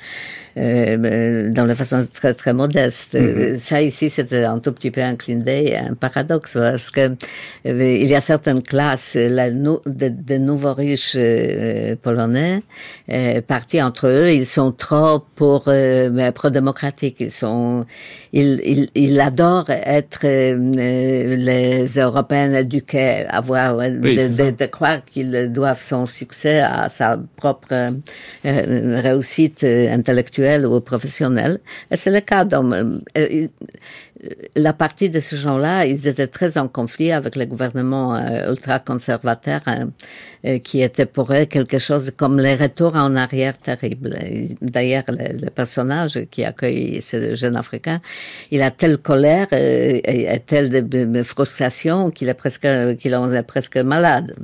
euh, 0.57 1.51
dans 1.51 1.67
de 1.67 1.75
façon 1.75 2.07
très 2.13 2.35
très 2.35 2.53
modeste. 2.53 3.15
Mm-hmm. 3.15 3.59
Ça 3.59 3.83
ici, 3.83 4.11
c'est 4.11 4.33
un 4.45 4.59
tout 4.59 4.73
petit 4.73 4.91
peu 4.91 5.03
un 5.03 5.15
clin 5.15 5.37
d'œil, 5.37 5.77
un 5.77 5.95
paradoxe, 5.95 6.55
parce 6.55 6.91
que 6.91 7.13
euh, 7.67 7.99
il 8.01 8.07
y 8.07 8.15
a 8.15 8.21
certaines 8.21 8.63
classes, 8.63 9.17
la, 9.17 9.51
de, 9.51 10.37
nouveaux 10.39 10.75
riches 10.75 11.17
euh, 11.17 11.95
polonais, 12.01 12.63
euh, 13.11 13.41
partis 13.43 13.81
entre 13.83 14.09
eux, 14.09 14.33
ils 14.33 14.47
sont 14.47 14.73
trop 14.73 15.25
pour 15.37 15.65
euh, 15.69 16.11
pro-démocratiques, 16.81 17.17
ils 17.21 17.31
sont 17.31 17.85
il, 18.33 18.89
il, 18.95 19.21
adore 19.21 19.71
être 19.71 20.25
euh, 20.25 21.37
les 21.37 21.99
Européens 21.99 22.53
éduqués, 22.55 23.27
avoir 23.29 23.77
de, 23.77 24.67
croire 24.67 25.05
qu'ils 25.05 25.51
doivent 25.53 25.83
son 25.83 26.07
succès 26.07 26.61
à 26.61 26.89
sa 26.89 27.19
propre 27.37 27.73
euh, 27.73 29.01
réussite 29.01 29.65
intellectuelle 29.65 30.67
ou 30.67 30.81
professionnelle. 30.81 31.61
Et 31.91 31.97
c'est 31.97 32.11
le 32.11 32.21
cas. 32.21 32.45
Dans, 32.45 32.73
euh, 32.73 32.99
la 34.57 34.73
partie 34.73 35.09
de 35.09 35.21
ces 35.21 35.37
gens-là, 35.37 35.87
ils 35.87 36.07
étaient 36.07 36.27
très 36.27 36.59
en 36.59 36.69
conflit 36.69 37.13
avec 37.13 37.37
le 37.37 37.47
gouvernement 37.47 38.15
euh, 38.15 38.51
ultra-conservateur, 38.51 39.61
hein, 39.67 39.91
euh, 40.45 40.59
qui 40.59 40.83
était 40.83 41.07
pour 41.07 41.33
eux 41.33 41.47
quelque 41.47 41.79
chose 41.79 42.13
comme 42.17 42.39
les 42.39 42.55
retours 42.55 42.97
en 42.97 43.17
arrière 43.17 43.57
terribles. 43.59 44.19
D'ailleurs, 44.61 45.05
le, 45.09 45.49
personnage 45.51 46.21
qui 46.31 46.45
accueille 46.45 47.01
ce 47.01 47.35
jeune 47.35 47.57
Africain, 47.57 48.01
il 48.51 48.63
a 48.63 48.71
telle 48.71 48.99
colère 48.99 49.49
euh, 49.53 50.01
et, 50.05 50.41
telle 50.47 50.89
de 50.89 51.23
frustration 51.23 52.11
qu'il 52.11 52.29
est 52.29 52.35
presque, 52.35 52.69
qu'il 52.99 53.15
en 53.15 53.33
est 53.33 53.43
presque 53.43 53.79
malade. 53.79 54.35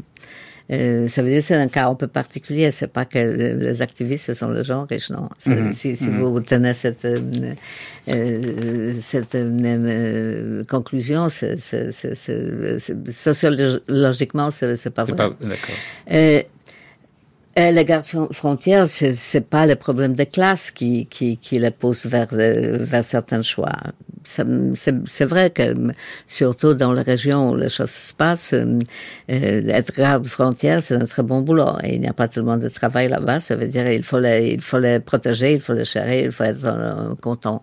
Euh, 0.73 1.07
ça 1.07 1.23
veut 1.23 1.29
dire 1.29 1.39
que 1.39 1.45
c'est 1.45 1.55
un 1.55 1.69
cas 1.69 1.89
un 1.89 1.95
peu 1.95 2.09
particulier. 2.09 2.71
C'est 2.71 2.93
pas 2.93 3.05
que 3.05 3.19
les 3.19 3.83
activistes 3.83 4.35
sont 4.35 4.51
les 4.51 4.65
gens 4.65 4.85
riches, 4.89 5.11
non. 5.11 5.29
Mm 5.47 5.53
-hmm. 5.53 5.73
Si, 5.73 5.97
si 5.97 6.09
mm 6.09 6.17
-hmm. 6.17 6.31
vous 6.33 6.41
tenez 6.41 6.75
cette, 6.75 7.05
euh, 7.05 7.21
euh 8.09 8.93
cette 9.13 9.35
euh, 9.37 10.65
conclusion, 10.65 11.29
c'est, 11.29 11.57
sociologiquement, 13.11 14.51
c'est, 14.51 14.91
pas 14.91 15.05
vrai. 15.05 15.17
Pas. 15.17 16.56
Euh, 17.59 17.69
et 17.69 17.73
les 17.73 17.85
gardes 17.85 18.07
frontières, 18.33 18.87
c'est, 18.87 19.13
c'est 19.13 19.49
pas 19.49 19.67
le 19.67 19.77
problème 19.77 20.15
de 20.15 20.25
classe 20.25 20.71
qui, 20.71 21.07
qui, 21.07 21.39
qui 21.39 21.59
les 21.59 21.71
pousse 21.71 22.07
vers, 22.07 22.29
vers 22.31 23.05
certains 23.05 23.43
choix 23.43 23.73
c'est 24.27 25.25
vrai 25.25 25.51
que 25.51 25.75
surtout 26.27 26.75
dans 26.75 26.93
les 26.93 27.03
régions 27.03 27.51
où 27.51 27.57
les 27.57 27.69
choses 27.69 27.91
se 27.91 28.15
passent, 28.15 28.53
euh, 28.53 28.79
être 29.29 29.93
garde 29.97 30.27
frontière, 30.27 30.83
c'est 30.83 30.95
un 30.95 31.05
très 31.05 31.23
bon 31.23 31.41
boulot. 31.43 31.79
Et 31.85 31.95
il 31.95 32.01
n'y 32.01 32.09
a 32.09 32.13
pas 32.13 32.29
tellement 32.29 32.57
de 32.57 32.69
travail 32.69 33.09
là-bas. 33.09 33.41
Ça 33.41 33.57
veut 33.57 33.69
dire 33.69 33.89
il 33.91 34.03
faut 34.03 34.19
les, 34.19 34.59
faut 34.59 34.79
les 34.79 35.01
protéger, 35.01 35.55
il 35.55 35.61
faut 35.61 35.75
les 35.75 35.85
chérir, 35.85 36.25
il 36.27 36.33
faut 36.33 36.45
être 36.45 36.65
euh, 36.65 37.15
content. 37.23 37.61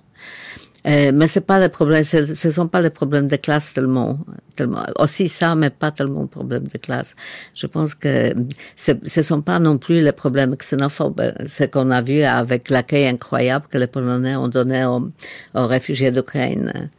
Euh, 0.85 1.11
mais 1.13 1.27
c'est 1.27 1.41
pas 1.41 1.59
le 1.59 1.69
problème, 1.69 2.03
ce 2.03 2.51
sont 2.51 2.67
pas 2.67 2.81
les 2.81 2.89
problèmes 2.89 3.27
de 3.27 3.37
classe 3.37 3.73
tellement, 3.73 4.19
tellement, 4.55 4.85
aussi 4.99 5.29
ça, 5.29 5.55
mais 5.55 5.69
pas 5.69 5.91
tellement 5.91 6.27
problème 6.27 6.67
de 6.67 6.77
classe. 6.77 7.15
Je 7.55 7.67
pense 7.67 7.95
que 7.95 8.33
ce 8.75 9.21
sont 9.21 9.41
pas 9.41 9.59
non 9.59 9.77
plus 9.77 10.01
les 10.01 10.11
problèmes 10.11 10.55
xénophobes, 10.55 11.33
ce 11.45 11.63
qu'on 11.63 11.89
a 11.91 12.01
vu 12.01 12.23
avec 12.23 12.69
l'accueil 12.69 13.07
incroyable 13.07 13.65
que 13.69 13.77
les 13.77 13.87
Polonais 13.87 14.35
ont 14.35 14.49
donné 14.49 14.83
aux, 14.85 15.09
aux 15.55 15.67
réfugiés 15.67 16.11
d'Ukraine. 16.11 16.89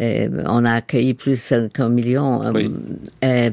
On 0.00 0.64
a 0.64 0.72
accueilli 0.72 1.14
plus 1.14 1.52
qu'un 1.72 1.88
million. 1.88 2.40
Oui. 2.52 2.70
Et, 3.22 3.50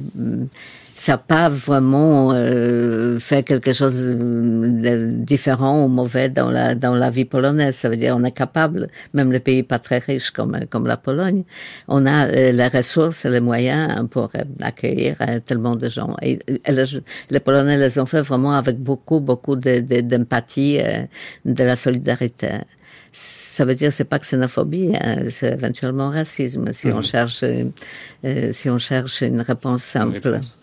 ça 0.96 1.14
n'a 1.14 1.18
pas 1.18 1.50
vraiment 1.50 2.32
euh, 2.34 3.20
fait 3.20 3.44
quelque 3.44 3.74
chose 3.74 3.96
de 3.96 5.10
différent 5.12 5.84
ou 5.84 5.88
mauvais 5.88 6.30
dans 6.30 6.52
la 6.52 6.76
dans 6.76 6.94
la 6.94 7.10
vie 7.10 7.26
polonaise. 7.26 7.76
Ça 7.76 7.90
veut 7.90 7.98
dire 7.98 8.16
on 8.18 8.24
est 8.24 8.32
capable, 8.32 8.90
même 9.14 9.32
les 9.32 9.40
pays 9.40 9.64
pas 9.64 9.80
très 9.80 10.00
riches 10.00 10.32
comme 10.32 10.58
comme 10.70 10.86
la 10.88 10.98
Pologne, 10.98 11.44
on 11.88 12.06
a 12.06 12.28
euh, 12.28 12.52
les 12.52 12.68
ressources 12.68 13.26
et 13.26 13.30
les 13.30 13.40
moyens 13.40 14.08
pour 14.10 14.30
euh, 14.36 14.44
accueillir 14.62 15.18
euh, 15.22 15.40
tellement 15.40 15.76
de 15.76 15.90
gens. 15.90 16.16
Et, 16.22 16.40
et 16.48 16.72
les, 16.72 16.84
les, 17.30 17.40
Polonais 17.40 17.78
les 17.78 17.98
ont 18.00 18.06
fait 18.06 18.22
vraiment 18.22 18.54
avec 18.54 18.78
beaucoup 18.78 19.20
beaucoup 19.20 19.56
d'empathie, 19.56 20.78
de, 20.78 21.50
de, 21.50 21.54
de 21.54 21.64
la 21.64 21.76
solidarité 21.76 22.50
ça 23.14 23.64
veut 23.64 23.76
dire 23.76 23.94
c'est 23.94 24.06
pas 24.06 24.18
xénophobie, 24.20 24.96
hein, 25.00 25.30
c'est 25.30 25.54
éventuellement 25.54 26.10
racisme 26.10 26.74
si 26.74 26.88
mmh. 26.88 26.96
on 26.96 27.02
cherche 27.02 27.44
euh, 27.44 28.52
si 28.52 28.70
on 28.70 28.80
cherche 28.80 29.22
une 29.22 29.42
réponse 29.42 29.84
simple. 29.84 30.18
Une 30.18 30.34
réponse. 30.34 30.58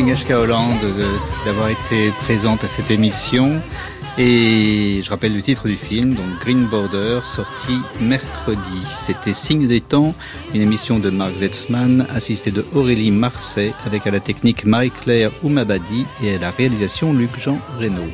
Agnieszka 0.00 0.38
Hollande 0.40 0.78
d'avoir 1.44 1.68
été 1.68 2.08
présente 2.22 2.64
à 2.64 2.68
cette 2.68 2.90
émission. 2.90 3.60
Et 4.16 5.02
je 5.04 5.10
rappelle 5.10 5.36
le 5.36 5.42
titre 5.42 5.68
du 5.68 5.76
film, 5.76 6.14
donc 6.14 6.38
Green 6.40 6.64
Border, 6.64 7.20
sorti 7.22 7.78
mercredi. 8.00 8.82
C'était 8.94 9.34
Signe 9.34 9.68
des 9.68 9.82
temps, 9.82 10.14
une 10.54 10.62
émission 10.62 10.98
de 10.98 11.10
Marc 11.10 11.32
Wetzmann, 11.38 12.06
assistée 12.08 12.50
de 12.50 12.64
Aurélie 12.72 13.10
Marseille, 13.10 13.74
avec 13.84 14.06
à 14.06 14.10
la 14.10 14.20
technique 14.20 14.64
Marie-Claire 14.64 15.32
Oumabadi 15.42 16.06
et 16.24 16.36
à 16.36 16.38
la 16.38 16.50
réalisation 16.50 17.12
Luc-Jean 17.12 17.58
Reynaud. 17.78 18.08